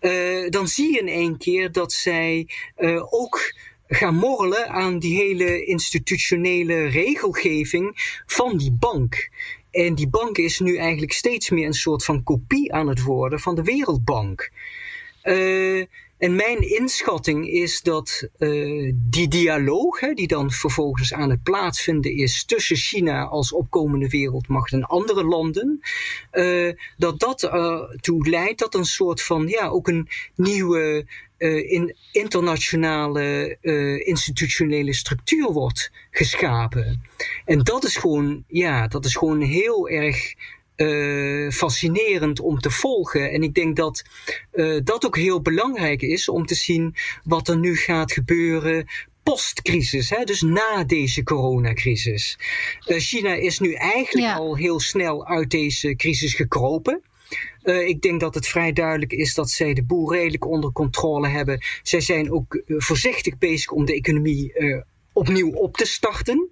uh, 0.00 0.50
dan 0.50 0.68
zie 0.68 0.92
je 0.92 0.98
in 0.98 1.08
één 1.08 1.38
keer 1.38 1.72
dat 1.72 1.92
zij 1.92 2.48
uh, 2.78 3.02
ook 3.10 3.54
gaan 3.88 4.14
morrelen 4.14 4.68
aan 4.68 4.98
die 4.98 5.16
hele 5.16 5.64
institutionele 5.64 6.86
regelgeving 6.86 7.92
van 8.26 8.56
die 8.56 8.72
bank. 8.72 9.30
En 9.70 9.94
die 9.94 10.08
bank 10.08 10.38
is 10.38 10.60
nu 10.60 10.76
eigenlijk 10.76 11.12
steeds 11.12 11.50
meer 11.50 11.66
een 11.66 11.72
soort 11.72 12.04
van 12.04 12.22
kopie 12.22 12.72
aan 12.72 12.88
het 12.88 13.02
worden 13.02 13.40
van 13.40 13.54
de 13.54 13.62
Wereldbank. 13.62 14.50
En 16.24 16.34
mijn 16.34 16.70
inschatting 16.70 17.48
is 17.48 17.82
dat 17.82 18.28
uh, 18.38 18.92
die 18.96 19.28
dialoog, 19.28 19.98
die 19.98 20.26
dan 20.26 20.50
vervolgens 20.50 21.12
aan 21.12 21.30
het 21.30 21.42
plaatsvinden 21.42 22.16
is 22.16 22.44
tussen 22.44 22.76
China 22.76 23.24
als 23.24 23.52
opkomende 23.52 24.08
wereldmacht 24.08 24.72
en 24.72 24.84
andere 24.84 25.24
landen, 25.24 25.80
uh, 26.32 26.72
dat 26.96 27.20
dat 27.20 27.42
ertoe 27.42 28.24
uh, 28.24 28.30
leidt 28.30 28.58
dat 28.58 28.74
een 28.74 28.84
soort 28.84 29.22
van, 29.22 29.48
ja, 29.48 29.68
ook 29.68 29.88
een 29.88 30.08
nieuwe 30.34 31.06
in 31.68 31.96
internationale 32.12 33.56
institutionele 34.04 34.94
structuur 34.94 35.52
wordt 35.52 35.90
geschapen. 36.10 37.02
En 37.44 37.58
dat 37.58 37.84
is 37.84 37.96
gewoon, 37.96 38.44
ja, 38.48 38.86
dat 38.86 39.04
is 39.04 39.14
gewoon 39.14 39.40
heel 39.40 39.88
erg 39.88 40.34
uh, 40.76 41.50
fascinerend 41.50 42.40
om 42.40 42.58
te 42.58 42.70
volgen. 42.70 43.30
En 43.30 43.42
ik 43.42 43.54
denk 43.54 43.76
dat 43.76 44.04
uh, 44.52 44.80
dat 44.84 45.06
ook 45.06 45.16
heel 45.16 45.40
belangrijk 45.40 46.02
is 46.02 46.28
om 46.28 46.46
te 46.46 46.54
zien 46.54 46.94
wat 47.24 47.48
er 47.48 47.58
nu 47.58 47.76
gaat 47.76 48.12
gebeuren 48.12 48.86
postcrisis, 49.24 50.10
hè, 50.10 50.24
dus 50.24 50.40
na 50.40 50.84
deze 50.84 51.22
coronacrisis. 51.22 52.38
Uh, 52.86 52.98
China 52.98 53.34
is 53.34 53.58
nu 53.58 53.72
eigenlijk 53.72 54.36
al 54.36 54.56
heel 54.56 54.80
snel 54.80 55.26
uit 55.26 55.50
deze 55.50 55.94
crisis 55.96 56.34
gekropen. 56.34 57.02
Uh, 57.62 57.88
ik 57.88 58.02
denk 58.02 58.20
dat 58.20 58.34
het 58.34 58.46
vrij 58.46 58.72
duidelijk 58.72 59.12
is 59.12 59.34
dat 59.34 59.50
zij 59.50 59.74
de 59.74 59.84
boel 59.84 60.12
redelijk 60.12 60.46
onder 60.46 60.72
controle 60.72 61.28
hebben. 61.28 61.64
Zij 61.82 62.00
zijn 62.00 62.32
ook 62.32 62.54
uh, 62.54 62.80
voorzichtig 62.80 63.38
bezig 63.38 63.70
om 63.70 63.84
de 63.84 63.94
economie 63.94 64.52
uh, 64.58 64.80
opnieuw 65.12 65.50
op 65.50 65.76
te 65.76 65.86
starten. 65.86 66.48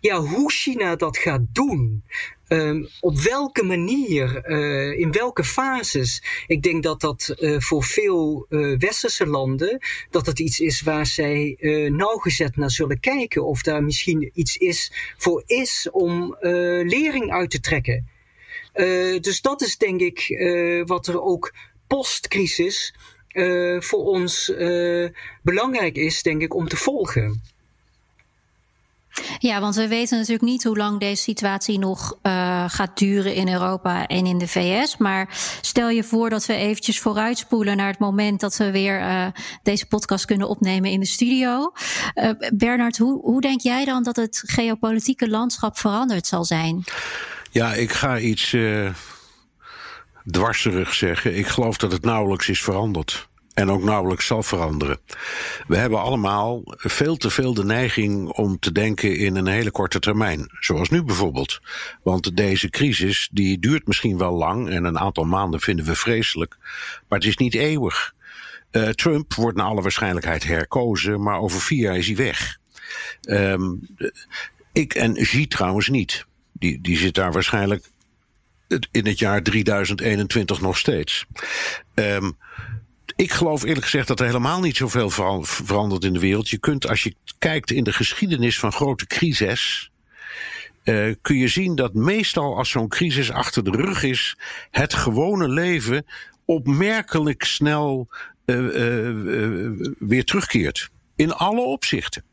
ja, 0.00 0.20
hoe 0.20 0.50
China 0.52 0.96
dat 0.96 1.18
gaat 1.18 1.42
doen, 1.52 2.04
Um, 2.48 2.88
op 3.00 3.18
welke 3.18 3.62
manier, 3.62 4.48
uh, 4.50 4.98
in 4.98 5.12
welke 5.12 5.44
fases? 5.44 6.22
Ik 6.46 6.62
denk 6.62 6.82
dat 6.82 7.00
dat 7.00 7.34
uh, 7.38 7.60
voor 7.60 7.84
veel 7.84 8.46
uh, 8.48 8.78
westerse 8.78 9.26
landen, 9.26 9.78
dat 10.10 10.26
het 10.26 10.38
iets 10.38 10.60
is 10.60 10.80
waar 10.80 11.06
zij 11.06 11.56
nauwgezet 11.90 12.56
naar 12.56 12.70
zullen 12.70 13.00
kijken. 13.00 13.44
Of 13.44 13.62
daar 13.62 13.84
misschien 13.84 14.30
iets 14.34 14.56
is 14.56 14.92
voor 15.16 15.42
is 15.46 15.88
om 15.92 16.36
lering 16.86 17.32
uit 17.32 17.50
te 17.50 17.60
trekken. 17.60 18.08
dus 19.20 19.40
dat 19.40 19.62
is 19.62 19.76
denk 19.76 20.00
ik 20.00 20.44
wat 20.86 21.06
er 21.06 21.22
ook 21.22 21.54
postcrisis 21.86 22.94
voor 23.78 24.04
ons 24.04 24.52
belangrijk 25.42 25.96
is, 25.96 26.22
denk 26.22 26.42
ik, 26.42 26.54
om 26.54 26.68
te 26.68 26.76
volgen. 26.76 27.42
Ja, 29.38 29.60
want 29.60 29.74
we 29.74 29.88
weten 29.88 30.16
natuurlijk 30.16 30.44
niet 30.44 30.64
hoe 30.64 30.76
lang 30.76 31.00
deze 31.00 31.22
situatie 31.22 31.78
nog 31.78 32.18
uh, 32.22 32.64
gaat 32.68 32.98
duren 32.98 33.34
in 33.34 33.48
Europa 33.48 34.06
en 34.06 34.26
in 34.26 34.38
de 34.38 34.48
VS. 34.48 34.96
Maar 34.96 35.28
stel 35.60 35.88
je 35.88 36.04
voor 36.04 36.30
dat 36.30 36.46
we 36.46 36.54
eventjes 36.54 37.00
vooruitspoelen 37.00 37.76
naar 37.76 37.88
het 37.88 37.98
moment 37.98 38.40
dat 38.40 38.56
we 38.56 38.70
weer 38.70 39.00
uh, 39.00 39.26
deze 39.62 39.86
podcast 39.86 40.24
kunnen 40.24 40.48
opnemen 40.48 40.90
in 40.90 41.00
de 41.00 41.06
studio. 41.06 41.72
Uh, 42.14 42.30
Bernard, 42.54 42.98
hoe, 42.98 43.20
hoe 43.20 43.40
denk 43.40 43.60
jij 43.60 43.84
dan 43.84 44.02
dat 44.02 44.16
het 44.16 44.42
geopolitieke 44.46 45.28
landschap 45.28 45.78
veranderd 45.78 46.26
zal 46.26 46.44
zijn? 46.44 46.84
Ja, 47.50 47.72
ik 47.72 47.92
ga 47.92 48.18
iets 48.18 48.56
dwarserig 50.24 50.94
zeggen. 50.94 51.36
Ik 51.36 51.46
geloof 51.46 51.76
dat 51.76 51.92
het 51.92 52.04
nauwelijks 52.04 52.48
is 52.48 52.62
veranderd 52.62 53.28
en 53.54 53.70
ook 53.70 53.82
nauwelijks 53.82 54.26
zal 54.26 54.42
veranderen. 54.42 54.98
We 55.66 55.76
hebben 55.76 56.00
allemaal 56.00 56.62
veel 56.64 57.16
te 57.16 57.30
veel 57.30 57.54
de 57.54 57.64
neiging 57.64 58.28
om 58.28 58.58
te 58.58 58.72
denken 58.72 59.16
in 59.16 59.36
een 59.36 59.46
hele 59.46 59.70
korte 59.70 59.98
termijn. 59.98 60.48
Zoals 60.60 60.88
nu 60.88 61.02
bijvoorbeeld. 61.02 61.60
Want 62.02 62.36
deze 62.36 62.70
crisis 62.70 63.28
die 63.32 63.58
duurt 63.58 63.86
misschien 63.86 64.18
wel 64.18 64.32
lang 64.32 64.70
en 64.70 64.84
een 64.84 64.98
aantal 64.98 65.24
maanden 65.24 65.60
vinden 65.60 65.84
we 65.84 65.94
vreselijk. 65.94 66.56
Maar 67.08 67.18
het 67.18 67.28
is 67.28 67.36
niet 67.36 67.54
eeuwig. 67.54 68.14
Uh, 68.70 68.88
Trump 68.88 69.34
wordt 69.34 69.56
naar 69.56 69.66
alle 69.66 69.82
waarschijnlijkheid 69.82 70.44
herkozen, 70.44 71.22
maar 71.22 71.38
over 71.38 71.60
vier 71.60 71.80
jaar 71.80 71.96
is 71.96 72.06
hij 72.06 72.16
weg. 72.16 72.58
Um, 73.28 73.80
ik 74.72 74.94
en 74.94 75.14
Xi 75.14 75.46
trouwens 75.46 75.88
niet. 75.88 76.26
Die, 76.52 76.80
die 76.80 76.96
zit 76.96 77.14
daar 77.14 77.32
waarschijnlijk 77.32 77.90
in 78.90 79.06
het 79.06 79.18
jaar 79.18 79.42
3021 79.42 80.60
nog 80.60 80.78
steeds. 80.78 81.26
Um, 81.94 82.36
ik 83.16 83.32
geloof 83.32 83.62
eerlijk 83.62 83.84
gezegd 83.84 84.08
dat 84.08 84.20
er 84.20 84.26
helemaal 84.26 84.60
niet 84.60 84.76
zoveel 84.76 85.10
verandert 85.40 86.04
in 86.04 86.12
de 86.12 86.18
wereld. 86.18 86.48
Je 86.48 86.58
kunt, 86.58 86.88
als 86.88 87.02
je 87.02 87.14
kijkt 87.38 87.70
in 87.70 87.84
de 87.84 87.92
geschiedenis 87.92 88.58
van 88.58 88.72
grote 88.72 89.06
crises. 89.06 89.90
Uh, 90.84 91.14
kun 91.22 91.36
je 91.36 91.48
zien 91.48 91.74
dat 91.74 91.94
meestal 91.94 92.56
als 92.56 92.70
zo'n 92.70 92.88
crisis 92.88 93.30
achter 93.30 93.64
de 93.64 93.70
rug 93.70 94.02
is, 94.02 94.36
het 94.70 94.94
gewone 94.94 95.48
leven 95.48 96.06
opmerkelijk 96.44 97.44
snel 97.44 98.08
uh, 98.46 98.56
uh, 98.56 99.90
weer 99.98 100.24
terugkeert. 100.24 100.90
In 101.16 101.32
alle 101.32 101.60
opzichten. 101.60 102.24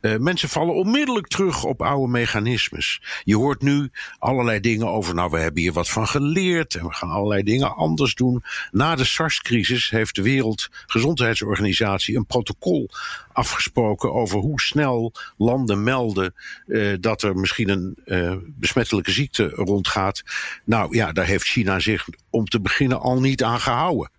Uh, 0.00 0.16
mensen 0.16 0.48
vallen 0.48 0.74
onmiddellijk 0.74 1.26
terug 1.26 1.64
op 1.64 1.82
oude 1.82 2.12
mechanismes. 2.12 3.02
Je 3.24 3.36
hoort 3.36 3.62
nu 3.62 3.90
allerlei 4.18 4.60
dingen 4.60 4.88
over, 4.88 5.14
nou 5.14 5.30
we 5.30 5.38
hebben 5.38 5.62
hier 5.62 5.72
wat 5.72 5.90
van 5.90 6.08
geleerd 6.08 6.74
en 6.74 6.86
we 6.86 6.94
gaan 6.94 7.10
allerlei 7.10 7.42
dingen 7.42 7.74
anders 7.74 8.14
doen. 8.14 8.44
Na 8.70 8.94
de 8.94 9.04
SARS-crisis 9.04 9.90
heeft 9.90 10.14
de 10.14 10.22
Wereldgezondheidsorganisatie 10.22 12.16
een 12.16 12.26
protocol 12.26 12.90
afgesproken 13.32 14.12
over 14.12 14.38
hoe 14.38 14.60
snel 14.60 15.12
landen 15.36 15.82
melden 15.82 16.34
uh, 16.66 16.96
dat 17.00 17.22
er 17.22 17.36
misschien 17.36 17.68
een 17.68 17.98
uh, 18.04 18.34
besmettelijke 18.44 19.10
ziekte 19.10 19.48
rondgaat. 19.48 20.22
Nou 20.64 20.96
ja, 20.96 21.12
daar 21.12 21.26
heeft 21.26 21.46
China 21.46 21.78
zich 21.78 22.08
om 22.30 22.44
te 22.44 22.60
beginnen 22.60 23.00
al 23.00 23.20
niet 23.20 23.42
aan 23.42 23.60
gehouden. 23.60 24.10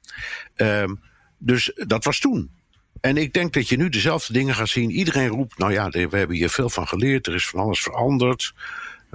dus 1.38 1.72
dat 1.76 2.04
was 2.04 2.20
toen. 2.20 2.59
En 3.02 3.18
ik 3.18 3.34
denk 3.34 3.54
dat 3.54 3.70
je 3.70 3.78
nu 3.78 3.90
dezelfde 3.90 4.34
dingen 4.34 4.56
gaat 4.56 4.70
zien. 4.70 4.92
Iedereen 4.92 5.28
roept, 5.28 5.58
nou 5.58 5.72
ja, 5.72 5.90
we 5.90 6.18
hebben 6.18 6.36
hier 6.36 6.50
veel 6.50 6.70
van 6.70 6.88
geleerd, 6.88 7.28
er 7.28 7.36
is 7.36 7.48
van 7.48 7.60
alles 7.60 7.82
veranderd. 7.82 8.54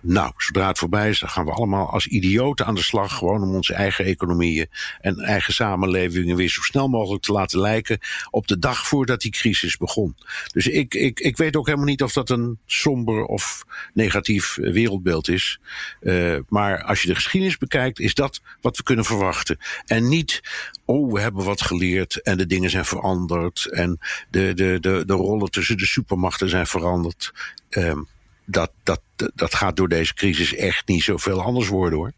Nou, 0.07 0.33
zodra 0.37 0.69
het 0.69 0.79
voorbij 0.79 1.09
is, 1.09 1.19
dan 1.19 1.29
gaan 1.29 1.45
we 1.45 1.51
allemaal 1.51 1.91
als 1.91 2.07
idioten 2.07 2.67
aan 2.67 2.75
de 2.75 2.83
slag. 2.83 3.19
Gewoon 3.19 3.43
om 3.43 3.55
onze 3.55 3.75
eigen 3.75 4.05
economieën 4.05 4.67
en 5.01 5.19
eigen 5.19 5.53
samenlevingen 5.53 6.37
weer 6.37 6.49
zo 6.49 6.61
snel 6.61 6.89
mogelijk 6.89 7.23
te 7.23 7.33
laten 7.33 7.61
lijken 7.61 7.99
op 8.31 8.47
de 8.47 8.59
dag 8.59 8.87
voordat 8.87 9.21
die 9.21 9.31
crisis 9.31 9.77
begon. 9.77 10.17
Dus 10.53 10.67
ik, 10.67 10.95
ik, 10.95 11.21
ik 11.21 11.37
weet 11.37 11.57
ook 11.57 11.67
helemaal 11.67 11.87
niet 11.87 12.03
of 12.03 12.13
dat 12.13 12.31
een 12.31 12.59
somber 12.67 13.25
of 13.25 13.65
negatief 13.95 14.55
wereldbeeld 14.61 15.29
is. 15.29 15.61
Uh, 16.01 16.37
maar 16.49 16.83
als 16.83 17.03
je 17.03 17.09
de 17.09 17.15
geschiedenis 17.15 17.59
bekijkt, 17.59 18.01
is 18.01 18.15
dat 18.15 18.41
wat 18.61 18.77
we 18.77 18.83
kunnen 18.83 19.05
verwachten. 19.05 19.59
En 19.87 20.09
niet, 20.09 20.43
oh, 20.85 21.13
we 21.13 21.21
hebben 21.21 21.45
wat 21.45 21.63
geleerd 21.63 22.23
en 22.23 22.37
de 22.39 22.47
dingen 22.47 22.71
zijn 22.71 22.85
veranderd 22.85 23.67
en 23.67 23.99
de, 24.31 24.55
de, 24.55 24.79
de, 24.81 25.03
de 25.07 25.15
rollen 25.15 25.51
tussen 25.51 25.77
de 25.77 25.87
supermachten 25.87 26.49
zijn 26.49 26.67
veranderd. 26.67 27.33
Um, 27.71 28.09
dat, 28.45 28.71
dat, 28.83 29.01
dat 29.35 29.55
gaat 29.55 29.77
door 29.77 29.89
deze 29.89 30.15
crisis 30.15 30.55
echt 30.55 30.89
niet 30.89 31.03
zoveel 31.03 31.43
anders 31.43 31.69
worden 31.69 31.99
hoor. 31.99 32.13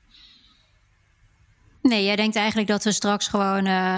Nee, 1.83 2.05
jij 2.05 2.17
denkt 2.17 2.37
eigenlijk 2.37 2.69
dat 2.69 2.85
we 2.85 2.93
straks 2.93 3.29
gewoon 3.29 3.67
uh, 3.67 3.97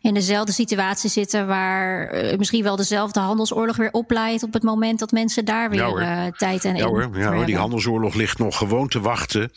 in 0.00 0.14
dezelfde 0.14 0.52
situatie 0.52 1.10
zitten 1.10 1.46
waar 1.46 2.14
uh, 2.14 2.38
misschien 2.38 2.62
wel 2.62 2.76
dezelfde 2.76 3.20
handelsoorlog 3.20 3.76
weer 3.76 3.90
opleidt 3.90 4.42
op 4.42 4.52
het 4.52 4.62
moment 4.62 4.98
dat 4.98 5.12
mensen 5.12 5.44
daar 5.44 5.70
weer 5.70 6.00
ja, 6.00 6.26
uh, 6.26 6.32
tijd 6.32 6.64
en 6.64 6.76
ja, 6.76 6.86
hoor. 6.86 7.18
Ja, 7.18 7.32
hoor. 7.32 7.46
die 7.46 7.56
handelsoorlog 7.56 8.14
ligt 8.14 8.38
nog 8.38 8.58
gewoon 8.58 8.88
te 8.88 9.00
wachten. 9.00 9.52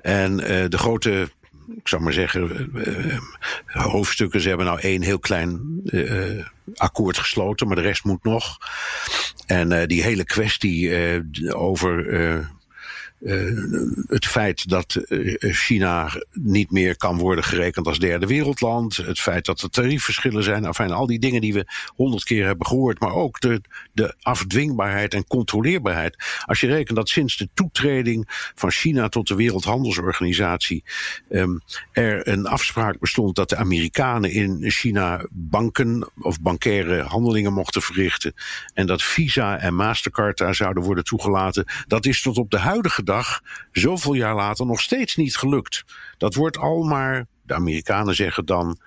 En 0.00 0.36
de 0.70 0.78
grote 0.78 1.30
ik 1.76 1.88
zou 1.88 2.02
maar 2.02 2.12
zeggen, 2.12 2.70
uh, 2.74 3.18
hoofdstukken. 3.66 4.40
Ze 4.40 4.48
hebben 4.48 4.66
nou 4.66 4.80
één 4.80 5.02
heel 5.02 5.18
klein 5.18 5.82
akkoord 6.74 7.18
gesloten, 7.18 7.66
maar 7.66 7.76
de 7.76 7.82
rest 7.82 8.04
moet 8.04 8.24
nog. 8.24 8.58
En 9.46 9.86
die 9.86 10.02
hele 10.02 10.24
kwestie 10.24 10.92
over 11.54 12.06
uh, 13.20 14.02
het 14.06 14.26
feit 14.26 14.68
dat 14.68 15.04
uh, 15.08 15.36
China 15.54 16.10
niet 16.32 16.70
meer 16.70 16.96
kan 16.96 17.18
worden 17.18 17.44
gerekend 17.44 17.86
als 17.86 17.98
derde 17.98 18.26
wereldland. 18.26 18.96
Het 18.96 19.20
feit 19.20 19.44
dat 19.44 19.60
er 19.60 19.70
tariefverschillen 19.70 20.42
zijn. 20.42 20.64
Enfin, 20.64 20.90
al 20.90 21.06
die 21.06 21.18
dingen 21.18 21.40
die 21.40 21.52
we 21.52 21.66
honderd 21.96 22.24
keer 22.24 22.46
hebben 22.46 22.66
gehoord. 22.66 23.00
Maar 23.00 23.14
ook 23.14 23.40
de, 23.40 23.60
de 23.92 24.14
afdwingbaarheid 24.20 25.14
en 25.14 25.26
controleerbaarheid. 25.26 26.16
Als 26.44 26.60
je 26.60 26.66
rekent 26.66 26.96
dat 26.96 27.08
sinds 27.08 27.36
de 27.36 27.48
toetreding 27.54 28.24
van 28.54 28.70
China 28.70 29.08
tot 29.08 29.28
de 29.28 29.34
Wereldhandelsorganisatie. 29.34 30.84
Um, 31.30 31.60
er 31.92 32.28
een 32.28 32.46
afspraak 32.46 32.98
bestond 32.98 33.36
dat 33.36 33.48
de 33.48 33.56
Amerikanen 33.56 34.30
in 34.30 34.70
China 34.70 35.26
banken 35.30 36.10
of 36.20 36.40
bankaire 36.40 37.02
handelingen 37.02 37.52
mochten 37.52 37.82
verrichten. 37.82 38.34
En 38.74 38.86
dat 38.86 39.02
Visa 39.02 39.58
en 39.58 39.74
Mastercard 39.74 40.38
daar 40.38 40.54
zouden 40.54 40.82
worden 40.82 41.04
toegelaten. 41.04 41.64
Dat 41.86 42.06
is 42.06 42.22
tot 42.22 42.38
op 42.38 42.50
de 42.50 42.58
huidige 42.58 43.02
dag, 43.08 43.40
zoveel 43.72 44.14
jaar 44.14 44.34
later, 44.34 44.66
nog 44.66 44.80
steeds 44.80 45.16
niet 45.16 45.36
gelukt. 45.36 45.84
Dat 46.18 46.34
wordt 46.34 46.58
al 46.58 46.82
maar, 46.82 47.26
de 47.42 47.54
Amerikanen 47.54 48.14
zeggen 48.14 48.44
dan, 48.44 48.78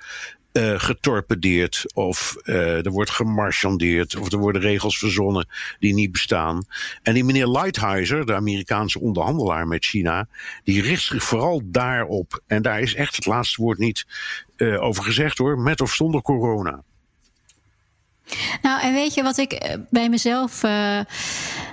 uh, 0.53 0.79
getorpedeerd 0.79 1.85
of 1.93 2.35
uh, 2.43 2.85
er 2.85 2.91
wordt 2.91 3.09
gemarchandeerd 3.09 4.15
of 4.15 4.31
er 4.31 4.37
worden 4.37 4.61
regels 4.61 4.97
verzonnen 4.97 5.47
die 5.79 5.93
niet 5.93 6.11
bestaan. 6.11 6.65
En 7.03 7.13
die 7.13 7.23
meneer 7.23 7.47
Lighthizer, 7.47 8.25
de 8.25 8.35
Amerikaanse 8.35 8.99
onderhandelaar 8.99 9.67
met 9.67 9.85
China, 9.85 10.27
die 10.63 10.81
richt 10.81 11.03
zich 11.03 11.23
vooral 11.23 11.61
daarop. 11.65 12.41
En 12.47 12.61
daar 12.61 12.79
is 12.79 12.95
echt 12.95 13.15
het 13.15 13.25
laatste 13.25 13.61
woord 13.61 13.77
niet 13.77 14.05
uh, 14.57 14.81
over 14.81 15.03
gezegd 15.03 15.37
hoor, 15.37 15.59
met 15.59 15.81
of 15.81 15.93
zonder 15.93 16.21
corona. 16.21 16.83
Nou, 18.61 18.81
en 18.81 18.93
weet 18.93 19.13
je 19.13 19.23
wat 19.23 19.37
ik 19.37 19.77
bij 19.89 20.09
mezelf 20.09 20.61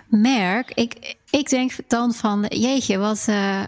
merk? 0.08 0.70
Ik, 0.74 1.16
ik 1.30 1.48
denk 1.48 1.72
dan 1.88 2.14
van, 2.14 2.44
jeetje, 2.48 2.98
wat, 2.98 3.26
uh, 3.28 3.62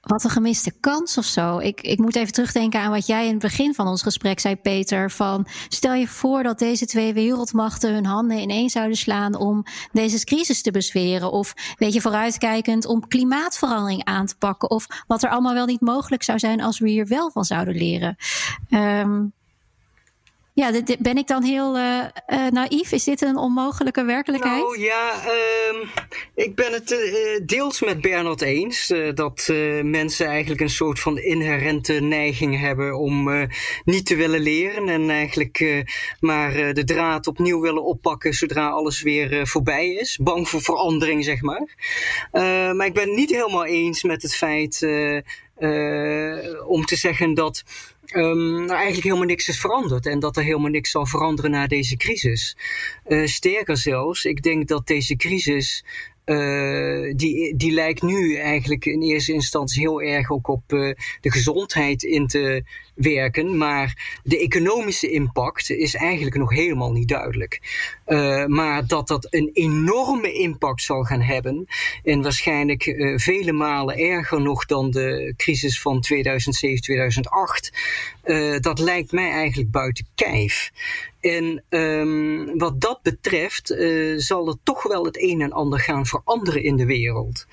wat 0.00 0.24
een 0.24 0.30
gemiste 0.30 0.72
kans 0.80 1.18
of 1.18 1.24
zo. 1.24 1.58
Ik, 1.58 1.80
ik 1.80 1.98
moet 1.98 2.16
even 2.16 2.32
terugdenken 2.32 2.80
aan 2.80 2.90
wat 2.90 3.06
jij 3.06 3.24
in 3.24 3.32
het 3.32 3.42
begin 3.42 3.74
van 3.74 3.86
ons 3.86 4.02
gesprek 4.02 4.40
zei, 4.40 4.56
Peter. 4.56 5.10
Van 5.10 5.46
stel 5.68 5.94
je 5.94 6.08
voor 6.08 6.42
dat 6.42 6.58
deze 6.58 6.86
twee 6.86 7.12
wereldmachten 7.12 7.92
hun 7.94 8.06
handen 8.06 8.38
ineen 8.38 8.70
zouden 8.70 8.96
slaan 8.96 9.36
om 9.36 9.64
deze 9.92 10.24
crisis 10.24 10.62
te 10.62 10.70
bezweren. 10.70 11.32
Of 11.32 11.54
weet 11.76 11.92
je, 11.92 12.00
vooruitkijkend 12.00 12.86
om 12.86 13.08
klimaatverandering 13.08 14.04
aan 14.04 14.26
te 14.26 14.36
pakken. 14.36 14.70
Of 14.70 14.86
wat 15.06 15.22
er 15.22 15.30
allemaal 15.30 15.54
wel 15.54 15.66
niet 15.66 15.80
mogelijk 15.80 16.22
zou 16.22 16.38
zijn 16.38 16.60
als 16.60 16.78
we 16.78 16.88
hier 16.88 17.06
wel 17.06 17.30
van 17.30 17.44
zouden 17.44 17.74
leren. 17.74 18.16
Um, 18.70 19.32
Ja, 20.54 20.72
ben 20.98 21.16
ik 21.16 21.26
dan 21.26 21.42
heel 21.42 21.76
uh, 21.76 22.04
naïef? 22.50 22.92
Is 22.92 23.04
dit 23.04 23.20
een 23.20 23.36
onmogelijke 23.36 24.04
werkelijkheid? 24.04 24.62
Nou 24.62 24.80
ja, 24.80 25.12
uh, 25.26 25.88
ik 26.34 26.54
ben 26.54 26.72
het 26.72 26.90
uh, 26.90 27.40
deels 27.46 27.80
met 27.80 28.00
Bernard 28.00 28.40
eens. 28.42 28.92
dat 29.14 29.52
mensen 29.82 30.26
eigenlijk 30.26 30.60
een 30.60 30.70
soort 30.70 31.00
van 31.00 31.18
inherente 31.18 31.92
neiging 31.92 32.60
hebben 32.60 32.98
om 32.98 33.30
niet 33.84 34.06
te 34.06 34.16
willen 34.16 34.40
leren. 34.40 34.88
En 34.88 35.10
eigenlijk 35.10 35.84
maar 36.20 36.74
de 36.74 36.84
draad 36.84 37.26
opnieuw 37.26 37.60
willen 37.60 37.84
oppakken 37.84 38.32
zodra 38.32 38.68
alles 38.68 39.02
weer 39.02 39.46
voorbij 39.46 39.88
is. 39.88 40.18
Bang 40.22 40.48
voor 40.48 40.62
verandering, 40.62 41.24
zeg 41.24 41.40
maar. 41.40 41.76
maar 42.74 42.86
ik 42.86 42.94
ben 42.94 43.14
niet 43.14 43.30
helemaal 43.30 43.66
eens 43.66 44.02
met 44.02 44.22
het 44.22 44.36
feit 44.36 44.86
om 46.66 46.84
te 46.84 46.96
zeggen 46.96 47.34
dat 47.34 47.62
um, 48.14 48.54
nou 48.54 48.70
eigenlijk 48.70 49.04
helemaal 49.04 49.26
niks 49.26 49.48
is 49.48 49.60
veranderd 49.60 50.06
en 50.06 50.18
dat 50.18 50.36
er 50.36 50.42
helemaal 50.42 50.70
niks 50.70 50.90
zal 50.90 51.06
veranderen 51.06 51.50
na 51.50 51.66
deze 51.66 51.96
crisis. 51.96 52.56
Uh, 53.08 53.26
sterker 53.26 53.76
zelfs, 53.76 54.24
ik 54.24 54.42
denk 54.42 54.68
dat 54.68 54.86
deze 54.86 55.16
crisis 55.16 55.84
uh, 56.30 57.12
die, 57.16 57.56
die 57.56 57.72
lijkt 57.72 58.02
nu 58.02 58.36
eigenlijk 58.36 58.84
in 58.84 59.02
eerste 59.02 59.32
instantie 59.32 59.80
heel 59.80 60.02
erg 60.02 60.30
ook 60.30 60.48
op 60.48 60.72
uh, 60.72 60.94
de 61.20 61.30
gezondheid 61.30 62.02
in 62.02 62.26
te 62.26 62.64
werken. 62.94 63.56
Maar 63.56 64.20
de 64.22 64.38
economische 64.38 65.10
impact 65.10 65.70
is 65.70 65.94
eigenlijk 65.94 66.36
nog 66.36 66.50
helemaal 66.50 66.92
niet 66.92 67.08
duidelijk. 67.08 67.60
Uh, 68.06 68.46
maar 68.46 68.86
dat 68.86 69.08
dat 69.08 69.26
een 69.30 69.50
enorme 69.52 70.32
impact 70.32 70.82
zal 70.82 71.02
gaan 71.02 71.22
hebben. 71.22 71.66
En 72.04 72.22
waarschijnlijk 72.22 73.12
vele 73.16 73.52
malen 73.52 73.98
erger 73.98 74.40
nog 74.40 74.66
dan 74.66 74.90
de 74.90 75.34
crisis 75.36 75.80
van 75.80 76.00
2007, 76.00 76.82
2008. 76.82 77.72
Uh, 78.24 78.58
dat 78.58 78.78
lijkt 78.78 79.12
mij 79.12 79.30
eigenlijk 79.30 79.70
buiten 79.70 80.06
kijf. 80.14 80.70
En 81.20 81.64
um, 81.68 82.58
wat 82.58 82.80
dat 82.80 83.02
betreft 83.02 83.70
uh, 83.70 84.18
zal 84.18 84.48
er 84.48 84.56
toch 84.62 84.82
wel 84.82 85.04
het 85.04 85.22
een 85.22 85.40
en 85.40 85.52
ander 85.52 85.80
gaan 85.80 86.06
veranderen 86.06 86.62
in 86.62 86.76
de 86.76 86.86
wereld. 86.86 87.46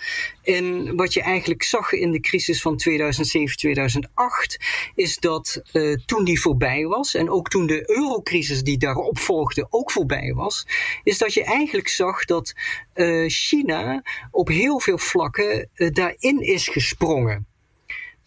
En 0.43 0.95
wat 0.95 1.13
je 1.13 1.21
eigenlijk 1.21 1.63
zag 1.63 1.91
in 1.91 2.11
de 2.11 2.19
crisis 2.19 2.61
van 2.61 2.77
2007, 2.77 3.57
2008, 3.57 4.57
is 4.95 5.17
dat 5.17 5.61
uh, 5.73 5.97
toen 6.05 6.23
die 6.23 6.41
voorbij 6.41 6.85
was, 6.85 7.15
en 7.15 7.29
ook 7.29 7.49
toen 7.49 7.67
de 7.67 7.89
eurocrisis 7.89 8.63
die 8.63 8.77
daarop 8.77 9.19
volgde 9.19 9.67
ook 9.69 9.91
voorbij 9.91 10.33
was, 10.33 10.67
is 11.03 11.17
dat 11.17 11.33
je 11.33 11.43
eigenlijk 11.43 11.87
zag 11.87 12.25
dat 12.25 12.53
uh, 12.95 13.29
China 13.29 14.03
op 14.31 14.47
heel 14.47 14.79
veel 14.79 14.97
vlakken 14.97 15.69
daarin 15.75 16.39
is 16.39 16.67
gesprongen. 16.67 17.46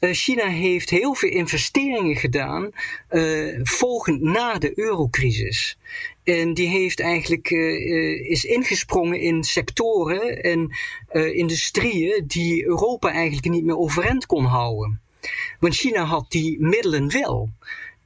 Eh, 0.00 0.10
China 0.12 0.46
heeft 0.46 0.90
heel 0.90 1.14
veel 1.14 1.30
investeringen 1.30 2.16
gedaan 2.16 2.70
uh, 3.10 3.60
volgend 3.62 4.20
na 4.20 4.58
de 4.58 4.78
eurocrisis. 4.78 5.78
En 6.24 6.54
die 6.54 6.68
heeft 6.68 7.00
eigenlijk 7.00 7.50
uh, 7.50 8.30
is 8.30 8.44
ingesprongen 8.44 9.20
in 9.20 9.44
sectoren 9.44 10.42
en 10.42 10.70
industrieën 11.32 12.24
die 12.26 12.64
Europa 12.64 13.12
eigenlijk 13.12 13.48
niet 13.48 13.64
meer 13.64 13.78
overeind 13.78 14.26
kon 14.26 14.44
houden. 14.44 15.00
Want 15.58 15.74
China 15.74 16.04
had 16.04 16.26
die 16.28 16.60
middelen 16.60 17.12
wel. 17.12 17.50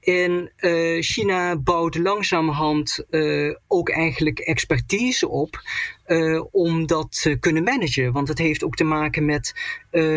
En 0.05 0.51
uh, 0.61 1.03
China 1.03 1.57
bouwt 1.57 1.95
langzamerhand 1.95 3.05
uh, 3.11 3.55
ook 3.69 3.89
eigenlijk 3.89 4.39
expertise 4.39 5.29
op 5.29 5.63
uh, 6.07 6.45
om 6.51 6.87
dat 6.87 7.21
te 7.23 7.37
kunnen 7.41 7.63
managen. 7.63 8.13
Want 8.13 8.29
het 8.29 8.39
heeft 8.39 8.65
ook 8.65 8.75
te 8.75 8.85
maken 8.85 9.25
met 9.25 9.55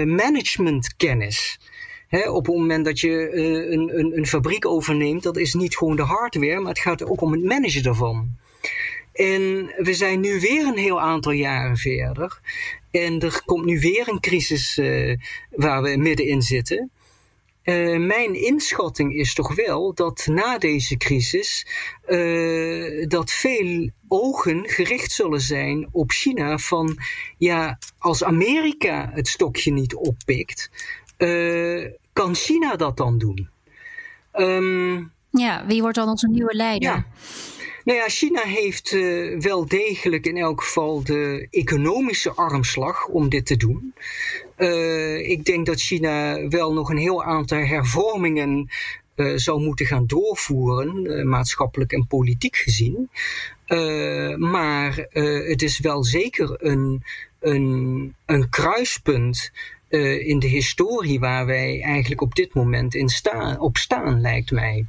managementkennis. 0.05 1.59
Op 2.09 2.45
het 2.45 2.55
moment 2.55 2.85
dat 2.85 2.99
je 2.99 3.35
een, 3.71 3.99
een, 3.99 4.17
een 4.17 4.27
fabriek 4.27 4.65
overneemt, 4.65 5.23
dat 5.23 5.37
is 5.37 5.53
niet 5.53 5.77
gewoon 5.77 5.95
de 5.95 6.01
hardware, 6.01 6.59
maar 6.59 6.69
het 6.69 6.79
gaat 6.79 7.05
ook 7.05 7.21
om 7.21 7.31
het 7.31 7.43
managen 7.43 7.83
daarvan. 7.83 8.35
En 9.13 9.73
we 9.77 9.93
zijn 9.93 10.19
nu 10.19 10.39
weer 10.39 10.65
een 10.65 10.77
heel 10.77 11.01
aantal 11.01 11.31
jaren 11.31 11.77
verder. 11.77 12.39
En 12.91 13.19
er 13.19 13.41
komt 13.45 13.65
nu 13.65 13.79
weer 13.79 14.07
een 14.07 14.19
crisis 14.19 14.79
waar 15.49 15.81
we 15.81 15.97
middenin 15.97 16.41
zitten. 16.41 16.91
Uh, 17.67 17.99
mijn 17.99 18.33
inschatting 18.33 19.13
is 19.13 19.33
toch 19.33 19.55
wel 19.55 19.93
dat 19.93 20.27
na 20.29 20.57
deze 20.57 20.97
crisis 20.97 21.67
uh, 22.07 23.07
dat 23.07 23.31
veel 23.31 23.89
ogen 24.07 24.69
gericht 24.69 25.11
zullen 25.11 25.41
zijn 25.41 25.87
op 25.91 26.11
China 26.11 26.57
van 26.57 26.97
ja, 27.37 27.77
als 27.97 28.23
Amerika 28.23 29.09
het 29.13 29.27
stokje 29.27 29.71
niet 29.71 29.95
oppikt, 29.95 30.69
uh, 31.17 31.89
kan 32.13 32.35
China 32.35 32.75
dat 32.75 32.97
dan 32.97 33.17
doen? 33.17 33.49
Um, 34.33 35.11
ja, 35.29 35.65
wie 35.65 35.81
wordt 35.81 35.97
dan 35.97 36.09
onze 36.09 36.27
nieuwe 36.27 36.55
leider? 36.55 36.89
Ja. 36.89 37.05
Nou 37.87 37.99
ja, 37.99 38.09
China 38.09 38.41
heeft 38.41 38.91
uh, 38.91 39.39
wel 39.39 39.65
degelijk 39.65 40.25
in 40.25 40.37
elk 40.37 40.63
geval 40.63 41.03
de 41.03 41.47
economische 41.51 42.31
armslag 42.31 43.05
om 43.05 43.29
dit 43.29 43.45
te 43.45 43.57
doen. 43.57 43.93
Uh, 44.57 45.29
ik 45.29 45.45
denk 45.45 45.65
dat 45.65 45.79
China 45.79 46.47
wel 46.47 46.73
nog 46.73 46.89
een 46.89 46.97
heel 46.97 47.23
aantal 47.23 47.57
hervormingen 47.57 48.69
uh, 49.15 49.35
zou 49.35 49.61
moeten 49.61 49.85
gaan 49.85 50.05
doorvoeren, 50.07 51.27
maatschappelijk 51.29 51.91
en 51.91 52.07
politiek 52.07 52.55
gezien. 52.55 53.09
maar 54.37 55.07
het 55.47 55.61
is 55.61 55.79
wel 55.79 56.03
zeker 56.03 56.55
een, 56.57 57.03
een, 57.39 58.15
een 58.25 58.49
kruispunt 58.49 59.51
in 60.19 60.39
de 60.39 60.47
historie 60.47 61.19
waar 61.19 61.45
wij 61.45 61.81
eigenlijk 61.81 62.21
op 62.21 62.35
dit 62.35 62.53
moment 62.53 62.95
in 62.95 63.09
staan, 63.09 63.59
op 63.59 63.77
staan, 63.77 64.21
lijkt 64.21 64.51
mij. 64.51 64.85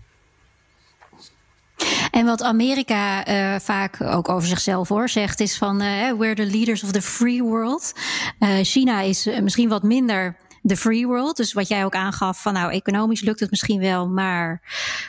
En 2.10 2.26
wat 2.26 2.42
Amerika 2.42 3.28
uh, 3.28 3.60
vaak 3.60 4.00
ook 4.00 4.28
over 4.28 4.48
zichzelf 4.48 4.88
hoor 4.88 5.08
zegt, 5.08 5.40
is 5.40 5.56
van 5.56 5.82
uh, 5.82 6.12
we're 6.12 6.34
the 6.34 6.46
leaders 6.46 6.82
of 6.82 6.92
the 6.92 7.02
free 7.02 7.42
world. 7.42 7.92
Uh, 8.40 8.58
China 8.62 9.00
is 9.00 9.28
misschien 9.42 9.68
wat 9.68 9.82
minder 9.82 10.36
de 10.62 10.76
free 10.76 11.06
world. 11.06 11.36
Dus 11.36 11.52
wat 11.52 11.68
jij 11.68 11.84
ook 11.84 11.94
aangaf 11.94 12.42
van 12.42 12.52
nou, 12.52 12.72
economisch 12.72 13.20
lukt 13.20 13.40
het 13.40 13.50
misschien 13.50 13.80
wel, 13.80 14.08
maar 14.08 14.62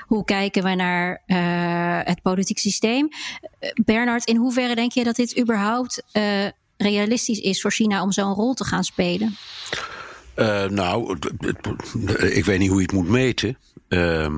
hoe 0.07 0.26
kijken 0.26 0.63
we 0.63 0.76
naar 0.76 1.22
het 2.05 2.22
politiek 2.22 2.59
systeem? 2.59 3.07
Bernard, 3.86 4.26
in 4.26 4.36
hoeverre 4.36 4.76
denk 4.76 4.91
je 4.91 5.03
dat 5.03 5.15
dit 5.15 5.39
überhaupt 5.39 6.03
realistisch 6.78 7.39
is 7.39 7.61
voor 7.61 7.72
China 7.72 8.01
om 8.01 8.11
zo'n 8.11 8.34
rol 8.34 8.53
te 8.53 8.63
gaan 8.63 8.84
spelen? 8.84 9.36
nou, 10.70 11.17
ik 12.20 12.45
weet 12.45 12.59
niet 12.59 12.70
hoe 12.70 12.78
je 12.78 12.86
het 12.86 12.95
moet 12.95 13.09
meten. 13.09 13.57
Ehm, 13.90 14.38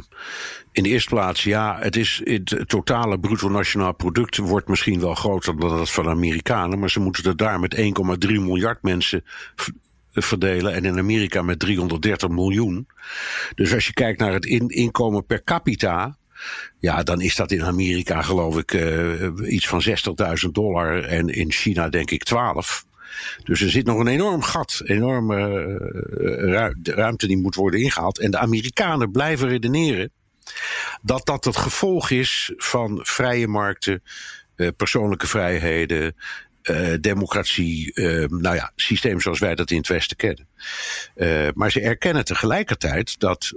in 0.71 0.83
de 0.83 0.89
eerste 0.89 1.09
plaats, 1.09 1.43
ja, 1.43 1.77
het, 1.79 1.95
is, 1.95 2.21
het 2.23 2.63
totale 2.67 3.19
bruto 3.19 3.49
nationaal 3.49 3.93
product 3.93 4.37
wordt 4.37 4.67
misschien 4.67 4.99
wel 4.99 5.15
groter 5.15 5.59
dan 5.59 5.77
dat 5.77 5.91
van 5.91 6.03
de 6.03 6.09
Amerikanen, 6.09 6.79
maar 6.79 6.89
ze 6.89 6.99
moeten 6.99 7.23
er 7.23 7.35
daar 7.35 7.59
met 7.59 7.75
1,3 7.75 8.39
miljard 8.39 8.83
mensen 8.83 9.23
verdelen 10.13 10.73
en 10.73 10.85
in 10.85 10.97
Amerika 10.97 11.41
met 11.41 11.59
330 11.59 12.29
miljoen. 12.29 12.87
Dus 13.55 13.73
als 13.73 13.87
je 13.87 13.93
kijkt 13.93 14.19
naar 14.19 14.33
het 14.33 14.45
inkomen 14.45 15.25
per 15.25 15.43
capita, 15.43 16.17
ja, 16.79 17.03
dan 17.03 17.21
is 17.21 17.35
dat 17.35 17.51
in 17.51 17.63
Amerika 17.63 18.21
geloof 18.21 18.57
ik 18.57 18.73
uh, 18.73 19.53
iets 19.53 19.67
van 19.67 19.83
60.000 20.45 20.51
dollar 20.51 21.03
en 21.03 21.27
in 21.27 21.51
China 21.51 21.89
denk 21.89 22.11
ik 22.11 22.23
12. 22.23 22.85
Dus 23.43 23.61
er 23.61 23.69
zit 23.69 23.85
nog 23.85 23.99
een 23.99 24.07
enorm 24.07 24.41
gat, 24.41 24.81
enorme 24.83 25.67
uh, 26.19 26.95
ruimte 26.95 27.27
die 27.27 27.37
moet 27.37 27.55
worden 27.55 27.79
ingehaald. 27.79 28.19
En 28.19 28.31
de 28.31 28.37
Amerikanen 28.37 29.11
blijven 29.11 29.47
redeneren 29.47 30.11
dat 31.01 31.25
dat 31.25 31.45
het 31.45 31.57
gevolg 31.57 32.09
is 32.09 32.53
van 32.57 32.99
vrije 33.03 33.47
markten, 33.47 34.03
uh, 34.55 34.67
persoonlijke 34.77 35.27
vrijheden, 35.27 36.15
democratie, 37.01 37.91
nou 38.27 38.55
ja, 38.55 38.71
systeem 38.75 39.21
zoals 39.21 39.39
wij 39.39 39.55
dat 39.55 39.71
in 39.71 39.77
het 39.77 39.87
Westen 39.87 40.17
kennen. 40.17 40.47
Maar 41.53 41.71
ze 41.71 41.81
erkennen 41.81 42.25
tegelijkertijd 42.25 43.19
dat 43.19 43.51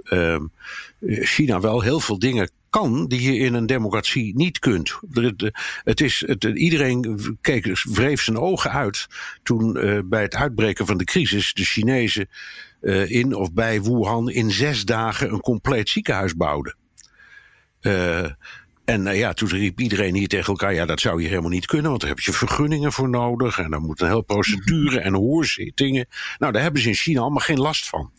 China 1.07 1.59
wel 1.59 1.81
heel 1.81 1.99
veel 1.99 2.19
dingen 2.19 2.49
kan 2.79 3.07
die 3.07 3.21
je 3.21 3.37
in 3.37 3.53
een 3.53 3.65
democratie 3.65 4.35
niet 4.35 4.59
kunt. 4.59 4.99
Het 5.83 6.01
is, 6.01 6.23
het, 6.27 6.43
iedereen 6.43 7.19
keek, 7.41 7.81
wreef 7.83 8.21
zijn 8.21 8.37
ogen 8.37 8.71
uit 8.71 9.07
toen 9.43 9.77
uh, 9.77 9.99
bij 10.05 10.21
het 10.21 10.35
uitbreken 10.35 10.85
van 10.85 10.97
de 10.97 11.03
crisis 11.03 11.53
de 11.53 11.63
Chinezen 11.63 12.29
in 13.05 13.33
of 13.33 13.53
bij 13.53 13.81
Wuhan 13.81 14.29
in 14.29 14.51
zes 14.51 14.85
dagen 14.85 15.33
een 15.33 15.41
compleet 15.41 15.89
ziekenhuis 15.89 16.35
bouwden. 16.35 16.75
Uh, 17.81 18.29
en 18.85 19.05
uh, 19.07 19.17
ja, 19.17 19.33
toen 19.33 19.49
riep 19.49 19.79
iedereen 19.79 20.15
hier 20.15 20.27
tegen 20.27 20.47
elkaar: 20.47 20.73
ja, 20.73 20.85
dat 20.85 20.99
zou 20.99 21.21
je 21.21 21.27
helemaal 21.27 21.49
niet 21.49 21.65
kunnen, 21.65 21.89
want 21.89 22.01
daar 22.01 22.09
heb 22.09 22.19
je 22.19 22.31
vergunningen 22.31 22.91
voor 22.91 23.09
nodig. 23.09 23.59
En 23.59 23.71
dan 23.71 23.81
moet 23.81 24.01
een 24.01 24.07
hele 24.07 24.23
procedure 24.23 24.99
en 24.99 25.13
hoorzittingen. 25.13 26.07
Nou, 26.37 26.51
daar 26.51 26.61
hebben 26.61 26.81
ze 26.81 26.87
in 26.87 26.95
China 26.95 27.21
allemaal 27.21 27.39
geen 27.39 27.59
last 27.59 27.89
van. 27.89 28.11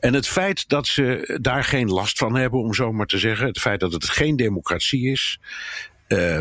En 0.00 0.14
het 0.14 0.28
feit 0.28 0.68
dat 0.68 0.86
ze 0.86 1.38
daar 1.40 1.64
geen 1.64 1.88
last 1.88 2.18
van 2.18 2.34
hebben, 2.34 2.60
om 2.60 2.74
zo 2.74 2.92
maar 2.92 3.06
te 3.06 3.18
zeggen, 3.18 3.46
het 3.46 3.60
feit 3.60 3.80
dat 3.80 3.92
het 3.92 4.08
geen 4.08 4.36
democratie 4.36 5.10
is. 5.10 5.38
Uh, 6.08 6.40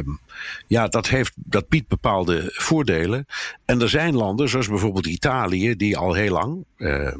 ja, 0.67 0.87
dat, 0.87 1.07
heeft, 1.07 1.33
dat 1.35 1.69
biedt 1.69 1.87
bepaalde 1.87 2.49
voordelen. 2.53 3.25
En 3.65 3.81
er 3.81 3.89
zijn 3.89 4.15
landen, 4.15 4.49
zoals 4.49 4.67
bijvoorbeeld 4.67 5.05
Italië, 5.05 5.75
die 5.75 5.97
al 5.97 6.13
heel 6.13 6.31
lang. 6.31 6.65
Uh, 6.77 7.15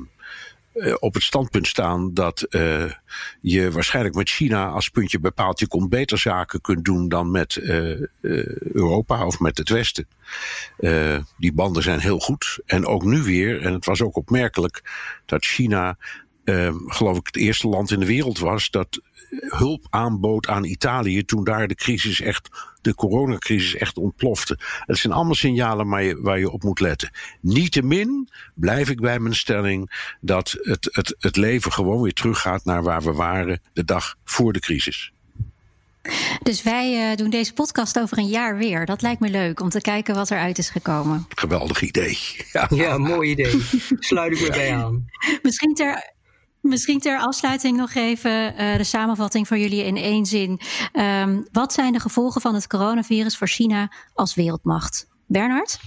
uh, 0.74 0.94
op 1.00 1.14
het 1.14 1.24
standpunt 1.24 1.68
staan 1.68 2.14
dat 2.14 2.46
uh, 2.50 2.92
je 3.42 3.72
waarschijnlijk 3.72 4.16
met 4.16 4.30
China 4.30 4.68
als 4.68 4.90
puntje 4.90 5.20
bij 5.20 5.32
paaltje 5.32 5.68
komt 5.68 5.90
beter 5.90 6.18
zaken 6.18 6.62
kunt 6.62 6.86
doen 6.86 7.10
dan 7.10 7.32
met 7.32 7.56
uh, 7.56 8.00
Europa 8.74 9.26
of 9.26 9.40
met 9.40 9.58
het 9.58 9.70
Westen. 9.70 10.08
die 11.38 11.54
banden 11.54 11.84
zijn 11.84 12.00
heel 12.00 12.20
goed. 12.20 12.60
En 12.66 12.86
ook 12.86 13.04
nu 13.04 13.24
weer, 13.24 13.62
en 13.62 13.74
het 13.74 13.86
was 13.86 14.02
ook 14.02 14.16
opmerkelijk 14.16 14.82
dat 15.26 15.46
China, 15.46 15.98
geloof 16.88 17.18
ik, 17.18 17.26
het 17.26 17.36
eerste 17.36 17.68
land 17.68 17.92
in 17.92 18.00
de 18.00 18.06
wereld 18.06 18.40
was 18.40 18.70
dat 18.70 19.02
hulp 19.40 19.88
aanbood 19.90 20.48
aan 20.48 20.64
Italië 20.64 21.26
toen 21.26 21.44
daar 21.44 21.68
de 21.68 21.76
crisis 21.76 22.22
echt, 22.22 22.50
de 22.82 22.96
coronacrisis 22.96 23.76
echt 23.76 23.98
ontplofte. 23.98 24.60
Het 24.86 24.98
zijn 24.98 25.14
allemaal 25.14 25.36
signalen 25.36 25.88
waar 25.88 26.04
je, 26.04 26.22
waar 26.22 26.40
je 26.40 26.52
op 26.52 26.64
moet 26.64 26.80
letten. 26.80 27.12
Niettemin 27.42 28.30
blijf 28.56 28.90
ik 28.90 29.00
bij 29.00 29.20
mijn 29.20 29.36
stelling 29.36 30.12
dat 30.22 30.58
het, 30.62 30.90
het, 30.92 31.16
het 31.20 31.36
leven 31.36 31.72
gewoon 31.72 32.02
weer 32.02 32.14
teruggaat 32.14 32.66
naar 32.66 32.84
waar 32.84 33.02
we 33.02 33.12
waren 33.12 33.62
de 33.74 33.86
dag 33.86 34.16
voor 34.24 34.54
de 34.54 34.60
crisis. 34.60 35.12
Dus 36.42 36.64
wij 36.64 37.12
uh, 37.12 37.18
doen 37.18 37.30
deze 37.30 37.54
podcast 37.54 38.00
over 38.00 38.18
een 38.18 38.28
jaar 38.28 38.58
weer. 38.58 38.86
Dat 38.86 39.02
lijkt 39.02 39.20
me 39.20 39.30
leuk 39.30 39.60
om 39.60 39.70
te 39.70 39.82
kijken 39.82 40.16
wat 40.16 40.32
eruit 40.32 40.58
is 40.58 40.70
gekomen. 40.70 41.26
Geweldig 41.30 41.82
idee. 41.82 42.18
Ja, 42.52 42.68
ja 42.70 42.98
mooi 42.98 43.30
idee. 43.30 43.62
Sluit 44.00 44.34
ik 44.34 44.42
me 44.42 44.48
bij 44.48 44.76
aan. 44.76 45.06
Misschien 45.42 45.74
ter 45.74 46.13
Misschien 46.64 47.00
ter 47.00 47.20
afsluiting 47.20 47.78
nog 47.78 47.94
even 47.94 48.62
uh, 48.62 48.78
de 48.78 48.84
samenvatting 48.84 49.48
voor 49.48 49.58
jullie 49.58 49.84
in 49.84 49.98
één 49.98 50.26
zin. 50.26 50.60
Um, 50.94 51.48
wat 51.52 51.74
zijn 51.74 51.94
de 51.94 52.00
gevolgen 52.00 52.42
van 52.42 52.54
het 52.54 52.68
coronavirus 52.68 53.38
voor 53.38 53.48
China 53.48 53.92
als 54.14 54.36
wereldmacht? 54.36 55.08
Bernard? 55.26 55.80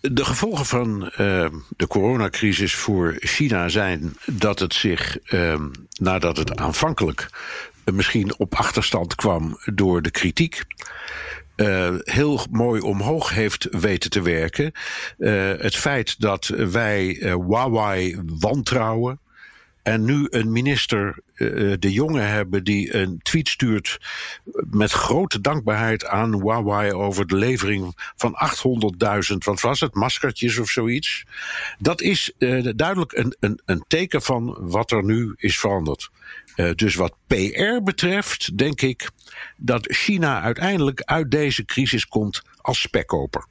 De 0.00 0.24
gevolgen 0.24 0.66
van 0.66 1.02
uh, 1.02 1.46
de 1.76 1.86
coronacrisis 1.88 2.74
voor 2.74 3.16
China 3.18 3.68
zijn 3.68 4.16
dat 4.26 4.58
het 4.58 4.74
zich, 4.74 5.32
uh, 5.32 5.60
nadat 6.00 6.36
het 6.36 6.56
aanvankelijk 6.56 7.30
misschien 7.92 8.38
op 8.38 8.54
achterstand 8.54 9.14
kwam 9.14 9.58
door 9.74 10.02
de 10.02 10.10
kritiek, 10.10 10.64
uh, 11.56 11.94
heel 11.98 12.40
mooi 12.50 12.80
omhoog 12.80 13.30
heeft 13.30 13.68
weten 13.70 14.10
te 14.10 14.22
werken. 14.22 14.72
Uh, 15.18 15.52
het 15.58 15.76
feit 15.76 16.20
dat 16.20 16.46
wij 16.46 17.16
uh, 17.16 17.34
Huawei 17.34 18.20
wantrouwen. 18.26 19.20
En 19.82 20.04
nu 20.04 20.26
een 20.30 20.52
minister, 20.52 21.18
de 21.78 21.92
jonge 21.92 22.20
hebben, 22.20 22.64
die 22.64 22.94
een 22.94 23.20
tweet 23.22 23.48
stuurt 23.48 23.98
met 24.70 24.92
grote 24.92 25.40
dankbaarheid 25.40 26.06
aan 26.06 26.34
Huawei 26.34 26.92
over 26.92 27.26
de 27.26 27.36
levering 27.36 28.12
van 28.16 28.36
800.000, 29.30 29.36
wat 29.38 29.60
was 29.60 29.80
het, 29.80 29.94
maskertjes 29.94 30.58
of 30.58 30.68
zoiets. 30.68 31.24
Dat 31.78 32.00
is 32.00 32.32
duidelijk 32.74 33.12
een, 33.12 33.36
een, 33.40 33.60
een 33.64 33.84
teken 33.88 34.22
van 34.22 34.56
wat 34.60 34.90
er 34.90 35.04
nu 35.04 35.34
is 35.36 35.58
veranderd. 35.58 36.10
Dus 36.74 36.94
wat 36.94 37.14
PR 37.26 37.82
betreft, 37.82 38.58
denk 38.58 38.80
ik 38.80 39.10
dat 39.56 39.92
China 39.92 40.42
uiteindelijk 40.42 41.02
uit 41.02 41.30
deze 41.30 41.64
crisis 41.64 42.06
komt 42.06 42.42
als 42.56 42.80
spekkoper. 42.80 43.46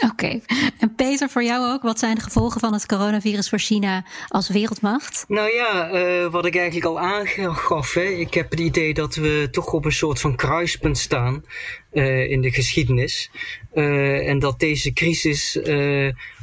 Oké. 0.00 0.40
En 0.78 0.94
Peter, 0.94 1.28
voor 1.28 1.42
jou 1.42 1.72
ook, 1.72 1.82
wat 1.82 1.98
zijn 1.98 2.14
de 2.14 2.20
gevolgen 2.20 2.60
van 2.60 2.72
het 2.72 2.86
coronavirus 2.86 3.48
voor 3.48 3.58
China 3.58 4.04
als 4.28 4.48
wereldmacht? 4.48 5.24
Nou 5.28 5.52
ja, 5.52 5.92
uh, 5.92 6.30
wat 6.30 6.46
ik 6.46 6.56
eigenlijk 6.56 6.86
al 6.86 7.00
aangaf, 7.00 7.94
hè, 7.94 8.02
ik 8.02 8.34
heb 8.34 8.50
het 8.50 8.60
idee 8.60 8.94
dat 8.94 9.14
we 9.14 9.48
toch 9.50 9.72
op 9.72 9.84
een 9.84 9.92
soort 9.92 10.20
van 10.20 10.36
kruispunt 10.36 10.98
staan 10.98 11.44
uh, 11.92 12.30
in 12.30 12.40
de 12.40 12.50
geschiedenis. 12.50 13.30
Uh, 13.74 14.28
en 14.28 14.38
dat 14.38 14.60
deze 14.60 14.92
crisis 14.92 15.58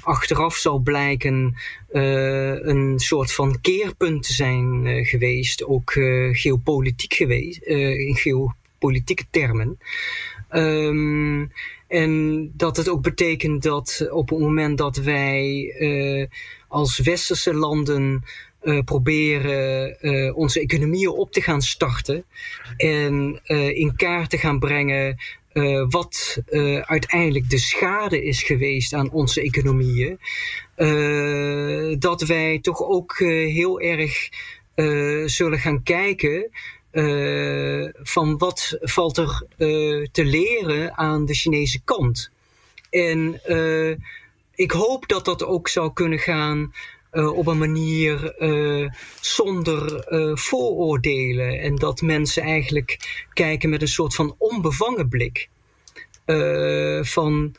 achteraf 0.04 0.56
zal 0.56 0.80
blijken 0.80 1.56
een 1.92 3.00
soort 3.00 3.34
van 3.34 3.62
keerpunt 3.62 4.24
te 4.24 4.34
zijn 4.34 4.86
geweest, 5.06 5.64
ook 5.66 5.92
geopolitiek 6.32 7.14
geweest, 7.14 7.62
in 7.62 8.16
geopolitieke 8.16 9.26
termen. 9.30 9.78
Um, 10.54 11.52
en 11.92 12.52
dat 12.56 12.78
het 12.78 12.90
ook 12.90 13.02
betekent 13.02 13.64
dat 13.64 14.08
op 14.10 14.30
het 14.30 14.40
moment 14.40 14.78
dat 14.78 14.98
wij 14.98 15.76
uh, 15.80 16.26
als 16.68 17.00
westerse 17.00 17.54
landen 17.54 18.24
uh, 18.64 18.80
proberen 18.84 19.98
uh, 20.02 20.38
onze 20.38 20.60
economieën 20.60 21.10
op 21.10 21.32
te 21.32 21.42
gaan 21.42 21.62
starten 21.62 22.26
en 22.78 23.42
in 23.74 23.96
kaart 23.96 24.30
te 24.30 24.38
gaan 24.38 24.60
brengen 24.60 25.18
wat 25.90 26.42
uiteindelijk 26.82 27.50
de 27.50 27.58
schade 27.58 28.24
is 28.24 28.44
geweest 28.44 28.94
aan 28.94 29.12
onze 29.12 29.42
economieën, 29.42 30.20
dat 32.00 32.22
wij 32.22 32.60
toch 32.62 32.84
ook 32.84 33.18
heel 33.20 33.80
erg 33.80 34.30
zullen 35.26 35.60
gaan 35.60 35.84
kijken 35.84 36.50
van 38.04 38.38
wat 38.38 38.78
valt 38.82 39.18
er 39.18 39.44
uh, 39.58 40.06
te 40.12 40.26
leren 40.26 40.98
aan 40.98 41.26
de 41.26 41.34
Chinese 41.34 41.82
kant. 41.84 42.32
En 42.90 43.42
uh, 43.48 43.96
ik 44.56 44.72
hoop 44.72 45.08
dat 45.08 45.26
dat 45.26 45.44
ook 45.44 45.68
zou 45.68 45.94
kunnen 45.94 46.20
gaan 46.20 46.74
op 47.14 47.48
een 47.48 47.58
manier 47.58 48.36
zonder 49.22 50.06
vooroordelen. 50.38 51.60
En 51.60 51.76
dat 51.76 52.02
mensen 52.02 52.44
eigenlijk 52.44 53.00
kijken 53.34 53.70
met 53.70 53.82
een 53.82 53.88
soort 53.88 54.16
van 54.16 54.36
onbevangen 54.38 55.10
blik. 55.10 55.50
van 57.02 57.56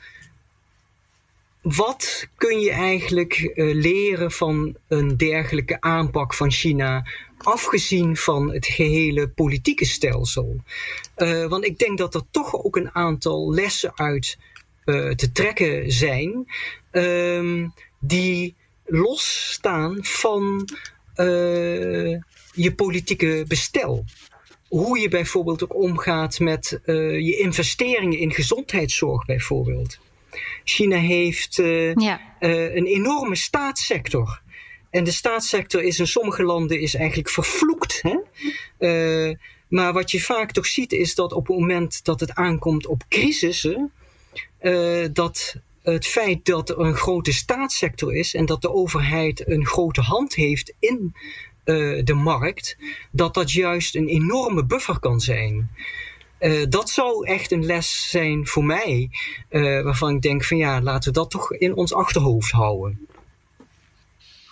wat 1.63 2.29
kun 2.37 2.61
je 2.61 2.71
eigenlijk 2.71 3.53
leren 3.57 4.31
van 4.31 4.77
een 4.89 5.17
dergelijke 5.17 5.81
aanpak 5.81 6.35
van 6.35 6.51
China 6.51 7.07
afgezien 7.43 8.17
van 8.17 8.53
het 8.53 8.67
gehele 8.67 9.29
politieke 9.29 9.85
stelsel. 9.85 10.57
Uh, 11.17 11.47
want 11.47 11.65
ik 11.65 11.79
denk 11.79 11.99
dat 11.99 12.15
er 12.15 12.23
toch 12.31 12.65
ook 12.65 12.77
een 12.77 12.95
aantal 12.95 13.55
lessen 13.55 13.93
uit 13.95 14.39
uh, 14.85 15.11
te 15.11 15.33
trekken 15.33 15.93
zijn, 15.93 16.47
uh, 16.93 17.69
die 18.01 18.55
losstaan 18.85 19.99
van 20.01 20.69
uh, 21.17 22.19
je 22.53 22.75
politieke 22.77 23.45
bestel. 23.49 24.05
Hoe 24.69 24.99
je 24.99 25.09
bijvoorbeeld 25.09 25.63
ook 25.63 25.75
omgaat 25.75 26.39
met 26.39 26.81
je 26.85 27.39
investeringen 27.39 28.19
in 28.19 28.33
gezondheidszorg, 28.33 29.25
bijvoorbeeld. 29.27 29.99
China 30.65 30.97
heeft 30.97 31.57
ja. 31.95 32.21
een 32.41 32.87
enorme 32.87 33.37
staatssector. 33.37 34.43
En 34.93 35.05
de 35.05 35.11
staatssector 35.11 35.83
is 35.83 35.99
in 35.99 36.07
sommige 36.07 36.43
landen 36.43 36.81
is 36.81 36.95
eigenlijk 36.95 37.29
vervloekt. 37.29 38.03
Hè? 38.03 38.17
Uh, 39.29 39.35
maar 39.69 39.93
wat 39.93 40.11
je 40.11 40.21
vaak 40.21 40.53
toch 40.53 40.67
ziet 40.67 40.93
is 40.93 41.15
dat 41.15 41.33
op 41.33 41.47
het 41.47 41.59
moment 41.59 42.05
dat 42.05 42.21
het 42.21 42.35
aankomt 42.35 42.87
op 42.87 43.03
crisissen, 43.09 43.93
uh, 44.63 45.07
dat 45.13 45.57
het 45.83 46.07
feit 46.07 46.45
dat 46.45 46.69
er 46.69 46.79
een 46.79 46.95
grote 46.95 47.33
staatssector 47.33 48.15
is 48.15 48.35
en 48.35 48.47
dat 48.47 48.63
de 48.63 48.73
overheid 48.73 49.49
een 49.49 49.67
grote 49.67 50.01
hand 50.01 50.35
heeft 50.35 50.75
in 50.79 51.15
uh, 51.65 52.05
de 52.05 52.15
markt, 52.15 52.77
dat 53.11 53.35
dat 53.35 53.53
juist 53.53 53.95
een 53.95 54.09
enorme 54.09 54.65
buffer 54.65 54.99
kan 54.99 55.21
zijn. 55.21 55.71
Dat 56.69 56.91
zou 56.91 57.27
echt 57.27 57.53
een 57.53 57.65
les 57.65 58.11
zijn 58.11 58.47
voor 58.47 58.65
mij, 58.65 59.11
waarvan 59.83 60.15
ik 60.15 60.23
denk 60.23 60.45
van 60.45 60.57
ja, 60.57 60.81
laten 60.81 61.13
we 61.13 61.19
dat 61.19 61.31
toch 61.31 61.53
in 61.53 61.75
ons 61.75 61.95
achterhoofd 61.95 62.51
houden. 62.51 63.07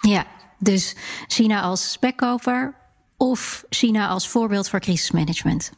Ja, 0.01 0.25
dus 0.59 0.97
China 1.27 1.61
als 1.61 1.93
spekkoper 1.93 2.75
of 3.17 3.65
China 3.69 4.09
als 4.09 4.29
voorbeeld 4.29 4.69
voor 4.69 4.81
crisismanagement. 4.81 5.73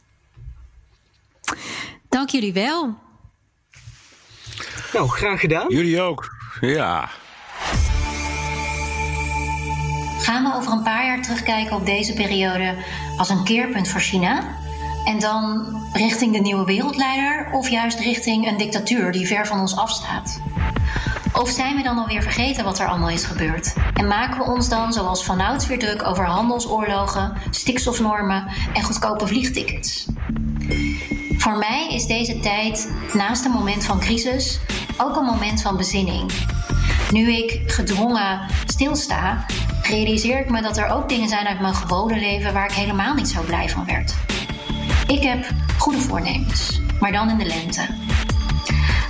Dank 2.09 2.29
jullie 2.29 2.53
wel. 2.53 2.95
Nou, 4.93 5.09
graag 5.09 5.39
gedaan. 5.39 5.69
Jullie 5.69 6.01
ook. 6.01 6.29
Ja. 6.61 7.09
Gaan 10.19 10.43
we 10.43 10.53
over 10.55 10.71
een 10.71 10.83
paar 10.83 11.05
jaar 11.05 11.21
terugkijken 11.21 11.75
op 11.75 11.85
deze 11.85 12.13
periode 12.13 12.75
als 13.17 13.29
een 13.29 13.43
keerpunt 13.43 13.87
voor 13.87 14.01
China? 14.01 14.57
En 15.05 15.19
dan 15.19 15.65
richting 15.93 16.33
de 16.33 16.39
nieuwe 16.39 16.65
wereldleider 16.65 17.51
of 17.51 17.69
juist 17.69 17.99
richting 17.99 18.47
een 18.47 18.57
dictatuur 18.57 19.11
die 19.11 19.27
ver 19.27 19.47
van 19.47 19.59
ons 19.59 19.75
afstaat? 19.75 20.41
Of 21.33 21.49
zijn 21.49 21.75
we 21.75 21.83
dan 21.83 21.97
alweer 21.97 22.21
vergeten 22.21 22.63
wat 22.63 22.79
er 22.79 22.87
allemaal 22.87 23.09
is 23.09 23.23
gebeurd? 23.23 23.73
En 23.93 24.07
maken 24.07 24.37
we 24.37 24.51
ons 24.51 24.69
dan, 24.69 24.93
zoals 24.93 25.25
vanouds, 25.25 25.67
weer 25.67 25.79
druk 25.79 26.03
over 26.07 26.25
handelsoorlogen, 26.25 27.33
stikstofnormen 27.49 28.47
en 28.73 28.83
goedkope 28.83 29.27
vliegtickets? 29.27 30.05
Voor 31.37 31.57
mij 31.57 31.87
is 31.89 32.05
deze 32.05 32.39
tijd, 32.39 32.93
naast 33.13 33.45
een 33.45 33.51
moment 33.51 33.85
van 33.85 33.99
crisis, 33.99 34.59
ook 34.97 35.15
een 35.15 35.25
moment 35.25 35.61
van 35.61 35.77
bezinning. 35.77 36.31
Nu 37.11 37.31
ik 37.31 37.71
gedwongen 37.71 38.39
stilsta, 38.65 39.45
realiseer 39.83 40.39
ik 40.39 40.49
me 40.49 40.61
dat 40.61 40.77
er 40.77 40.89
ook 40.89 41.09
dingen 41.09 41.29
zijn 41.29 41.47
uit 41.47 41.59
mijn 41.59 41.75
gewone 41.75 42.19
leven 42.19 42.53
waar 42.53 42.65
ik 42.65 42.75
helemaal 42.75 43.13
niet 43.13 43.29
zo 43.29 43.41
blij 43.41 43.69
van 43.69 43.85
werd. 43.85 44.15
Ik 45.07 45.23
heb 45.23 45.45
goede 45.77 45.99
voornemens, 45.99 46.79
maar 46.99 47.11
dan 47.11 47.29
in 47.29 47.37
de 47.37 47.45
lente. 47.45 47.87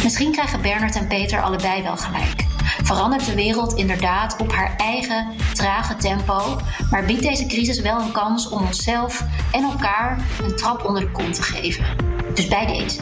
Misschien 0.03 0.31
krijgen 0.31 0.61
Bernard 0.61 0.95
en 0.95 1.07
Peter 1.07 1.41
allebei 1.41 1.83
wel 1.83 1.97
gelijk. 1.97 2.45
verandert 2.83 3.25
de 3.25 3.35
wereld 3.35 3.73
inderdaad 3.73 4.37
op 4.37 4.51
haar 4.53 4.75
eigen 4.77 5.27
trage 5.53 5.95
tempo, 5.95 6.59
maar 6.89 7.05
biedt 7.05 7.21
deze 7.21 7.45
crisis 7.45 7.81
wel 7.81 8.01
een 8.01 8.11
kans 8.11 8.49
om 8.49 8.61
onszelf 8.61 9.23
en 9.51 9.63
elkaar 9.63 10.25
een 10.43 10.55
trap 10.55 10.85
onder 10.85 11.01
de 11.01 11.11
kont 11.11 11.33
te 11.35 11.43
geven. 11.43 11.85
Dus 12.33 12.47
bij 12.47 12.65
deze. 12.65 13.01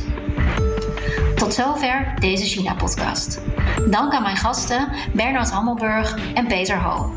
Tot 1.35 1.53
zover 1.53 2.13
deze 2.19 2.45
China-podcast. 2.45 3.39
Dank 3.89 4.13
aan 4.13 4.23
mijn 4.23 4.37
gasten 4.37 4.87
Bernard 5.13 5.51
Hammelburg 5.51 6.17
en 6.33 6.47
Peter 6.47 6.81
Ho. 6.81 7.13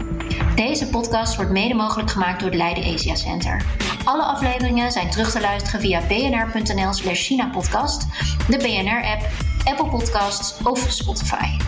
Deze 0.54 0.88
podcast 0.88 1.36
wordt 1.36 1.50
mede 1.50 1.74
mogelijk 1.74 2.10
gemaakt 2.10 2.40
door 2.40 2.48
het 2.48 2.58
Leiden 2.58 2.94
Asia 2.94 3.14
Center. 3.14 3.64
Alle 4.04 4.22
afleveringen 4.22 4.92
zijn 4.92 5.10
terug 5.10 5.30
te 5.30 5.40
luisteren 5.40 5.80
via 5.80 6.00
bnr.nl/slash 6.06 7.26
China-podcast, 7.26 8.06
de 8.48 8.56
BNR-app, 8.56 9.28
Apple 9.64 9.88
Podcasts 9.88 10.62
of 10.62 10.86
Spotify. 10.88 11.58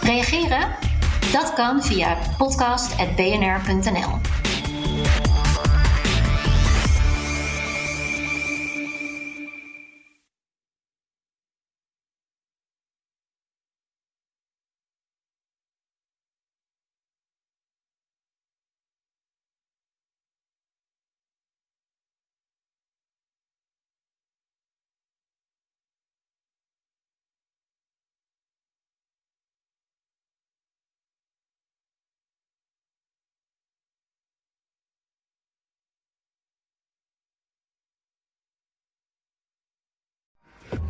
Reageren? 0.00 0.68
Dat 1.32 1.54
kan 1.54 1.82
via 1.82 2.18
podcast.bnr.nl. 2.38 4.45